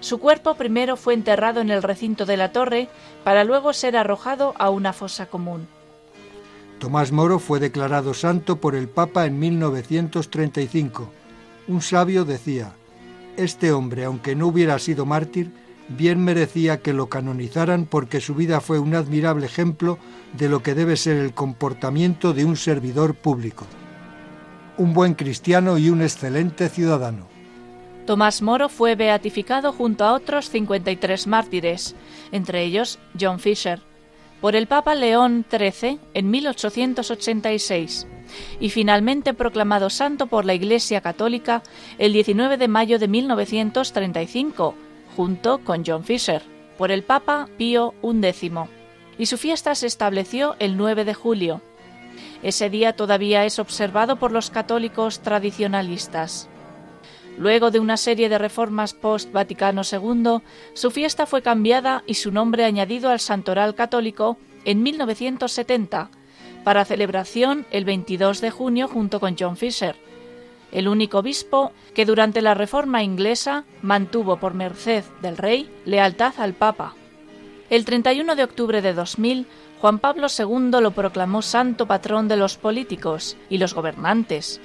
Su 0.00 0.18
cuerpo 0.18 0.54
primero 0.54 0.96
fue 0.96 1.14
enterrado 1.14 1.60
en 1.60 1.70
el 1.70 1.82
recinto 1.82 2.26
de 2.26 2.36
la 2.36 2.52
torre 2.52 2.88
para 3.24 3.44
luego 3.44 3.72
ser 3.72 3.96
arrojado 3.96 4.54
a 4.58 4.70
una 4.70 4.92
fosa 4.92 5.26
común. 5.26 5.68
Tomás 6.78 7.12
Moro 7.12 7.38
fue 7.38 7.60
declarado 7.60 8.12
santo 8.12 8.56
por 8.56 8.74
el 8.74 8.88
Papa 8.88 9.26
en 9.26 9.38
1935. 9.38 11.08
Un 11.68 11.80
sabio 11.80 12.24
decía, 12.24 12.72
este 13.36 13.70
hombre, 13.70 14.04
aunque 14.04 14.34
no 14.34 14.48
hubiera 14.48 14.78
sido 14.80 15.06
mártir, 15.06 15.52
bien 15.88 16.22
merecía 16.24 16.80
que 16.80 16.92
lo 16.92 17.08
canonizaran 17.08 17.86
porque 17.86 18.20
su 18.20 18.34
vida 18.34 18.60
fue 18.60 18.78
un 18.78 18.94
admirable 18.94 19.46
ejemplo 19.46 19.98
de 20.36 20.48
lo 20.48 20.62
que 20.62 20.74
debe 20.74 20.96
ser 20.96 21.16
el 21.16 21.34
comportamiento 21.34 22.32
de 22.32 22.44
un 22.44 22.56
servidor 22.56 23.14
público. 23.14 23.66
Un 24.78 24.94
buen 24.94 25.14
cristiano 25.14 25.78
y 25.78 25.90
un 25.90 26.02
excelente 26.02 26.68
ciudadano. 26.68 27.28
Tomás 28.06 28.42
Moro 28.42 28.68
fue 28.68 28.96
beatificado 28.96 29.72
junto 29.72 30.04
a 30.04 30.12
otros 30.12 30.50
53 30.50 31.26
mártires, 31.28 31.94
entre 32.32 32.64
ellos 32.64 32.98
John 33.18 33.38
Fisher, 33.38 33.80
por 34.40 34.56
el 34.56 34.66
Papa 34.66 34.96
León 34.96 35.44
XIII 35.48 36.00
en 36.14 36.30
1886 36.30 38.08
y 38.58 38.70
finalmente 38.70 39.34
proclamado 39.34 39.88
santo 39.90 40.26
por 40.26 40.44
la 40.44 40.54
Iglesia 40.54 41.00
Católica 41.00 41.62
el 41.98 42.12
19 42.12 42.56
de 42.56 42.68
mayo 42.68 42.98
de 42.98 43.06
1935, 43.06 44.74
junto 45.16 45.58
con 45.58 45.84
John 45.84 46.04
Fisher, 46.04 46.42
por 46.78 46.90
el 46.90 47.02
Papa 47.02 47.48
Pío 47.58 47.94
XI, 48.02 48.52
y 49.18 49.26
su 49.26 49.38
fiesta 49.38 49.74
se 49.74 49.86
estableció 49.86 50.56
el 50.58 50.76
9 50.76 51.04
de 51.04 51.14
julio. 51.14 51.60
Ese 52.42 52.70
día 52.70 52.94
todavía 52.94 53.44
es 53.44 53.58
observado 53.58 54.16
por 54.16 54.32
los 54.32 54.50
católicos 54.50 55.20
tradicionalistas. 55.20 56.48
Luego 57.38 57.70
de 57.70 57.78
una 57.78 57.96
serie 57.96 58.28
de 58.28 58.38
reformas 58.38 58.94
post-Vaticano 58.94 59.82
II, 59.90 60.42
su 60.74 60.90
fiesta 60.90 61.26
fue 61.26 61.42
cambiada 61.42 62.02
y 62.06 62.14
su 62.14 62.30
nombre 62.30 62.64
añadido 62.64 63.10
al 63.10 63.20
santoral 63.20 63.74
católico 63.74 64.36
en 64.64 64.82
1970, 64.82 66.10
para 66.64 66.84
celebración 66.84 67.66
el 67.70 67.84
22 67.84 68.40
de 68.40 68.50
junio 68.50 68.88
junto 68.88 69.18
con 69.18 69.36
John 69.38 69.56
Fisher, 69.56 69.96
el 70.72 70.88
único 70.88 71.18
obispo 71.18 71.72
que 71.94 72.04
durante 72.06 72.42
la 72.42 72.54
Reforma 72.54 73.02
inglesa 73.02 73.64
mantuvo 73.82 74.38
por 74.38 74.54
merced 74.54 75.04
del 75.20 75.36
rey 75.36 75.70
lealtad 75.84 76.34
al 76.38 76.54
Papa. 76.54 76.94
El 77.70 77.84
31 77.84 78.34
de 78.34 78.44
octubre 78.44 78.82
de 78.82 78.92
2000, 78.94 79.46
Juan 79.80 79.98
Pablo 79.98 80.26
II 80.36 80.80
lo 80.80 80.90
proclamó 80.92 81.42
santo 81.42 81.86
patrón 81.86 82.28
de 82.28 82.36
los 82.36 82.56
políticos 82.56 83.36
y 83.48 83.58
los 83.58 83.74
gobernantes, 83.74 84.60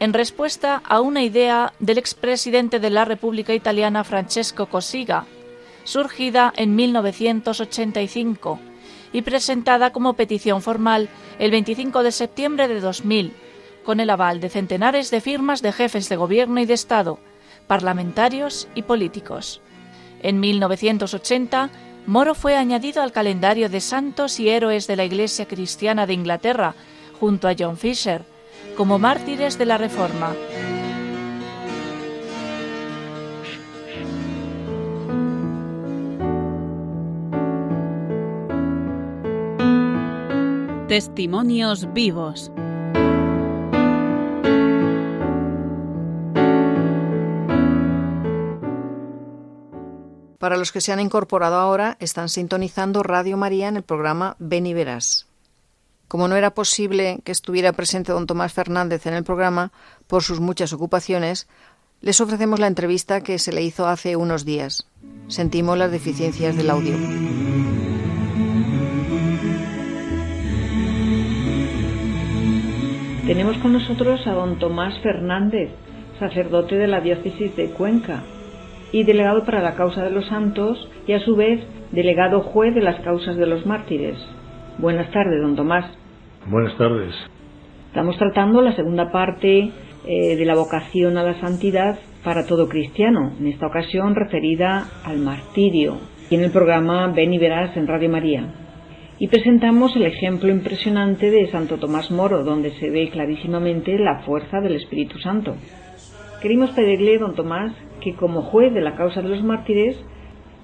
en 0.00 0.12
respuesta 0.12 0.80
a 0.84 1.00
una 1.00 1.22
idea 1.22 1.72
del 1.80 1.98
expresidente 1.98 2.78
de 2.78 2.90
la 2.90 3.04
República 3.04 3.54
Italiana 3.54 4.04
Francesco 4.04 4.66
Cossiga, 4.66 5.26
surgida 5.84 6.52
en 6.56 6.76
1985 6.76 8.60
y 9.12 9.22
presentada 9.22 9.90
como 9.90 10.14
petición 10.14 10.62
formal 10.62 11.08
el 11.38 11.50
25 11.50 12.02
de 12.02 12.12
septiembre 12.12 12.68
de 12.68 12.80
2000, 12.80 13.32
con 13.88 14.00
el 14.00 14.10
aval 14.10 14.38
de 14.38 14.50
centenares 14.50 15.10
de 15.10 15.22
firmas 15.22 15.62
de 15.62 15.72
jefes 15.72 16.10
de 16.10 16.16
gobierno 16.16 16.60
y 16.60 16.66
de 16.66 16.74
Estado, 16.74 17.18
parlamentarios 17.66 18.68
y 18.74 18.82
políticos. 18.82 19.62
En 20.20 20.40
1980, 20.40 21.70
Moro 22.04 22.34
fue 22.34 22.54
añadido 22.54 23.02
al 23.02 23.12
calendario 23.12 23.70
de 23.70 23.80
santos 23.80 24.40
y 24.40 24.50
héroes 24.50 24.86
de 24.88 24.96
la 24.96 25.06
Iglesia 25.06 25.48
Cristiana 25.48 26.06
de 26.06 26.12
Inglaterra, 26.12 26.74
junto 27.18 27.48
a 27.48 27.54
John 27.58 27.78
Fisher, 27.78 28.26
como 28.76 28.98
mártires 28.98 29.56
de 29.56 29.64
la 29.64 29.78
Reforma. 29.78 30.34
Testimonios 40.88 41.90
vivos. 41.94 42.52
Para 50.38 50.56
los 50.56 50.70
que 50.70 50.80
se 50.80 50.92
han 50.92 51.00
incorporado 51.00 51.56
ahora, 51.56 51.96
están 51.98 52.28
sintonizando 52.28 53.02
Radio 53.02 53.36
María 53.36 53.66
en 53.66 53.76
el 53.76 53.82
programa 53.82 54.36
Ven 54.38 54.66
y 54.66 54.74
Verás. 54.74 55.26
Como 56.06 56.28
no 56.28 56.36
era 56.36 56.54
posible 56.54 57.18
que 57.24 57.32
estuviera 57.32 57.72
presente 57.72 58.12
don 58.12 58.26
Tomás 58.26 58.52
Fernández 58.52 59.06
en 59.06 59.14
el 59.14 59.24
programa 59.24 59.72
por 60.06 60.22
sus 60.22 60.38
muchas 60.38 60.72
ocupaciones, 60.72 61.48
les 62.00 62.20
ofrecemos 62.20 62.60
la 62.60 62.68
entrevista 62.68 63.20
que 63.20 63.40
se 63.40 63.52
le 63.52 63.62
hizo 63.62 63.88
hace 63.88 64.14
unos 64.14 64.44
días. 64.44 64.86
Sentimos 65.26 65.76
las 65.76 65.90
deficiencias 65.90 66.56
del 66.56 66.70
audio. 66.70 66.96
Tenemos 73.26 73.58
con 73.58 73.72
nosotros 73.72 74.24
a 74.26 74.32
don 74.32 74.58
Tomás 74.60 74.94
Fernández, 75.02 75.70
sacerdote 76.20 76.76
de 76.76 76.86
la 76.86 77.00
diócesis 77.00 77.54
de 77.56 77.70
Cuenca 77.70 78.22
y 78.92 79.04
delegado 79.04 79.44
para 79.44 79.62
la 79.62 79.74
causa 79.74 80.02
de 80.02 80.10
los 80.10 80.26
santos 80.26 80.88
y 81.06 81.12
a 81.12 81.20
su 81.20 81.36
vez 81.36 81.60
delegado 81.92 82.40
juez 82.40 82.74
de 82.74 82.82
las 82.82 83.00
causas 83.00 83.36
de 83.36 83.46
los 83.46 83.66
mártires. 83.66 84.18
Buenas 84.78 85.10
tardes, 85.10 85.40
don 85.42 85.56
Tomás. 85.56 85.86
Buenas 86.46 86.76
tardes. 86.76 87.14
Estamos 87.88 88.16
tratando 88.16 88.62
la 88.62 88.76
segunda 88.76 89.10
parte 89.10 89.70
eh, 90.06 90.36
de 90.36 90.44
la 90.44 90.54
vocación 90.54 91.16
a 91.16 91.22
la 91.22 91.40
santidad 91.40 91.98
para 92.22 92.46
todo 92.46 92.68
cristiano, 92.68 93.32
en 93.38 93.48
esta 93.48 93.66
ocasión 93.66 94.14
referida 94.14 94.86
al 95.04 95.18
martirio, 95.18 95.98
y 96.30 96.34
en 96.34 96.44
el 96.44 96.50
programa 96.50 97.06
Ven 97.08 97.32
y 97.32 97.38
Verás 97.38 97.76
en 97.76 97.86
Radio 97.86 98.08
María. 98.08 98.54
Y 99.18 99.28
presentamos 99.28 99.96
el 99.96 100.06
ejemplo 100.06 100.50
impresionante 100.50 101.30
de 101.30 101.50
Santo 101.50 101.78
Tomás 101.78 102.10
Moro, 102.10 102.44
donde 102.44 102.70
se 102.72 102.90
ve 102.90 103.10
clarísimamente 103.10 103.98
la 103.98 104.20
fuerza 104.20 104.60
del 104.60 104.76
Espíritu 104.76 105.18
Santo. 105.18 105.56
Queríamos 106.40 106.70
pedirle, 106.70 107.18
don 107.18 107.34
Tomás, 107.34 107.72
que 108.00 108.14
como 108.14 108.42
juez 108.42 108.72
de 108.72 108.80
la 108.80 108.96
causa 108.96 109.22
de 109.22 109.28
los 109.28 109.42
mártires, 109.42 109.96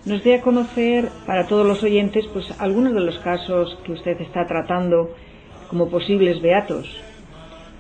nos 0.07 0.23
dé 0.23 0.35
a 0.35 0.43
conocer 0.43 1.09
para 1.27 1.47
todos 1.47 1.67
los 1.67 1.83
oyentes 1.83 2.27
pues 2.33 2.61
algunos 2.61 2.93
de 2.95 3.01
los 3.01 3.19
casos 3.21 3.79
que 3.85 3.93
usted 3.93 4.21
está 4.21 4.47
tratando 4.47 5.15
como 5.69 5.89
posibles 5.89 6.43
beatos. 6.43 6.87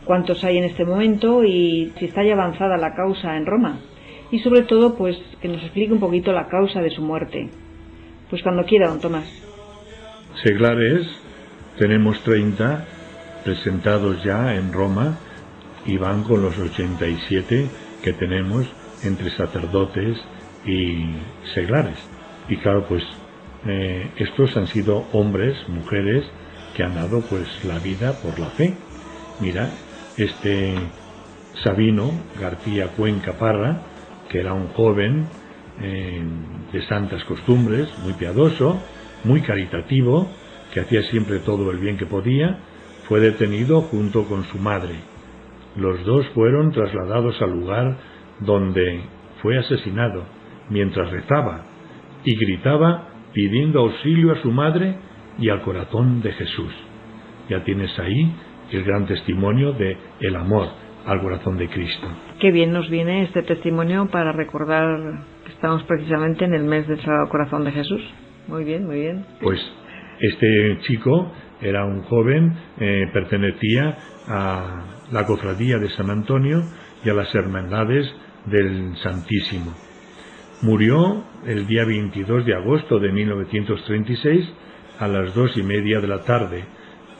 Cuántos 0.05 0.45
hay 0.45 0.59
en 0.59 0.65
este 0.65 0.85
momento 0.85 1.45
y 1.45 1.93
si 1.99 2.07
está 2.07 2.25
ya 2.25 2.35
avanzada 2.35 2.77
la 2.77 2.95
causa 2.95 3.37
en 3.37 3.47
Roma. 3.47 3.81
Y 4.31 4.41
sobre 4.41 4.63
todo, 4.63 4.97
pues 4.97 5.17
que 5.41 5.49
nos 5.49 5.63
explique 5.63 5.93
un 5.93 6.01
poquito 6.01 6.33
la 6.33 6.49
causa 6.49 6.81
de 6.81 6.91
su 6.91 7.03
muerte. 7.03 7.51
Pues 8.31 8.43
cuando 8.43 8.65
quiera, 8.65 8.89
don 8.89 9.01
Tomás. 9.01 9.27
Seglares, 10.43 11.07
tenemos 11.79 12.21
30 12.25 12.85
presentados 13.45 14.25
ya 14.25 14.57
en 14.57 14.73
Roma 14.73 15.19
y 15.87 15.99
van 15.99 16.25
con 16.25 16.43
los 16.43 16.59
87 16.59 17.69
que 18.03 18.13
tenemos 18.13 18.67
entre 19.05 19.31
sacerdotes 19.31 20.19
y 20.67 21.05
seglares. 21.55 21.99
Y 22.49 22.57
claro, 22.57 22.87
pues 22.89 23.03
eh, 23.67 24.11
estos 24.17 24.57
han 24.57 24.67
sido 24.67 25.05
hombres, 25.13 25.57
mujeres, 25.69 26.25
que 26.77 26.83
han 26.83 26.95
dado 26.95 27.21
pues 27.23 27.47
la 27.65 27.79
vida 27.79 28.13
por 28.21 28.39
la 28.39 28.47
fe. 28.47 28.75
Mira, 29.41 29.71
este 30.17 30.75
Sabino 31.63 32.11
García 32.41 32.89
Cuenca 32.89 33.33
Parra, 33.39 33.83
que 34.29 34.41
era 34.41 34.53
un 34.53 34.69
joven 34.69 35.27
eh, 35.81 36.23
de 36.73 36.87
santas 36.87 37.25
costumbres, 37.25 37.89
muy 38.03 38.13
piadoso, 38.15 38.81
muy 39.25 39.41
caritativo, 39.41 40.29
que 40.73 40.81
hacía 40.81 41.03
siempre 41.05 41.39
todo 41.39 41.71
el 41.71 41.79
bien 41.79 41.97
que 41.97 42.07
podía, 42.07 42.59
fue 43.09 43.21
detenido 43.21 43.83
junto 43.83 44.25
con 44.25 44.45
su 44.45 44.59
madre. 44.59 44.95
Los 45.77 46.05
dos 46.05 46.27
fueron 46.35 46.73
trasladados 46.73 47.41
al 47.43 47.51
lugar 47.51 47.97
donde 48.41 49.03
fue 49.43 49.59
asesinado 49.59 50.24
mientras 50.70 51.11
rezaba 51.11 51.64
y 52.24 52.37
gritaba 52.37 53.09
pidiendo 53.32 53.80
auxilio 53.80 54.32
a 54.32 54.43
su 54.43 54.51
madre 54.51 54.97
y 55.39 55.49
al 55.49 55.62
corazón 55.62 56.22
de 56.22 56.32
Jesús. 56.32 56.72
Ya 57.49 57.62
tienes 57.64 57.99
ahí 57.99 58.32
el 58.70 58.85
gran 58.85 59.07
testimonio 59.07 59.72
de 59.72 59.97
el 60.20 60.37
amor 60.37 60.68
al 61.07 61.20
corazón 61.20 61.59
de 61.59 61.68
Cristo. 61.68 62.07
Qué 62.41 62.51
bien 62.51 62.72
nos 62.72 62.89
viene 62.89 63.24
este 63.24 63.43
testimonio 63.43 64.09
para 64.11 64.32
recordar 64.32 64.99
que 65.45 65.53
estamos 65.53 65.82
precisamente 65.85 66.45
en 66.45 66.55
el 66.55 66.64
mes 66.64 66.89
del 66.89 66.99
Sagrado 67.01 67.28
Corazón 67.28 67.64
de 67.64 67.72
Jesús. 67.72 68.01
Muy 68.49 68.64
bien, 68.64 68.87
muy 68.87 69.01
bien. 69.01 69.26
Pues 69.41 69.61
este 70.20 70.78
chico 70.82 71.32
era 71.61 71.85
un 71.85 72.03
joven, 72.03 72.55
eh, 72.78 73.07
pertenecía 73.12 73.97
a 74.28 74.85
la 75.12 75.26
cofradía 75.26 75.78
de 75.78 75.91
San 75.91 76.11
Antonio 76.11 76.62
y 77.05 77.11
a 77.11 77.14
las 77.14 77.35
hermandades 77.35 78.11
del 78.47 78.97
Santísimo. 79.03 79.75
Murió 80.63 81.25
el 81.47 81.67
día 81.67 81.85
22 81.85 82.47
de 82.47 82.55
agosto 82.55 82.99
de 82.99 83.13
1936 83.13 84.49
a 84.99 85.09
las 85.09 85.35
dos 85.35 85.57
y 85.57 85.63
media 85.63 86.01
de 86.01 86.09
la 86.09 86.21
tarde 86.23 86.65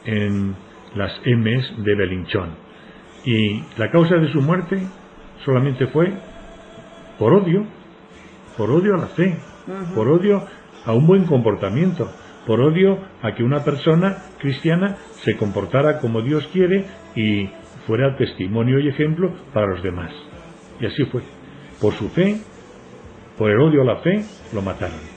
en 0.05 0.55
las 0.95 1.13
M's 1.25 1.85
de 1.85 1.95
Belinchón. 1.95 2.51
Y 3.25 3.63
la 3.77 3.91
causa 3.91 4.17
de 4.17 4.31
su 4.33 4.41
muerte 4.41 4.87
solamente 5.45 5.87
fue 5.89 6.13
por 7.19 7.33
odio, 7.33 7.67
por 8.57 8.71
odio 8.71 8.95
a 8.95 8.99
la 8.99 9.07
fe, 9.09 9.37
por 9.95 10.09
odio 10.09 10.43
a 10.85 10.93
un 10.93 11.07
buen 11.07 11.25
comportamiento, 11.25 12.11
por 12.47 12.61
odio 12.61 12.99
a 13.23 13.35
que 13.35 13.43
una 13.43 13.65
persona 13.65 14.17
cristiana 14.39 14.97
se 15.23 15.37
comportara 15.37 15.99
como 15.99 16.23
Dios 16.23 16.47
quiere 16.53 16.85
y 17.17 17.49
fuera 17.87 18.17
testimonio 18.17 18.79
y 18.79 18.89
ejemplo 18.89 19.33
para 19.53 19.67
los 19.67 19.83
demás. 19.83 20.13
Y 20.81 20.87
así 20.87 21.05
fue. 21.07 21.23
Por 21.81 21.93
su 21.95 22.09
fe, 22.09 22.37
por 23.37 23.51
el 23.51 23.61
odio 23.61 23.83
a 23.83 23.85
la 23.85 23.97
fe, 23.97 24.25
lo 24.53 24.63
mataron. 24.63 25.15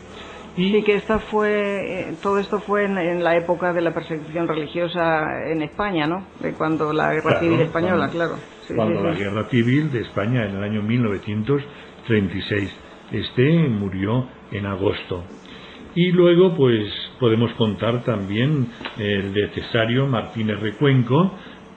Y 0.58 0.82
que 0.82 0.96
esta 0.96 1.20
fue, 1.20 2.10
eh, 2.10 2.16
todo 2.22 2.40
esto 2.40 2.60
fue 2.60 2.86
en, 2.86 3.24
la 3.24 3.38
época 3.38 3.74
de 3.74 3.82
la 3.82 3.94
persecución 3.94 4.48
religiosa 4.48 5.24
en 5.52 5.62
España, 5.62 6.08
¿no? 6.08 6.26
De 6.40 6.54
cuando 6.54 6.92
la 6.92 7.14
guerra 7.14 7.40
civil 7.40 7.60
española, 7.62 8.10
claro. 8.10 8.38
cuando 8.76 9.04
la 9.04 9.14
guerra 9.14 9.48
civil 9.50 9.92
de 9.92 10.02
España 10.02 10.48
en 10.48 10.56
el 10.56 10.64
año 10.64 10.82
1936. 10.82 12.76
Este 13.12 13.70
murió 13.70 14.28
en 14.52 14.66
agosto. 14.66 15.24
Y 15.94 16.12
luego, 16.12 16.56
pues, 16.56 16.92
podemos 17.20 17.54
contar 17.54 18.04
también 18.04 18.68
el 18.98 19.34
de 19.34 19.50
Cesario 19.50 20.08
Martínez 20.08 20.60
Recuenco, 20.60 21.34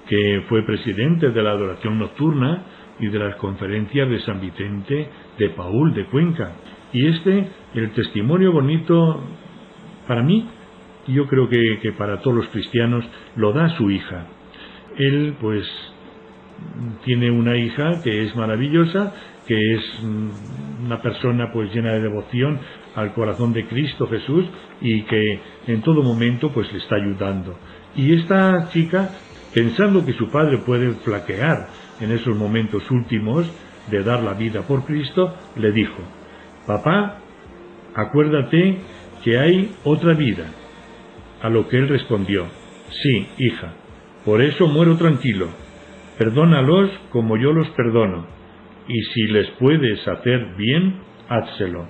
que 0.09 0.43
fue 0.49 0.65
presidente 0.65 1.31
de 1.31 1.43
la 1.43 1.51
adoración 1.51 1.99
nocturna 1.99 2.65
y 3.01 3.09
de 3.09 3.19
las 3.19 3.37
conferencias 3.37 4.09
de 4.09 4.21
San 4.21 4.41
Vicente 4.41 5.09
de 5.39 5.49
Paul 5.51 5.95
de 5.95 6.07
Cuenca. 6.07 6.53
Y 6.93 7.07
este, 7.07 7.49
el 7.75 7.91
testimonio 7.93 8.53
bonito, 8.53 9.23
para 10.07 10.23
mí, 10.23 10.49
yo 11.07 11.27
creo 11.27 11.49
que, 11.49 11.79
que 11.81 11.93
para 11.93 12.21
todos 12.21 12.37
los 12.37 12.49
cristianos, 12.49 13.05
lo 13.37 13.53
da 13.53 13.69
su 13.77 13.91
hija. 13.91 14.27
Él, 14.99 15.35
pues, 15.41 15.67
tiene 17.05 17.31
una 17.31 17.57
hija 17.57 18.03
que 18.03 18.25
es 18.25 18.37
maravillosa, 18.37 19.15
que 19.47 19.75
es 19.75 19.83
mm, 20.03 20.85
una 20.87 21.01
persona 21.01 21.51
pues 21.53 21.75
llena 21.75 21.93
de 21.93 22.01
devoción 22.01 22.59
al 22.95 23.13
corazón 23.15 23.53
de 23.53 23.67
Cristo 23.67 24.07
Jesús 24.09 24.45
y 24.81 25.03
que 25.03 25.41
en 25.67 25.83
todo 25.83 26.03
momento 26.03 26.51
pues 26.53 26.71
le 26.73 26.79
está 26.79 26.97
ayudando. 26.97 27.57
Y 27.97 28.15
esta 28.15 28.69
chica, 28.71 29.11
pensando 29.55 30.05
que 30.05 30.13
su 30.15 30.31
padre 30.31 30.59
puede 30.59 30.93
flaquear 31.05 31.69
en 32.01 32.13
esos 32.13 32.37
momentos 32.37 32.91
últimos 32.91 33.51
de 33.91 34.03
dar 34.03 34.23
la 34.23 34.35
vida 34.35 34.63
por 34.63 34.85
Cristo, 34.85 35.35
le 35.57 35.73
dijo, 35.73 36.03
Papá, 36.67 37.19
acuérdate 37.95 38.79
que 39.25 39.39
hay 39.39 39.73
otra 39.85 40.15
vida 40.15 40.45
A 41.43 41.49
lo 41.49 41.69
que 41.69 41.77
él 41.77 41.89
respondió, 41.89 42.47
Sí, 43.03 43.27
hija, 43.39 43.73
por 44.25 44.43
eso 44.43 44.67
muero 44.67 44.97
tranquilo. 44.97 45.49
Perdónalos 46.19 46.91
como 47.11 47.37
yo 47.39 47.53
los 47.53 47.69
perdono, 47.71 48.27
y 48.87 49.03
si 49.15 49.23
les 49.29 49.49
puedes 49.53 50.07
hacer 50.07 50.55
bien, 50.57 50.97
házselo. 51.29 51.87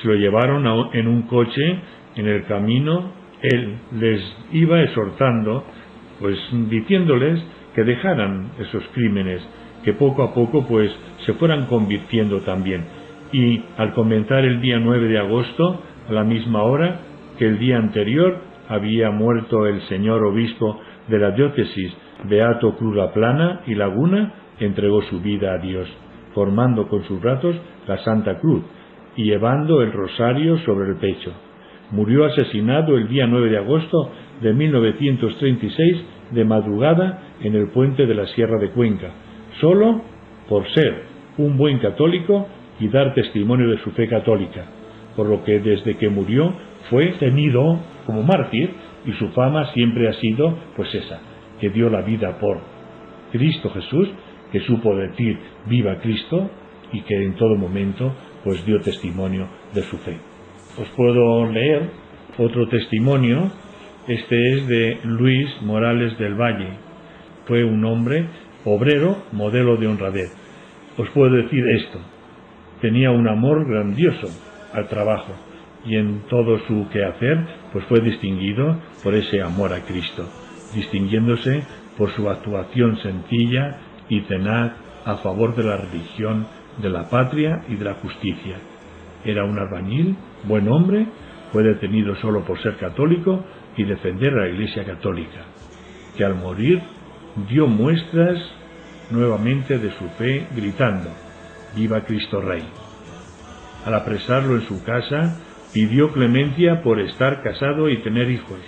Se 0.00 0.08
lo 0.08 0.14
llevaron 0.14 0.66
en 0.92 1.08
un 1.08 1.22
coche, 1.22 1.80
en 2.16 2.28
el 2.28 2.44
camino, 2.44 3.12
él 3.42 3.78
les 3.98 4.20
iba 4.52 4.82
exhortando, 4.82 5.64
pues 6.20 6.38
diciéndoles 6.68 7.42
que 7.74 7.82
dejaran 7.82 8.52
esos 8.58 8.84
crímenes, 8.94 9.42
que 9.84 9.94
poco 9.94 10.22
a 10.22 10.34
poco 10.34 10.66
pues 10.66 10.90
se 11.24 11.32
fueran 11.34 11.66
convirtiendo 11.66 12.40
también. 12.40 12.84
Y 13.32 13.62
al 13.76 13.94
comenzar 13.94 14.44
el 14.44 14.60
día 14.60 14.78
9 14.78 15.08
de 15.08 15.18
agosto, 15.18 15.82
a 16.08 16.12
la 16.12 16.24
misma 16.24 16.62
hora 16.62 17.00
que 17.38 17.46
el 17.46 17.58
día 17.58 17.78
anterior, 17.78 18.38
había 18.68 19.10
muerto 19.10 19.66
el 19.66 19.80
señor 19.88 20.24
obispo 20.24 20.80
de 21.08 21.18
la 21.18 21.32
diócesis, 21.32 21.92
Beato 22.28 22.76
Plana 23.12 23.62
y 23.66 23.74
Laguna, 23.74 24.34
entregó 24.60 25.02
su 25.02 25.20
vida 25.20 25.54
a 25.54 25.58
Dios, 25.58 25.88
formando 26.34 26.86
con 26.86 27.02
sus 27.04 27.20
brazos 27.20 27.56
la 27.88 27.98
Santa 28.04 28.38
Cruz 28.38 28.62
y 29.16 29.24
llevando 29.24 29.82
el 29.82 29.92
rosario 29.92 30.58
sobre 30.58 30.90
el 30.90 30.96
pecho. 30.96 31.32
Murió 31.90 32.26
asesinado 32.26 32.96
el 32.96 33.08
día 33.08 33.26
9 33.26 33.50
de 33.50 33.58
agosto 33.58 34.12
de 34.40 34.52
1936 34.52 35.96
de 36.30 36.44
madrugada 36.44 37.22
en 37.42 37.54
el 37.54 37.68
puente 37.68 38.06
de 38.06 38.14
la 38.14 38.26
Sierra 38.28 38.58
de 38.58 38.70
Cuenca, 38.70 39.10
solo 39.60 40.02
por 40.48 40.68
ser 40.72 41.04
un 41.38 41.56
buen 41.56 41.78
católico 41.78 42.46
y 42.78 42.88
dar 42.88 43.14
testimonio 43.14 43.68
de 43.68 43.78
su 43.78 43.90
fe 43.92 44.08
católica, 44.08 44.64
por 45.16 45.28
lo 45.28 45.44
que 45.44 45.60
desde 45.60 45.96
que 45.96 46.08
murió 46.08 46.52
fue 46.88 47.12
tenido 47.18 47.78
como 48.06 48.22
mártir 48.22 48.70
y 49.06 49.12
su 49.12 49.28
fama 49.28 49.72
siempre 49.72 50.08
ha 50.08 50.14
sido 50.14 50.56
pues 50.76 50.94
esa, 50.94 51.20
que 51.60 51.70
dio 51.70 51.88
la 51.88 52.02
vida 52.02 52.38
por 52.38 52.58
Cristo 53.32 53.70
Jesús, 53.70 54.08
que 54.50 54.60
supo 54.60 54.96
decir 54.96 55.38
viva 55.66 55.98
Cristo 56.00 56.50
y 56.92 57.02
que 57.02 57.14
en 57.14 57.34
todo 57.34 57.56
momento 57.56 58.12
pues 58.44 58.64
dio 58.64 58.80
testimonio 58.80 59.48
de 59.74 59.82
su 59.82 59.96
fe. 59.98 60.16
Os 60.80 60.88
puedo 60.96 61.46
leer 61.46 61.90
otro 62.38 62.68
testimonio, 62.68 63.50
este 64.10 64.54
es 64.54 64.66
de 64.66 64.98
Luis 65.04 65.48
Morales 65.62 66.18
del 66.18 66.34
Valle. 66.34 66.70
Fue 67.46 67.62
un 67.62 67.84
hombre 67.84 68.26
obrero, 68.64 69.22
modelo 69.30 69.76
de 69.76 69.86
honradez. 69.86 70.32
Os 70.98 71.08
puedo 71.10 71.36
decir 71.36 71.64
esto, 71.68 72.00
tenía 72.80 73.12
un 73.12 73.28
amor 73.28 73.64
grandioso 73.68 74.26
al 74.74 74.88
trabajo 74.88 75.32
y 75.86 75.94
en 75.96 76.22
todo 76.28 76.58
su 76.66 76.88
quehacer 76.88 77.38
pues 77.72 77.84
fue 77.84 78.00
distinguido 78.00 78.80
por 79.04 79.14
ese 79.14 79.42
amor 79.42 79.72
a 79.72 79.82
Cristo, 79.82 80.28
distinguiéndose 80.74 81.62
por 81.96 82.10
su 82.10 82.28
actuación 82.28 82.96
sencilla 82.96 83.78
y 84.08 84.22
tenaz 84.22 84.72
a 85.04 85.18
favor 85.18 85.54
de 85.54 85.62
la 85.62 85.76
religión, 85.76 86.48
de 86.82 86.90
la 86.90 87.08
patria 87.08 87.62
y 87.68 87.76
de 87.76 87.84
la 87.84 87.94
justicia. 87.94 88.56
Era 89.24 89.44
un 89.44 89.56
albañil, 89.56 90.16
buen 90.48 90.66
hombre, 90.66 91.06
fue 91.52 91.62
detenido 91.62 92.16
solo 92.16 92.42
por 92.44 92.60
ser 92.60 92.76
católico 92.76 93.44
y 93.80 93.84
defender 93.84 94.34
a 94.34 94.42
la 94.42 94.48
Iglesia 94.48 94.84
católica, 94.84 95.40
que 96.14 96.24
al 96.24 96.34
morir 96.34 96.82
dio 97.48 97.66
muestras 97.66 98.38
nuevamente 99.10 99.78
de 99.78 99.90
su 99.92 100.06
fe 100.18 100.46
gritando, 100.54 101.10
Viva 101.74 102.04
Cristo 102.04 102.42
Rey. 102.42 102.62
Al 103.86 103.94
apresarlo 103.94 104.56
en 104.56 104.66
su 104.66 104.84
casa, 104.84 105.38
pidió 105.72 106.12
clemencia 106.12 106.82
por 106.82 107.00
estar 107.00 107.42
casado 107.42 107.88
y 107.88 108.02
tener 108.02 108.30
hijos. 108.30 108.58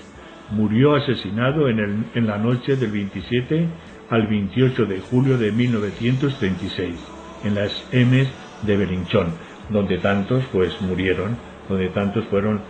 Murió 0.50 0.94
asesinado 0.94 1.68
en, 1.68 2.26
la 2.26 2.38
noche 2.38 2.76
del 2.76 2.90
27 2.90 3.66
al 4.08 4.26
28 4.28 4.86
de 4.86 5.00
julio 5.00 5.36
de 5.36 5.52
1936, 5.52 6.94
en 7.44 7.54
las 7.54 7.86
M's 7.92 8.28
de 8.62 8.76
Belinchón, 8.78 9.34
donde 9.68 9.98
tantos 9.98 10.42
pues 10.52 10.80
murieron, 10.80 11.36
donde 11.68 11.88
tantos 11.88 12.24
fueron, 12.26 12.62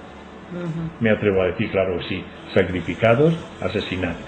me 1.01 1.11
atrevo 1.11 1.43
a 1.43 1.47
decir, 1.47 1.71
claro, 1.71 2.01
sí, 2.09 2.23
sacrificados, 2.55 3.35
asesinados. 3.61 4.23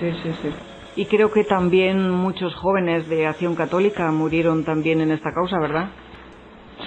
Sí, 0.00 0.10
sí, 0.22 0.30
sí. 0.42 0.48
Y 0.96 1.06
creo 1.06 1.30
que 1.32 1.44
también 1.44 2.08
muchos 2.10 2.54
jóvenes 2.54 3.08
de 3.08 3.26
Acción 3.26 3.56
Católica 3.56 4.10
murieron 4.12 4.64
también 4.64 5.00
en 5.00 5.10
esta 5.10 5.32
causa, 5.32 5.58
¿verdad? 5.58 5.88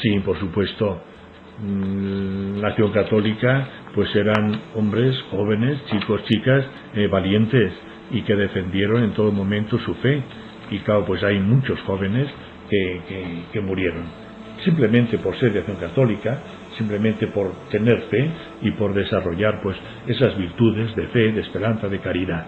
Sí, 0.01 0.19
por 0.19 0.39
supuesto. 0.39 1.01
Mm, 1.61 2.59
la 2.59 2.69
Acción 2.69 2.91
Católica 2.91 3.67
pues 3.93 4.15
eran 4.15 4.61
hombres 4.75 5.19
jóvenes, 5.31 5.83
chicos, 5.87 6.23
chicas, 6.25 6.65
eh, 6.93 7.07
valientes 7.07 7.73
y 8.11 8.21
que 8.21 8.35
defendieron 8.35 9.03
en 9.03 9.11
todo 9.13 9.31
momento 9.31 9.77
su 9.79 9.93
fe. 9.95 10.21
Y 10.69 10.79
claro, 10.79 11.05
pues 11.05 11.23
hay 11.23 11.39
muchos 11.39 11.79
jóvenes 11.81 12.27
que, 12.69 13.45
que 13.51 13.61
murieron. 13.61 14.03
Simplemente 14.63 15.17
por 15.17 15.37
ser 15.39 15.51
de 15.51 15.59
Acción 15.59 15.77
Católica, 15.77 16.39
simplemente 16.77 17.27
por 17.27 17.53
tener 17.69 18.01
fe 18.09 18.31
y 18.61 18.71
por 18.71 18.93
desarrollar 18.93 19.61
pues 19.61 19.77
esas 20.07 20.37
virtudes 20.37 20.95
de 20.95 21.07
fe, 21.07 21.31
de 21.31 21.41
esperanza, 21.41 21.87
de 21.87 21.99
caridad. 21.99 22.45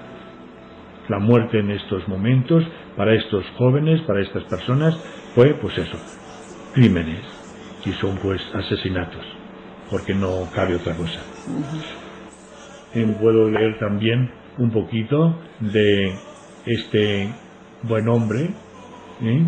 La 1.07 1.19
muerte 1.19 1.59
en 1.59 1.71
estos 1.71 2.07
momentos, 2.07 2.63
para 2.95 3.13
estos 3.15 3.43
jóvenes, 3.57 4.01
para 4.01 4.21
estas 4.21 4.43
personas, 4.43 4.95
fue 5.33 5.55
pues 5.55 5.77
eso, 5.77 5.97
crímenes, 6.73 7.21
y 7.85 7.91
son 7.93 8.17
pues 8.17 8.41
asesinatos, 8.53 9.25
porque 9.89 10.13
no 10.13 10.47
cabe 10.53 10.75
otra 10.75 10.93
cosa. 10.95 11.19
puedo 13.19 13.49
leer 13.49 13.79
también 13.79 14.29
un 14.57 14.71
poquito 14.71 15.35
de 15.59 16.13
este 16.65 17.29
buen 17.83 18.07
hombre, 18.09 18.49
¿eh? 19.21 19.43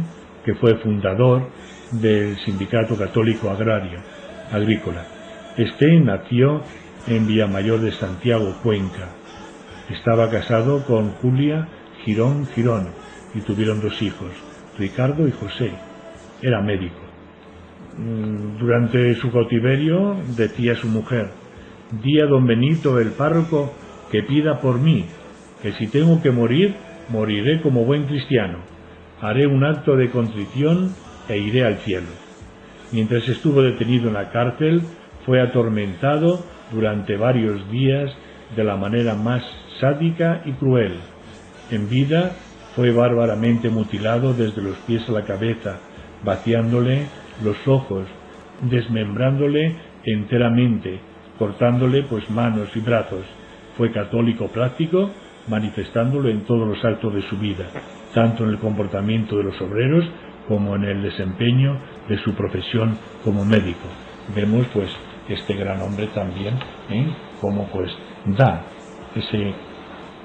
que 0.45 0.55
fue 0.55 0.75
fundador 0.77 1.49
del 1.91 2.37
Sindicato 2.37 2.97
Católico 2.97 3.49
Agrario, 3.49 3.99
Agrícola. 4.51 5.05
Este 5.57 5.99
nació 5.99 6.61
en 7.07 7.27
Villamayor 7.27 7.79
de 7.79 7.91
Santiago, 7.91 8.55
Cuenca, 8.61 9.09
estaba 9.89 10.29
casado 10.29 10.85
con 10.85 11.11
Julia 11.15 11.67
Girón 12.03 12.47
Girón 12.47 12.89
y 13.33 13.41
tuvieron 13.41 13.81
dos 13.81 14.01
hijos, 14.01 14.31
Ricardo 14.77 15.27
y 15.27 15.31
José. 15.31 15.71
Era 16.41 16.61
médico. 16.61 16.99
Mm, 17.97 18.57
durante 18.57 19.15
su 19.15 19.31
cautiverio 19.31 20.15
decía 20.35 20.75
su 20.75 20.87
mujer, 20.87 21.29
di 22.01 22.19
a 22.19 22.25
don 22.25 22.45
Benito 22.45 22.99
el 22.99 23.11
párroco 23.11 23.73
que 24.11 24.23
pida 24.23 24.59
por 24.59 24.79
mí, 24.79 25.05
que 25.61 25.73
si 25.73 25.87
tengo 25.87 26.21
que 26.21 26.31
morir, 26.31 26.75
moriré 27.09 27.61
como 27.61 27.85
buen 27.85 28.05
cristiano. 28.05 28.59
Haré 29.21 29.45
un 29.45 29.63
acto 29.63 29.95
de 29.95 30.09
contrición 30.09 30.93
e 31.27 31.37
iré 31.37 31.65
al 31.65 31.77
cielo. 31.79 32.20
Mientras 32.91 33.27
estuvo 33.29 33.61
detenido 33.61 34.09
en 34.09 34.15
la 34.15 34.31
cárcel, 34.31 34.81
fue 35.25 35.41
atormentado 35.41 36.43
durante 36.71 37.15
varios 37.15 37.69
días 37.71 38.11
de 38.55 38.63
la 38.63 38.75
manera 38.75 39.15
más 39.15 39.43
sádica 39.79 40.41
y 40.45 40.51
cruel. 40.53 40.95
En 41.69 41.89
vida 41.89 42.31
fue 42.75 42.91
bárbaramente 42.91 43.69
mutilado 43.69 44.33
desde 44.33 44.61
los 44.61 44.75
pies 44.79 45.07
a 45.07 45.13
la 45.13 45.23
cabeza, 45.23 45.79
vaciándole 46.23 47.07
los 47.43 47.55
ojos, 47.65 48.07
desmembrándole 48.69 49.75
enteramente, 50.03 50.99
cortándole 51.39 52.03
pues 52.03 52.29
manos 52.29 52.69
y 52.75 52.79
brazos. 52.79 53.25
Fue 53.77 53.91
católico 53.91 54.47
práctico, 54.49 55.11
manifestándolo 55.47 56.29
en 56.29 56.41
todos 56.41 56.67
los 56.67 56.83
actos 56.83 57.13
de 57.13 57.21
su 57.23 57.37
vida, 57.37 57.65
tanto 58.13 58.43
en 58.43 58.49
el 58.49 58.59
comportamiento 58.59 59.37
de 59.37 59.43
los 59.45 59.61
obreros 59.61 60.05
como 60.47 60.75
en 60.75 60.83
el 60.83 61.01
desempeño 61.01 61.79
de 62.07 62.17
su 62.19 62.33
profesión 62.33 62.97
como 63.23 63.45
médico. 63.45 63.87
Vemos 64.35 64.67
pues 64.73 64.89
este 65.27 65.55
gran 65.55 65.81
hombre 65.81 66.07
también, 66.07 66.55
¿eh? 66.89 67.07
como 67.39 67.67
pues 67.67 67.91
da 68.25 68.63
ese, 69.15 69.53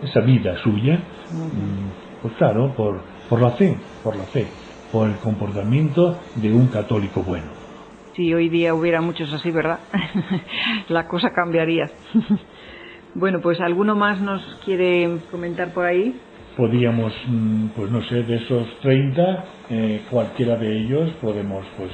esa 0.02 0.20
vida 0.20 0.56
suya, 0.62 0.96
mm, 0.96 2.22
pues 2.22 2.34
claro, 2.34 2.72
por, 2.74 3.00
por 3.28 3.40
la 3.40 3.50
fe, 3.52 3.76
por 4.02 4.16
la 4.16 4.24
fe, 4.24 4.46
por 4.92 5.08
el 5.08 5.16
comportamiento 5.16 6.18
de 6.36 6.52
un 6.52 6.68
católico 6.68 7.22
bueno. 7.22 7.66
Si 8.14 8.32
hoy 8.32 8.48
día 8.48 8.74
hubiera 8.74 9.02
muchos 9.02 9.32
así, 9.32 9.50
¿verdad? 9.50 9.80
la 10.88 11.06
cosa 11.06 11.30
cambiaría. 11.34 11.90
bueno, 13.14 13.40
pues 13.42 13.60
alguno 13.60 13.94
más 13.94 14.20
nos 14.22 14.42
quiere 14.64 15.18
comentar 15.30 15.74
por 15.74 15.84
ahí. 15.84 16.18
Podíamos, 16.56 17.12
mm, 17.28 17.66
pues 17.76 17.90
no 17.90 18.02
sé, 18.02 18.22
de 18.22 18.36
esos 18.36 18.66
30, 18.80 19.44
eh, 19.70 20.02
cualquiera 20.10 20.56
de 20.56 20.78
ellos 20.78 21.10
podemos 21.20 21.64
pues 21.76 21.90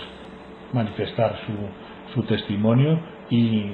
manifestar 0.73 1.37
su, 1.47 2.15
su 2.15 2.27
testimonio 2.27 2.99
y 3.29 3.65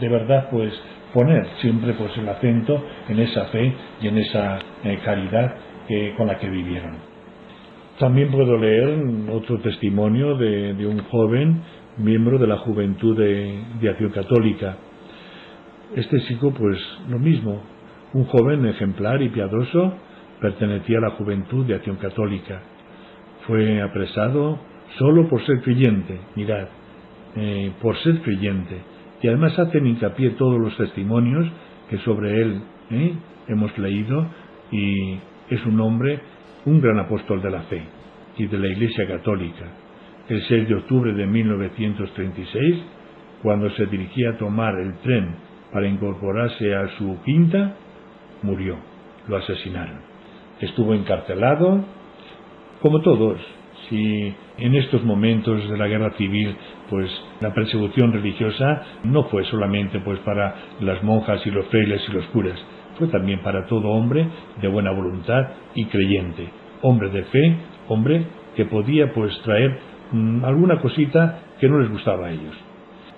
de 0.00 0.08
verdad 0.08 0.48
pues 0.50 0.72
poner 1.12 1.46
siempre 1.60 1.94
pues 1.94 2.16
el 2.18 2.28
acento 2.28 2.82
en 3.08 3.18
esa 3.18 3.46
fe 3.46 3.74
y 4.00 4.08
en 4.08 4.18
esa 4.18 4.58
eh, 4.84 4.98
caridad 5.04 5.56
con 6.18 6.26
la 6.26 6.38
que 6.38 6.50
vivieron. 6.50 6.98
También 7.98 8.30
puedo 8.30 8.56
leer 8.56 9.02
otro 9.32 9.58
testimonio 9.58 10.36
de, 10.36 10.86
un 10.86 11.02
joven 11.04 11.62
miembro 11.96 12.38
de 12.38 12.46
la 12.46 12.58
Juventud 12.58 13.16
de, 13.16 13.88
Acción 13.90 14.10
Católica. 14.10 14.76
Este 15.96 16.20
chico, 16.20 16.52
pues 16.52 16.78
lo 17.08 17.18
mismo, 17.18 17.60
un 18.12 18.24
joven 18.26 18.66
ejemplar 18.66 19.20
y 19.20 19.30
piadoso, 19.30 19.94
pertenecía 20.40 20.98
a 20.98 21.02
la 21.02 21.10
juventud 21.10 21.66
de 21.66 21.74
Acción 21.74 21.96
Católica. 21.96 22.60
Fue 23.46 23.82
apresado 23.82 24.58
solo 24.98 25.28
por 25.28 25.44
ser 25.44 25.60
creyente, 25.62 26.18
mirad, 26.36 26.68
eh, 27.36 27.72
por 27.80 27.96
ser 27.98 28.20
creyente. 28.22 28.80
Y 29.22 29.28
además 29.28 29.58
hacen 29.58 29.86
hincapié 29.86 30.30
todos 30.30 30.60
los 30.60 30.76
testimonios 30.76 31.46
que 31.90 31.98
sobre 31.98 32.40
él 32.40 32.62
¿eh? 32.90 33.12
hemos 33.48 33.76
leído 33.78 34.26
y 34.70 35.14
es 35.50 35.64
un 35.66 35.80
hombre, 35.80 36.20
un 36.66 36.80
gran 36.80 36.98
apóstol 36.98 37.42
de 37.42 37.50
la 37.50 37.62
fe 37.62 37.82
y 38.36 38.46
de 38.46 38.58
la 38.58 38.68
Iglesia 38.68 39.06
Católica. 39.06 39.66
El 40.28 40.42
6 40.42 40.68
de 40.68 40.74
octubre 40.74 41.12
de 41.14 41.26
1936, 41.26 42.76
cuando 43.42 43.70
se 43.70 43.86
dirigía 43.86 44.30
a 44.30 44.38
tomar 44.38 44.78
el 44.78 44.98
tren 44.98 45.34
para 45.72 45.88
incorporarse 45.88 46.74
a 46.74 46.88
su 46.98 47.18
quinta, 47.24 47.74
murió, 48.42 48.76
lo 49.26 49.36
asesinaron. 49.36 50.07
Estuvo 50.60 50.94
encarcelado, 50.94 51.84
como 52.80 53.00
todos, 53.00 53.38
si 53.88 54.34
en 54.58 54.74
estos 54.74 55.04
momentos 55.04 55.68
de 55.68 55.76
la 55.76 55.86
guerra 55.86 56.12
civil 56.16 56.56
pues 56.90 57.10
la 57.40 57.52
persecución 57.54 58.12
religiosa 58.12 58.82
no 59.04 59.24
fue 59.24 59.44
solamente 59.44 60.00
pues 60.00 60.18
para 60.20 60.54
las 60.80 61.02
monjas 61.02 61.46
y 61.46 61.50
los 61.50 61.66
frailes 61.66 62.02
y 62.08 62.12
los 62.12 62.26
curas, 62.26 62.58
fue 62.98 63.08
también 63.08 63.40
para 63.42 63.66
todo 63.66 63.88
hombre 63.88 64.26
de 64.60 64.68
buena 64.68 64.90
voluntad 64.90 65.42
y 65.74 65.86
creyente, 65.86 66.48
hombre 66.82 67.10
de 67.10 67.22
fe, 67.24 67.56
hombre 67.88 68.26
que 68.56 68.64
podía 68.64 69.12
pues 69.12 69.38
traer 69.42 69.78
mm, 70.12 70.44
alguna 70.44 70.80
cosita 70.80 71.40
que 71.60 71.68
no 71.68 71.78
les 71.78 71.90
gustaba 71.90 72.26
a 72.26 72.30
ellos. 72.32 72.54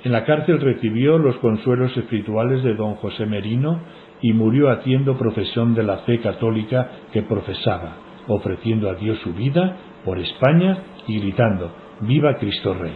En 0.02 0.12
la 0.12 0.24
cárcel 0.24 0.60
recibió 0.60 1.18
los 1.18 1.36
consuelos 1.38 1.94
espirituales 1.96 2.62
de 2.62 2.74
don 2.74 2.94
José 2.96 3.26
Merino 3.26 3.80
y 4.22 4.32
murió 4.32 4.70
haciendo 4.70 5.16
profesión 5.16 5.74
de 5.74 5.82
la 5.82 5.98
fe 5.98 6.20
católica 6.20 6.90
que 7.12 7.22
profesaba, 7.22 7.96
ofreciendo 8.28 8.90
a 8.90 8.94
Dios 8.94 9.18
su 9.20 9.32
vida 9.32 9.76
por 10.04 10.18
España 10.18 10.78
y 11.06 11.20
gritando 11.20 11.72
Viva 12.00 12.36
Cristo 12.36 12.74
Rey. 12.74 12.94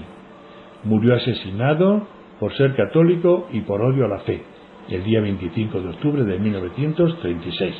Murió 0.84 1.14
asesinado 1.14 2.06
por 2.38 2.54
ser 2.56 2.74
católico 2.74 3.48
y 3.52 3.60
por 3.62 3.80
odio 3.80 4.04
a 4.04 4.08
la 4.08 4.18
fe, 4.20 4.42
el 4.88 5.04
día 5.04 5.20
25 5.20 5.80
de 5.80 5.88
octubre 5.88 6.24
de 6.24 6.38
1936. 6.38 7.74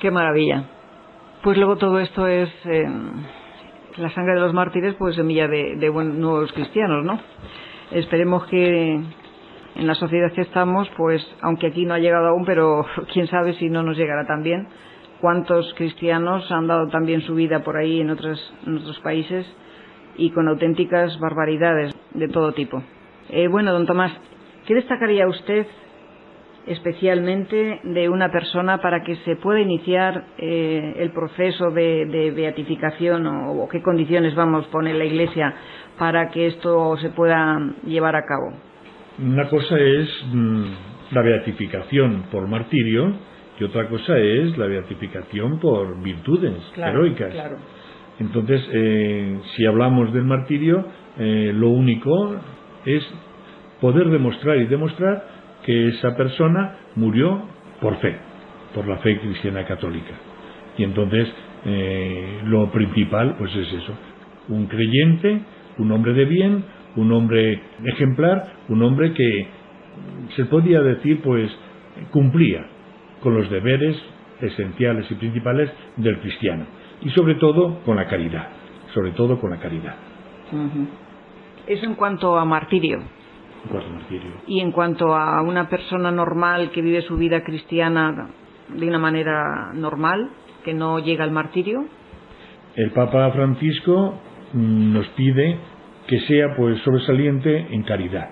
Qué 0.00 0.10
maravilla. 0.10 0.64
Pues 1.42 1.56
luego 1.56 1.76
todo 1.76 1.98
esto 1.98 2.26
es 2.26 2.48
eh, 2.64 2.84
la 3.96 4.10
sangre 4.10 4.34
de 4.34 4.40
los 4.40 4.54
mártires, 4.54 4.94
pues 4.94 5.16
semilla 5.16 5.48
de, 5.48 5.76
de 5.76 5.90
nuevos 5.90 6.52
cristianos, 6.52 7.04
¿no? 7.04 7.18
Esperemos 7.90 8.46
que 8.46 9.00
en 9.74 9.86
la 9.86 9.94
sociedad 9.94 10.32
que 10.32 10.42
estamos, 10.42 10.88
pues 10.96 11.26
aunque 11.40 11.68
aquí 11.68 11.84
no 11.84 11.94
ha 11.94 11.98
llegado 11.98 12.28
aún, 12.28 12.44
pero 12.44 12.84
quién 13.12 13.26
sabe 13.28 13.54
si 13.54 13.68
no 13.68 13.82
nos 13.82 13.96
llegará 13.96 14.26
también, 14.26 14.68
cuántos 15.20 15.72
cristianos 15.74 16.50
han 16.50 16.66
dado 16.66 16.88
también 16.88 17.22
su 17.22 17.34
vida 17.34 17.62
por 17.62 17.76
ahí 17.76 18.00
en 18.00 18.10
otros, 18.10 18.54
en 18.66 18.78
otros 18.78 18.98
países 19.00 19.46
y 20.16 20.30
con 20.30 20.48
auténticas 20.48 21.18
barbaridades 21.18 21.94
de 22.12 22.28
todo 22.28 22.52
tipo. 22.52 22.82
Eh, 23.30 23.48
bueno, 23.48 23.72
don 23.72 23.86
Tomás, 23.86 24.12
¿qué 24.66 24.74
destacaría 24.74 25.26
usted 25.28 25.66
especialmente 26.66 27.80
de 27.82 28.08
una 28.08 28.30
persona 28.30 28.78
para 28.78 29.02
que 29.02 29.16
se 29.16 29.36
pueda 29.36 29.60
iniciar 29.60 30.26
eh, 30.38 30.94
el 30.98 31.10
proceso 31.10 31.70
de, 31.70 32.32
beatificación 32.34 33.26
o, 33.26 33.68
qué 33.68 33.82
condiciones 33.82 34.34
vamos 34.34 34.66
a 34.66 34.70
poner 34.70 34.94
la 34.94 35.04
Iglesia 35.04 35.54
para 35.98 36.30
que 36.30 36.46
esto 36.46 36.96
se 36.98 37.10
pueda 37.10 37.58
llevar 37.84 38.16
a 38.16 38.24
cabo? 38.24 38.71
Una 39.22 39.48
cosa 39.48 39.78
es 39.78 40.08
mm, 40.32 40.64
la 41.12 41.22
beatificación 41.22 42.24
por 42.32 42.48
martirio 42.48 43.12
y 43.58 43.64
otra 43.64 43.88
cosa 43.88 44.18
es 44.18 44.58
la 44.58 44.66
beatificación 44.66 45.60
por 45.60 46.02
virtudes 46.02 46.54
heroicas. 46.76 47.32
Entonces, 48.18 48.68
eh, 48.72 49.38
si 49.54 49.64
hablamos 49.64 50.12
del 50.12 50.24
martirio, 50.24 50.84
eh, 51.18 51.52
lo 51.54 51.68
único 51.68 52.34
es 52.84 53.02
poder 53.80 54.08
demostrar 54.10 54.56
y 54.58 54.66
demostrar 54.66 55.24
que 55.64 55.88
esa 55.88 56.16
persona 56.16 56.78
murió 56.96 57.42
por 57.80 57.98
fe, 57.98 58.16
por 58.74 58.88
la 58.88 58.98
fe 58.98 59.20
cristiana 59.20 59.64
católica. 59.64 60.14
Y 60.76 60.84
entonces, 60.84 61.28
eh, 61.64 62.40
lo 62.44 62.72
principal, 62.72 63.36
pues 63.38 63.54
es 63.54 63.72
eso, 63.72 63.92
un 64.48 64.66
creyente, 64.66 65.42
un 65.78 65.92
hombre 65.92 66.12
de 66.12 66.24
bien, 66.24 66.64
un 66.96 67.12
hombre 67.12 67.60
ejemplar, 67.84 68.54
un 68.68 68.82
hombre 68.82 69.12
que 69.12 69.46
se 70.36 70.44
podía 70.46 70.80
decir, 70.80 71.20
pues, 71.22 71.50
cumplía 72.10 72.66
con 73.22 73.34
los 73.34 73.50
deberes 73.50 73.96
esenciales 74.40 75.10
y 75.10 75.14
principales 75.14 75.70
del 75.96 76.18
cristiano. 76.20 76.66
Y 77.02 77.10
sobre 77.10 77.36
todo 77.36 77.80
con 77.84 77.96
la 77.96 78.06
caridad, 78.06 78.48
sobre 78.94 79.12
todo 79.12 79.40
con 79.40 79.50
la 79.50 79.58
caridad. 79.58 79.94
Eso 81.66 81.86
en 81.86 81.94
cuanto 81.94 82.36
a 82.36 82.44
martirio. 82.44 82.98
En 82.98 83.70
cuanto 83.70 83.88
a 83.88 83.92
martirio. 83.92 84.30
Y 84.46 84.60
en 84.60 84.72
cuanto 84.72 85.14
a 85.14 85.42
una 85.42 85.68
persona 85.68 86.10
normal 86.10 86.70
que 86.70 86.82
vive 86.82 87.02
su 87.02 87.16
vida 87.16 87.42
cristiana 87.42 88.28
de 88.68 88.88
una 88.88 88.98
manera 88.98 89.72
normal, 89.74 90.30
que 90.64 90.74
no 90.74 90.98
llega 90.98 91.24
al 91.24 91.32
martirio. 91.32 91.84
El 92.74 92.90
Papa 92.92 93.30
Francisco 93.32 94.14
mm, 94.52 94.92
nos 94.92 95.06
pide 95.08 95.58
que 96.06 96.20
sea 96.20 96.54
pues 96.56 96.80
sobresaliente 96.82 97.66
en 97.70 97.82
caridad, 97.82 98.30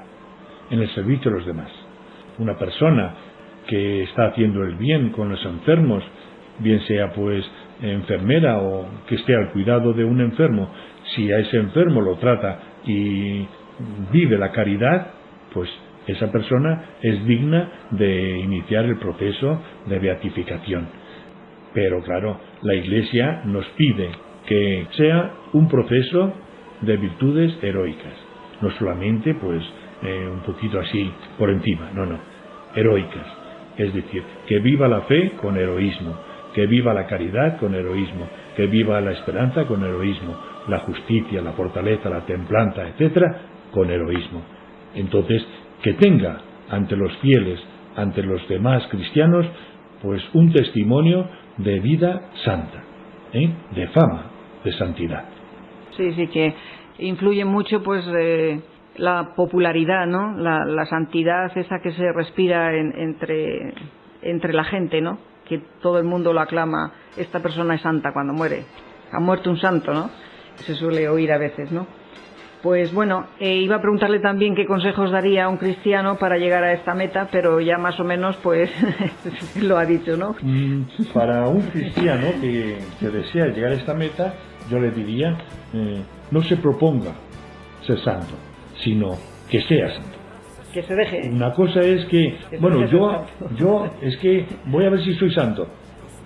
en 0.70 0.80
el 0.80 0.88
servicio 0.90 1.30
a 1.30 1.34
los 1.34 1.46
demás. 1.46 1.70
Una 2.38 2.56
persona 2.58 3.14
que 3.66 4.02
está 4.02 4.26
haciendo 4.26 4.62
el 4.62 4.76
bien 4.76 5.10
con 5.10 5.28
los 5.28 5.44
enfermos, 5.44 6.02
bien 6.58 6.80
sea 6.82 7.12
pues 7.12 7.44
enfermera 7.82 8.58
o 8.60 8.86
que 9.06 9.14
esté 9.14 9.34
al 9.34 9.50
cuidado 9.52 9.92
de 9.92 10.04
un 10.04 10.20
enfermo, 10.20 10.70
si 11.14 11.30
a 11.32 11.38
ese 11.38 11.56
enfermo 11.56 12.00
lo 12.00 12.16
trata 12.16 12.58
y 12.84 13.46
vive 14.12 14.38
la 14.38 14.52
caridad, 14.52 15.08
pues 15.52 15.70
esa 16.06 16.30
persona 16.30 16.84
es 17.02 17.24
digna 17.26 17.70
de 17.90 18.38
iniciar 18.38 18.84
el 18.84 18.98
proceso 18.98 19.60
de 19.86 19.98
beatificación. 19.98 20.88
Pero 21.72 22.02
claro, 22.02 22.40
la 22.62 22.74
Iglesia 22.74 23.42
nos 23.44 23.64
pide 23.76 24.10
que 24.46 24.86
sea 24.96 25.32
un 25.52 25.68
proceso 25.68 26.34
de 26.82 26.96
virtudes 26.96 27.56
heroicas, 27.62 28.14
no 28.60 28.70
solamente 28.72 29.34
pues 29.34 29.62
eh, 30.02 30.28
un 30.32 30.40
poquito 30.40 30.80
así 30.80 31.10
por 31.38 31.50
encima, 31.50 31.90
no, 31.94 32.06
no, 32.06 32.18
heroicas 32.74 33.40
es 33.76 33.94
decir, 33.94 34.22
que 34.46 34.58
viva 34.58 34.88
la 34.88 35.02
fe 35.02 35.32
con 35.40 35.56
heroísmo, 35.56 36.14
que 36.54 36.66
viva 36.66 36.92
la 36.92 37.06
caridad 37.06 37.58
con 37.58 37.74
heroísmo, 37.74 38.26
que 38.56 38.66
viva 38.66 39.00
la 39.00 39.12
esperanza 39.12 39.64
con 39.64 39.82
heroísmo, 39.82 40.36
la 40.68 40.80
justicia, 40.80 41.40
la 41.40 41.52
fortaleza, 41.52 42.10
la 42.10 42.26
templanza, 42.26 42.86
etcétera, 42.88 43.40
con 43.70 43.90
heroísmo. 43.90 44.42
Entonces, 44.94 45.46
que 45.82 45.94
tenga 45.94 46.40
ante 46.68 46.96
los 46.96 47.16
fieles, 47.18 47.60
ante 47.96 48.22
los 48.22 48.46
demás 48.48 48.86
cristianos, 48.90 49.46
pues 50.02 50.22
un 50.34 50.52
testimonio 50.52 51.26
de 51.56 51.80
vida 51.80 52.30
santa, 52.44 52.82
¿eh? 53.32 53.50
de 53.74 53.88
fama, 53.88 54.24
de 54.64 54.72
santidad. 54.72 55.39
Sí, 56.00 56.14
sí, 56.14 56.28
que 56.28 56.54
influye 56.98 57.44
mucho, 57.44 57.82
pues, 57.82 58.02
la 58.96 59.34
popularidad, 59.36 60.06
¿no? 60.06 60.32
La, 60.38 60.86
santidad 60.86 61.54
esa 61.54 61.80
que 61.80 61.92
se 61.92 62.10
respira 62.12 62.74
entre, 62.74 63.74
entre 64.22 64.54
la 64.54 64.64
gente, 64.64 65.02
¿no? 65.02 65.18
Que 65.46 65.58
todo 65.82 65.98
el 65.98 66.04
mundo 66.04 66.32
lo 66.32 66.40
aclama, 66.40 66.94
esta 67.18 67.40
persona 67.40 67.74
es 67.74 67.82
santa 67.82 68.14
cuando 68.14 68.32
muere. 68.32 68.64
Ha 69.12 69.20
muerto 69.20 69.50
un 69.50 69.58
santo, 69.58 69.92
¿no? 69.92 70.08
Se 70.54 70.74
suele 70.74 71.06
oír 71.06 71.32
a 71.32 71.36
veces, 71.36 71.70
¿no? 71.70 71.86
Pues 72.62 72.92
bueno, 72.92 73.26
eh, 73.38 73.56
iba 73.56 73.76
a 73.76 73.80
preguntarle 73.80 74.20
también 74.20 74.54
qué 74.54 74.66
consejos 74.66 75.10
daría 75.10 75.44
a 75.44 75.48
un 75.48 75.56
cristiano 75.56 76.16
para 76.16 76.36
llegar 76.36 76.62
a 76.62 76.72
esta 76.74 76.94
meta, 76.94 77.28
pero 77.32 77.58
ya 77.60 77.78
más 77.78 77.98
o 77.98 78.04
menos 78.04 78.36
pues 78.42 78.70
lo 79.62 79.78
ha 79.78 79.86
dicho, 79.86 80.16
¿no? 80.18 80.36
Mm, 80.42 80.82
para 81.14 81.48
un 81.48 81.62
cristiano 81.62 82.32
que, 82.40 82.78
desea 83.00 83.46
llegar 83.46 83.72
a 83.72 83.76
esta 83.76 83.94
meta, 83.94 84.34
yo 84.70 84.78
le 84.78 84.90
diría, 84.90 85.36
eh, 85.72 86.02
no 86.30 86.42
se 86.42 86.56
proponga 86.56 87.12
ser 87.86 87.98
santo, 88.00 88.34
sino 88.82 89.16
que 89.50 89.60
sea 89.62 89.92
santo. 89.94 90.18
Que 90.72 90.82
se 90.82 90.94
deje. 90.94 91.28
Una 91.28 91.52
cosa 91.52 91.80
es 91.80 92.04
que, 92.06 92.38
bueno, 92.60 92.86
yo, 92.86 93.26
yo 93.56 93.86
es 94.00 94.16
que 94.18 94.46
voy 94.66 94.84
a 94.86 94.90
ver 94.90 95.02
si 95.02 95.14
soy 95.14 95.32
santo. 95.32 95.66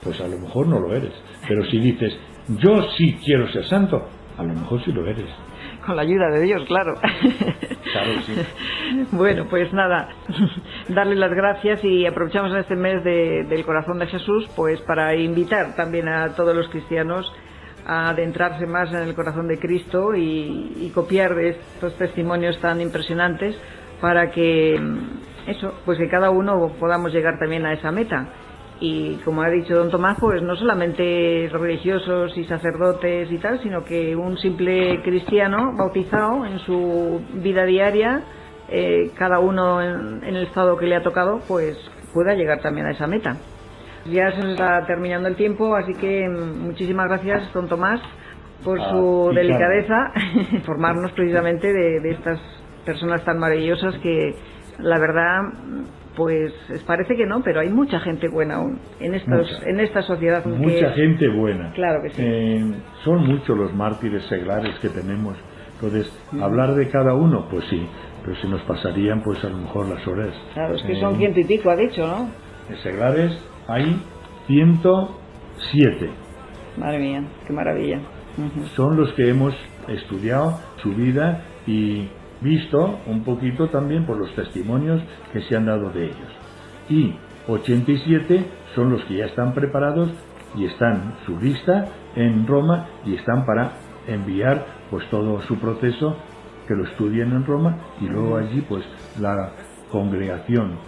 Pues 0.03 0.21
a 0.21 0.29
lo 0.29 0.39
mejor 0.39 0.69
no 0.69 0.79
lo 0.79 0.95
eres. 0.95 1.13
Pero 1.49 1.65
si 1.65 1.79
dices, 1.79 2.15
yo 2.49 2.91
sí 2.99 3.19
quiero 3.25 3.51
ser 3.51 3.67
santo, 3.67 4.07
a 4.37 4.43
lo 4.43 4.53
mejor 4.53 4.85
sí 4.85 4.93
lo 4.93 5.07
eres. 5.07 5.31
Con 5.87 5.97
la 5.97 6.03
ayuda 6.03 6.29
de 6.31 6.43
Dios, 6.43 6.63
claro. 6.67 6.95
Claro, 7.93 8.21
sí. 8.23 8.35
Bueno, 9.13 9.47
pues 9.49 9.73
nada, 9.73 10.09
darle 10.89 11.15
las 11.17 11.33
gracias 11.33 11.85
y 11.85 12.07
aprovechamos 12.07 12.53
en 12.53 12.59
este 12.59 12.77
mes 12.77 13.03
del 13.03 13.65
corazón 13.65 13.99
de 13.99 14.07
Jesús, 14.07 14.49
pues 14.57 14.81
para 14.83 15.15
invitar 15.17 15.75
también 15.75 16.09
a 16.09 16.35
todos 16.35 16.55
los 16.55 16.69
cristianos 16.69 17.33
adentrarse 17.87 18.67
más 18.67 18.91
en 18.93 19.01
el 19.01 19.15
corazón 19.15 19.49
de 19.49 19.59
Cristo 19.59 20.15
y, 20.15 20.91
copiar 20.95 21.39
estos 21.39 21.97
testimonios 21.97 22.59
tan 22.61 22.81
impresionantes 22.81 23.57
para 24.01 24.31
que 24.31 24.79
eso, 25.47 25.75
pues 25.85 25.99
que 25.99 26.09
cada 26.09 26.31
uno 26.31 26.73
podamos 26.79 27.13
llegar 27.13 27.39
también 27.39 27.67
a 27.67 27.73
esa 27.73 27.91
meta. 27.91 28.29
Y 28.81 29.17
como 29.25 29.43
ha 29.43 29.49
dicho 29.51 29.75
don 29.77 29.91
Tomás, 29.91 30.19
pues 30.21 30.43
no 30.43 30.57
solamente 30.57 31.49
religiosos 31.53 32.37
y 32.37 32.45
sacerdotes 32.45 33.31
y 33.31 33.39
tal, 33.39 33.63
sino 33.63 33.85
que 33.85 34.17
un 34.17 34.37
simple 34.39 35.01
cristiano 35.03 35.73
bautizado 35.77 36.45
en 36.45 36.59
su 36.61 37.23
vida 37.35 37.65
diaria, 37.65 38.23
eh, 38.69 39.11
cada 39.17 39.39
uno 39.39 39.81
en, 39.81 40.25
el 40.25 40.45
estado 40.45 40.77
que 40.77 40.87
le 40.87 40.97
ha 40.97 41.03
tocado, 41.03 41.41
pues 41.47 41.79
pueda 42.13 42.35
llegar 42.35 42.61
también 42.61 42.87
a 42.87 42.93
esa 42.93 43.07
meta. 43.07 43.37
Ya 44.07 44.31
se 44.33 44.39
nos 44.39 44.53
está 44.53 44.85
terminando 44.87 45.29
el 45.29 45.37
tiempo, 45.37 45.75
así 45.75 45.93
que 45.95 46.29
mm, 46.29 46.67
muchísimas 46.67 47.09
gracias, 47.09 47.53
don 47.53 47.69
Tomás, 47.69 48.01
por 48.63 48.81
ah, 48.81 48.91
su 48.91 49.33
delicadeza, 49.35 50.13
informarnos 50.53 51.13
precisamente 51.13 51.73
de 51.73 52.11
estas 52.11 52.41
personas 52.85 53.25
tan 53.25 53.39
maravillosas 53.39 53.95
que 54.03 54.35
la 54.79 54.99
verdad 54.99 55.41
pues 56.17 56.53
parece 56.87 57.17
que 57.17 57.27
no, 57.27 57.43
pero 57.43 57.61
hay 57.61 57.71
mucha 57.71 57.99
gente 58.01 58.29
buena 58.29 58.57
aún 58.57 58.79
en 59.01 59.15
estos, 59.15 59.63
en 59.67 59.81
esta 59.81 60.03
sociedad. 60.03 60.45
Mucha 60.45 60.91
gente 60.93 61.29
buena. 61.29 61.73
Claro 61.73 62.03
que 62.03 62.11
sí. 62.11 62.23
Eh, 62.25 62.75
son 63.05 63.27
muchos 63.27 63.57
los 63.57 63.75
mártires 63.75 64.23
seglares 64.27 64.79
que 64.81 64.89
tenemos. 64.89 65.37
Entonces, 65.75 66.09
hablar 66.41 66.75
de 66.75 66.89
cada 66.89 67.15
uno, 67.15 67.49
pues 67.51 67.65
sí, 67.69 67.87
pero 68.25 68.37
si 68.37 68.49
nos 68.49 68.63
pasarían, 68.63 69.23
pues 69.23 69.45
a 69.45 69.49
lo 69.49 69.59
mejor 69.59 69.89
las 69.89 70.07
horas. 70.07 70.33
Claro, 70.55 70.77
es 70.77 70.83
que 70.83 70.95
son 71.01 71.15
eh, 71.15 71.19
ciento 71.19 71.41
y 71.41 71.45
pico, 71.45 71.71
ha 71.71 71.77
dicho, 71.77 72.07
¿no? 72.07 72.31
De 72.69 72.77
seglares 72.77 73.33
hay 73.69 74.01
107. 74.47 76.11
Madre 76.77 76.99
mía, 76.99 77.25
qué 77.47 77.53
maravilla. 77.53 78.01
Son 78.75 78.97
los 78.97 79.13
que 79.13 79.29
hemos 79.29 79.55
estudiado 79.89 80.59
su 80.83 80.91
vida 80.91 81.45
y 81.67 82.09
visto 82.41 82.99
un 83.07 83.23
poquito 83.25 83.69
también 83.69 84.05
por 84.07 84.19
los 84.19 84.35
testimonios 84.35 85.03
que 85.33 85.41
se 85.43 85.57
han 85.57 85.67
dado 85.67 85.91
de 85.91 86.07
ellos. 86.07 86.33
Y 86.89 87.15
87 87.49 88.45
son 88.75 88.91
los 88.91 89.05
que 89.05 89.19
ya 89.19 89.27
están 89.27 89.55
preparados 89.55 90.11
y 90.57 90.67
están 90.67 91.15
su 91.27 91.39
lista 91.39 91.87
en 92.17 92.47
Roma 92.47 92.89
y 93.05 93.15
están 93.15 93.45
para 93.47 93.73
enviar 94.07 94.67
pues 94.91 95.09
todo 95.11 95.41
su 95.43 95.57
proceso 95.59 96.17
que 96.67 96.75
lo 96.75 96.85
estudien 96.85 97.33
en 97.33 97.45
Roma 97.45 97.79
y 98.01 98.07
luego 98.07 98.37
allí 98.37 98.61
pues 98.63 98.85
la 99.21 99.53
congregación 99.91 100.79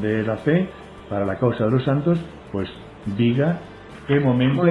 de 0.00 0.22
la 0.22 0.36
fe 0.38 0.68
para 1.08 1.24
la 1.24 1.36
causa 1.36 1.64
de 1.64 1.70
los 1.70 1.84
santos 1.84 2.18
pues 2.52 2.68
diga 3.16 3.58
qué 4.06 4.20
momento 4.20 4.66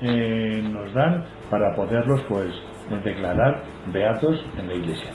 eh, 0.00 0.62
nos 0.62 0.92
dan 0.94 1.24
para 1.50 1.74
poderlos 1.74 2.20
pues 2.28 2.48
declarar 3.04 3.62
beatos 3.92 4.44
en 4.58 4.68
la 4.68 4.74
iglesia. 4.74 5.10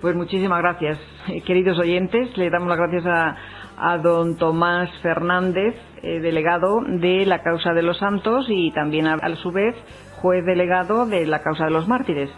Pues 0.00 0.14
muchísimas 0.14 0.60
gracias, 0.60 0.98
eh, 1.28 1.40
queridos 1.42 1.78
oyentes. 1.78 2.36
Le 2.36 2.50
damos 2.50 2.68
las 2.68 2.78
gracias 2.78 3.04
a, 3.06 3.98
don 3.98 4.36
Tomás 4.36 4.90
Fernández, 5.02 5.74
eh, 6.02 6.20
delegado 6.20 6.80
de 6.86 7.26
la 7.26 7.42
causa 7.42 7.72
de 7.72 7.82
los 7.82 7.98
santos 7.98 8.46
y 8.48 8.72
también 8.72 9.06
a, 9.06 9.18
su 9.36 9.50
vez 9.52 9.74
juez 10.20 10.44
delegado 10.44 11.06
de 11.06 11.26
la 11.26 11.42
causa 11.42 11.64
de 11.64 11.70
los 11.70 11.88
mártires. 11.88 12.30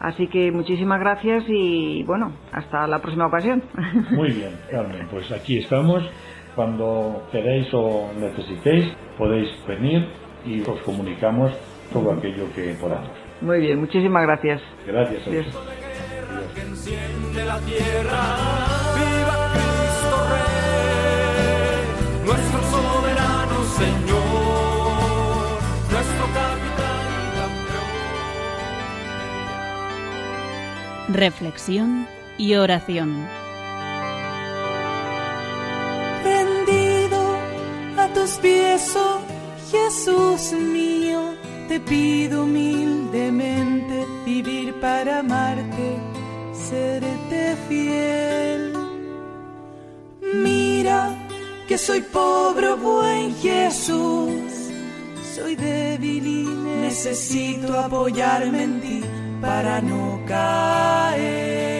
Así 0.00 0.26
que 0.28 0.52
muchísimas 0.52 1.00
gracias 1.00 1.44
y 1.48 2.02
bueno, 2.04 2.32
hasta 2.52 2.86
la 2.86 2.98
próxima 2.98 3.26
ocasión. 3.26 3.62
Muy 4.10 4.32
bien, 4.32 4.52
Carmen, 4.70 5.06
pues 5.10 5.30
aquí 5.32 5.58
estamos. 5.58 6.04
Cuando 6.54 7.22
queréis 7.32 7.66
o 7.72 8.10
necesitéis, 8.18 8.92
podéis 9.18 9.48
venir 9.66 10.06
y 10.46 10.60
os 10.62 10.80
comunicamos 10.82 11.52
todo 11.92 12.12
aquello 12.12 12.46
que 12.54 12.74
podamos. 12.80 13.10
Muy 13.40 13.60
bien, 13.60 13.80
muchísimas 13.80 14.22
gracias. 14.22 14.62
Gracias 14.86 15.26
a 15.26 15.30
que 16.54 16.60
enciende 16.60 17.44
la 17.44 17.58
tierra. 17.60 18.64
Jesús 40.44 40.60
mío, 40.60 41.34
te 41.68 41.80
pido 41.80 42.44
humildemente 42.44 44.06
vivir 44.26 44.74
para 44.78 45.20
amarte 45.20 45.96
serte 46.52 47.56
fiel. 47.66 48.74
Mira 50.34 51.16
que 51.66 51.78
soy 51.78 52.02
pobre, 52.02 52.74
buen 52.74 53.34
Jesús. 53.36 54.52
Soy 55.34 55.56
débil 55.56 56.26
y 56.26 56.44
necesito 56.82 57.78
apoyarme 57.78 58.64
en 58.64 58.80
ti 58.82 59.00
para 59.40 59.80
no 59.80 60.20
caer. 60.26 61.73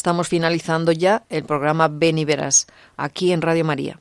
Estamos 0.00 0.28
finalizando 0.28 0.92
ya 0.92 1.24
el 1.28 1.44
programa 1.44 1.88
Ven 1.88 2.16
y 2.16 2.24
Verás, 2.24 2.66
aquí 2.96 3.32
en 3.32 3.42
Radio 3.42 3.66
María. 3.66 4.00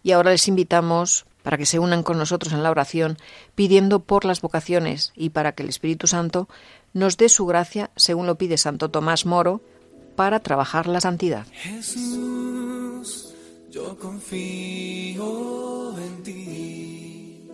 Y 0.00 0.12
ahora 0.12 0.30
les 0.30 0.46
invitamos 0.46 1.26
para 1.42 1.58
que 1.58 1.66
se 1.66 1.80
unan 1.80 2.04
con 2.04 2.18
nosotros 2.18 2.52
en 2.52 2.62
la 2.62 2.70
oración, 2.70 3.18
pidiendo 3.56 3.98
por 3.98 4.24
las 4.24 4.42
vocaciones 4.42 5.12
y 5.16 5.30
para 5.30 5.50
que 5.50 5.64
el 5.64 5.68
Espíritu 5.68 6.06
Santo 6.06 6.48
nos 6.92 7.16
dé 7.16 7.28
su 7.28 7.46
gracia, 7.46 7.90
según 7.96 8.26
lo 8.26 8.36
pide 8.36 8.56
Santo 8.56 8.88
Tomás 8.88 9.26
Moro, 9.26 9.60
para 10.16 10.40
trabajar 10.40 10.86
la 10.86 11.00
santidad. 11.00 11.46
Jesús, 11.52 13.34
yo 13.70 13.96
confío 13.98 15.96
en 15.98 16.22
ti. 16.22 17.48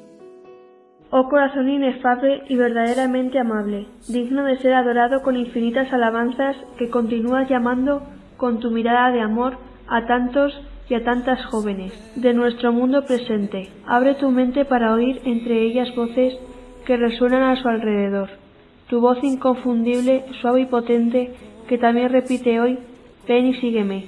Oh 1.11 1.29
corazón 1.29 1.69
inefable 1.69 2.43
y 2.49 2.57
verdaderamente 2.57 3.39
amable, 3.39 3.87
digno 4.09 4.45
de 4.45 4.59
ser 4.59 4.75
adorado 4.75 5.23
con 5.23 5.37
infinitas 5.37 5.93
alabanzas 5.93 6.57
que 6.79 6.91
continúas 6.91 7.49
llamando 7.49 8.03
con 8.37 8.59
tu 8.61 8.71
mirada 8.71 9.13
de 9.13 9.21
amor 9.21 9.59
a 9.87 10.07
tantos 10.07 10.53
y 10.89 10.95
a 10.95 11.05
tantas 11.05 11.45
jóvenes 11.47 11.93
de 12.17 12.35
nuestro 12.35 12.73
mundo 12.73 13.05
presente. 13.07 13.71
Abre 13.87 14.15
tu 14.15 14.31
mente 14.31 14.65
para 14.65 14.93
oír 14.95 15.21
entre 15.25 15.63
ellas 15.63 15.95
voces 15.95 16.35
que 16.87 16.97
resuenan 16.97 17.43
a 17.43 17.61
su 17.61 17.69
alrededor 17.69 18.46
tu 18.89 19.01
voz 19.01 19.19
inconfundible, 19.23 20.25
suave 20.41 20.63
y 20.63 20.67
potente, 20.67 21.35
que 21.69 21.79
también 21.79 22.11
repite 22.11 22.61
hoy, 22.61 22.79
ven 23.27 23.47
y 23.47 23.55
sígueme. 23.55 24.07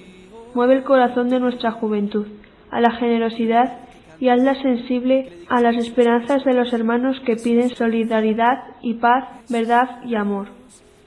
Mueve 0.54 0.74
el 0.74 0.84
corazón 0.84 1.28
de 1.28 1.40
nuestra 1.40 1.72
juventud, 1.72 2.26
a 2.70 2.80
la 2.80 2.92
generosidad 2.92 3.78
y 4.20 4.28
hazla 4.28 4.54
sensible 4.60 5.28
a 5.48 5.60
las 5.60 5.76
esperanzas 5.76 6.44
de 6.44 6.54
los 6.54 6.72
hermanos 6.72 7.20
que 7.24 7.36
piden 7.36 7.70
solidaridad 7.70 8.64
y 8.82 8.94
paz, 8.94 9.24
verdad 9.50 10.02
y 10.04 10.14
amor. 10.14 10.48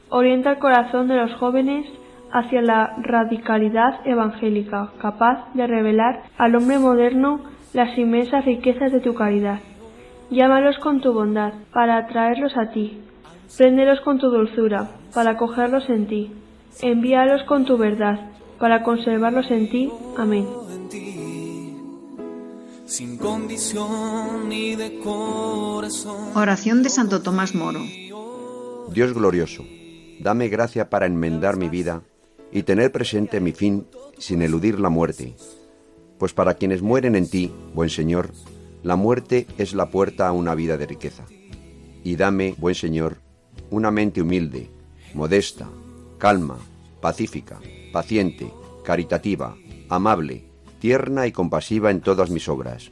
Orienta 0.09 0.51
el 0.51 0.59
corazón 0.59 1.07
de 1.07 1.15
los 1.15 1.33
jóvenes 1.35 1.85
hacia 2.31 2.61
la 2.61 2.95
radicalidad 3.01 3.99
evangélica, 4.05 4.91
capaz 5.01 5.53
de 5.53 5.67
revelar 5.67 6.23
al 6.37 6.55
hombre 6.55 6.79
moderno 6.79 7.41
las 7.73 7.97
inmensas 7.97 8.45
riquezas 8.45 8.91
de 8.91 9.01
tu 9.01 9.13
caridad. 9.13 9.59
Llámalos 10.29 10.77
con 10.79 11.01
tu 11.01 11.13
bondad, 11.13 11.53
para 11.73 11.97
atraerlos 11.97 12.55
a 12.57 12.71
ti, 12.71 13.01
Préndelos 13.57 13.99
con 14.01 14.17
tu 14.17 14.29
dulzura, 14.29 14.89
para 15.13 15.37
cogerlos 15.37 15.89
en 15.89 16.07
ti. 16.07 16.31
Envíalos 16.81 17.43
con 17.47 17.65
tu 17.65 17.77
verdad, 17.77 18.31
para 18.59 18.81
conservarlos 18.83 19.51
en 19.51 19.69
ti. 19.69 19.91
Amén. 20.17 20.47
Oración 26.35 26.83
de 26.83 26.89
Santo 26.89 27.21
Tomás 27.21 27.53
Moro. 27.53 27.81
Dios 28.93 29.13
glorioso, 29.13 29.63
dame 30.19 30.47
gracia 30.49 30.89
para 30.89 31.05
enmendar 31.05 31.57
mi 31.57 31.69
vida 31.69 32.01
y 32.51 32.63
tener 32.63 32.91
presente 32.91 33.39
mi 33.39 33.51
fin 33.51 33.85
sin 34.17 34.41
eludir 34.41 34.79
la 34.79 34.89
muerte. 34.89 35.35
Pues 36.17 36.33
para 36.33 36.53
quienes 36.53 36.81
mueren 36.81 37.15
en 37.15 37.29
ti, 37.29 37.51
buen 37.73 37.89
Señor, 37.89 38.31
la 38.83 38.95
muerte 38.95 39.47
es 39.57 39.73
la 39.73 39.89
puerta 39.89 40.27
a 40.27 40.31
una 40.31 40.55
vida 40.55 40.77
de 40.77 40.85
riqueza. 40.85 41.25
Y 42.03 42.15
dame, 42.15 42.55
buen 42.57 42.75
Señor, 42.75 43.17
una 43.71 43.89
mente 43.89 44.21
humilde, 44.21 44.69
modesta, 45.13 45.67
calma, 46.17 46.57
pacífica, 46.99 47.59
paciente, 47.91 48.53
caritativa, 48.83 49.55
amable, 49.89 50.43
tierna 50.79 51.25
y 51.25 51.31
compasiva 51.31 51.89
en 51.89 52.01
todas 52.01 52.29
mis 52.29 52.49
obras, 52.49 52.91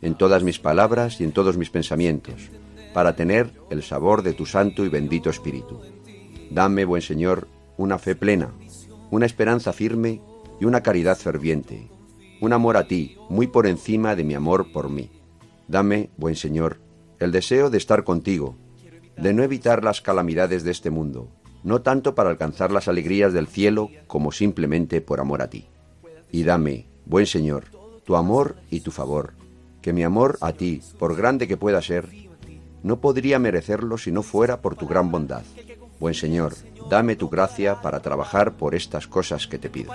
en 0.00 0.14
todas 0.14 0.44
mis 0.44 0.60
palabras 0.60 1.20
y 1.20 1.24
en 1.24 1.32
todos 1.32 1.56
mis 1.56 1.68
pensamientos, 1.68 2.50
para 2.94 3.16
tener 3.16 3.52
el 3.70 3.82
sabor 3.82 4.22
de 4.22 4.32
tu 4.32 4.46
santo 4.46 4.84
y 4.84 4.88
bendito 4.88 5.30
Espíritu. 5.30 5.80
Dame, 6.50 6.84
buen 6.84 7.02
Señor, 7.02 7.48
una 7.76 7.98
fe 7.98 8.14
plena, 8.14 8.52
una 9.10 9.26
esperanza 9.26 9.72
firme 9.72 10.20
y 10.60 10.64
una 10.64 10.82
caridad 10.82 11.18
ferviente, 11.18 11.88
un 12.40 12.52
amor 12.52 12.76
a 12.76 12.86
ti 12.86 13.16
muy 13.28 13.48
por 13.48 13.66
encima 13.66 14.14
de 14.14 14.24
mi 14.24 14.34
amor 14.34 14.70
por 14.72 14.90
mí. 14.90 15.10
Dame, 15.66 16.10
buen 16.16 16.36
Señor, 16.36 16.78
el 17.18 17.32
deseo 17.32 17.68
de 17.68 17.78
estar 17.78 18.04
contigo, 18.04 18.56
de 19.16 19.32
no 19.32 19.42
evitar 19.42 19.84
las 19.84 20.00
calamidades 20.00 20.64
de 20.64 20.70
este 20.70 20.90
mundo, 20.90 21.28
no 21.62 21.82
tanto 21.82 22.14
para 22.14 22.30
alcanzar 22.30 22.70
las 22.70 22.88
alegrías 22.88 23.32
del 23.32 23.46
cielo 23.46 23.90
como 24.06 24.32
simplemente 24.32 25.00
por 25.00 25.20
amor 25.20 25.42
a 25.42 25.50
ti. 25.50 25.66
Y 26.30 26.44
dame, 26.44 26.86
buen 27.04 27.26
Señor, 27.26 27.64
tu 28.04 28.16
amor 28.16 28.56
y 28.70 28.80
tu 28.80 28.90
favor, 28.90 29.34
que 29.82 29.92
mi 29.92 30.02
amor 30.02 30.38
a 30.40 30.52
ti, 30.52 30.82
por 30.98 31.16
grande 31.16 31.46
que 31.48 31.56
pueda 31.56 31.82
ser, 31.82 32.08
no 32.82 33.00
podría 33.00 33.38
merecerlo 33.38 33.98
si 33.98 34.10
no 34.10 34.22
fuera 34.22 34.60
por 34.60 34.74
tu 34.74 34.86
gran 34.86 35.10
bondad. 35.10 35.42
Buen 35.98 36.14
Señor, 36.14 36.54
dame 36.88 37.16
tu 37.16 37.28
gracia 37.28 37.82
para 37.82 38.00
trabajar 38.00 38.56
por 38.56 38.74
estas 38.74 39.06
cosas 39.06 39.46
que 39.46 39.58
te 39.58 39.68
pido. 39.68 39.92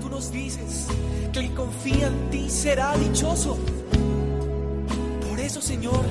Tú 0.00 0.10
dices 0.30 0.88
que 1.32 1.40
en 1.40 2.30
ti 2.30 2.48
será 2.50 2.96
dichoso. 2.96 3.58
Por 5.28 5.40
eso, 5.40 5.60
Señor, 5.60 6.04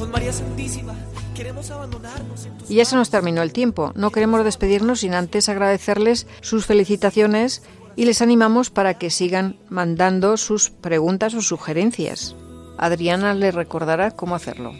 con 0.00 0.10
María 0.10 0.32
Santísima 0.32 0.94
queremos 1.36 1.70
abandonarnos 1.70 2.46
en 2.46 2.56
tus 2.56 2.70
Y 2.70 2.76
ya 2.76 2.86
se 2.86 2.96
nos 2.96 3.10
terminó 3.10 3.42
el 3.42 3.52
tiempo. 3.52 3.92
No 3.94 4.10
queremos 4.10 4.42
despedirnos 4.44 5.00
sin 5.00 5.12
antes 5.12 5.50
agradecerles 5.50 6.26
sus 6.40 6.64
felicitaciones 6.64 7.62
y 7.96 8.06
les 8.06 8.22
animamos 8.22 8.70
para 8.70 8.94
que 8.94 9.10
sigan 9.10 9.58
mandando 9.68 10.38
sus 10.38 10.70
preguntas 10.70 11.34
o 11.34 11.42
sugerencias. 11.42 12.34
Adriana 12.78 13.34
les 13.34 13.54
recordará 13.54 14.10
cómo 14.10 14.34
hacerlo. 14.34 14.72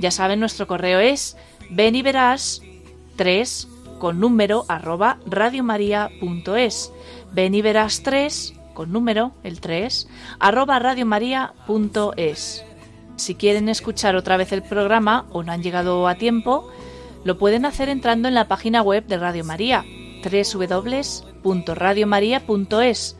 Ya 0.00 0.10
saben, 0.10 0.40
nuestro 0.40 0.66
correo 0.66 0.98
es 0.98 1.36
ven 1.70 1.94
y 1.94 2.00
verás 2.00 2.62
3 3.16 3.68
con 3.98 4.18
número 4.18 4.64
arroba 4.68 5.18
radiomaria.es. 5.26 6.90
Ven 7.32 7.54
y 7.54 7.60
verás 7.60 8.02
3 8.02 8.54
con 8.72 8.92
número, 8.92 9.32
el 9.42 9.60
3, 9.60 10.08
arroba 10.38 10.78
radiomaria.es. 10.78 12.64
Si 13.16 13.34
quieren 13.34 13.68
escuchar 13.68 14.16
otra 14.16 14.36
vez 14.36 14.52
el 14.52 14.62
programa 14.62 15.26
o 15.30 15.42
no 15.42 15.52
han 15.52 15.62
llegado 15.62 16.08
a 16.08 16.16
tiempo, 16.16 16.68
lo 17.24 17.38
pueden 17.38 17.64
hacer 17.64 17.88
entrando 17.88 18.28
en 18.28 18.34
la 18.34 18.48
página 18.48 18.82
web 18.82 19.06
de 19.06 19.16
Radio 19.18 19.44
María, 19.44 19.84
www.radiomaria.es, 20.24 23.16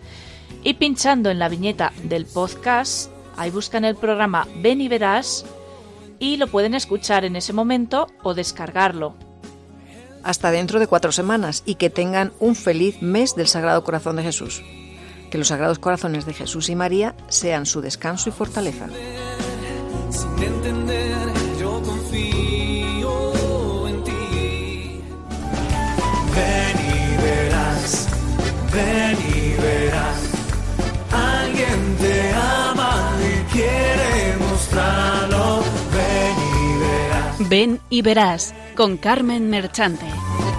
y 0.64 0.74
pinchando 0.74 1.30
en 1.30 1.38
la 1.38 1.48
viñeta 1.48 1.92
del 2.04 2.26
podcast, 2.26 3.10
ahí 3.36 3.50
buscan 3.50 3.84
el 3.84 3.96
programa 3.96 4.46
Ven 4.56 4.80
y 4.80 4.88
Verás 4.88 5.44
y 6.18 6.36
lo 6.36 6.46
pueden 6.46 6.74
escuchar 6.74 7.24
en 7.24 7.36
ese 7.36 7.52
momento 7.52 8.08
o 8.22 8.34
descargarlo. 8.34 9.14
Hasta 10.22 10.52
dentro 10.52 10.78
de 10.78 10.86
cuatro 10.86 11.10
semanas 11.10 11.64
y 11.66 11.74
que 11.74 11.90
tengan 11.90 12.32
un 12.38 12.54
feliz 12.54 13.02
mes 13.02 13.34
del 13.34 13.48
Sagrado 13.48 13.82
Corazón 13.82 14.14
de 14.16 14.22
Jesús. 14.22 14.62
Que 15.32 15.38
los 15.38 15.48
Sagrados 15.48 15.80
Corazones 15.80 16.26
de 16.26 16.32
Jesús 16.32 16.68
y 16.68 16.76
María 16.76 17.16
sean 17.28 17.66
su 17.66 17.80
descanso 17.80 18.28
y 18.28 18.32
fortaleza. 18.32 18.86
Sin 20.12 20.42
entender, 20.42 21.26
yo 21.60 21.82
confío 21.82 23.12
en 23.88 24.04
ti. 24.04 25.00
Ven 26.34 26.76
y 26.94 27.16
verás, 27.22 28.08
ven 28.72 29.18
y 29.34 29.60
verás. 29.60 30.20
Alguien 31.10 31.96
te 32.00 32.32
ama 32.34 32.94
y 33.20 33.52
quiere 33.52 34.36
mostrarlo. 34.38 35.62
Ven 35.94 36.36
y 36.54 36.78
verás 36.84 37.48
Ven 37.48 37.80
y 37.90 38.02
verás 38.02 38.54
con 38.76 38.96
Carmen 38.98 39.48
Merchante. 39.50 40.06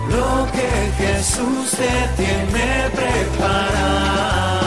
lo 0.10 0.48
que 0.52 0.70
Jesús 1.04 1.72
te 1.72 1.94
tiene 2.24 2.90
preparado. 2.96 4.63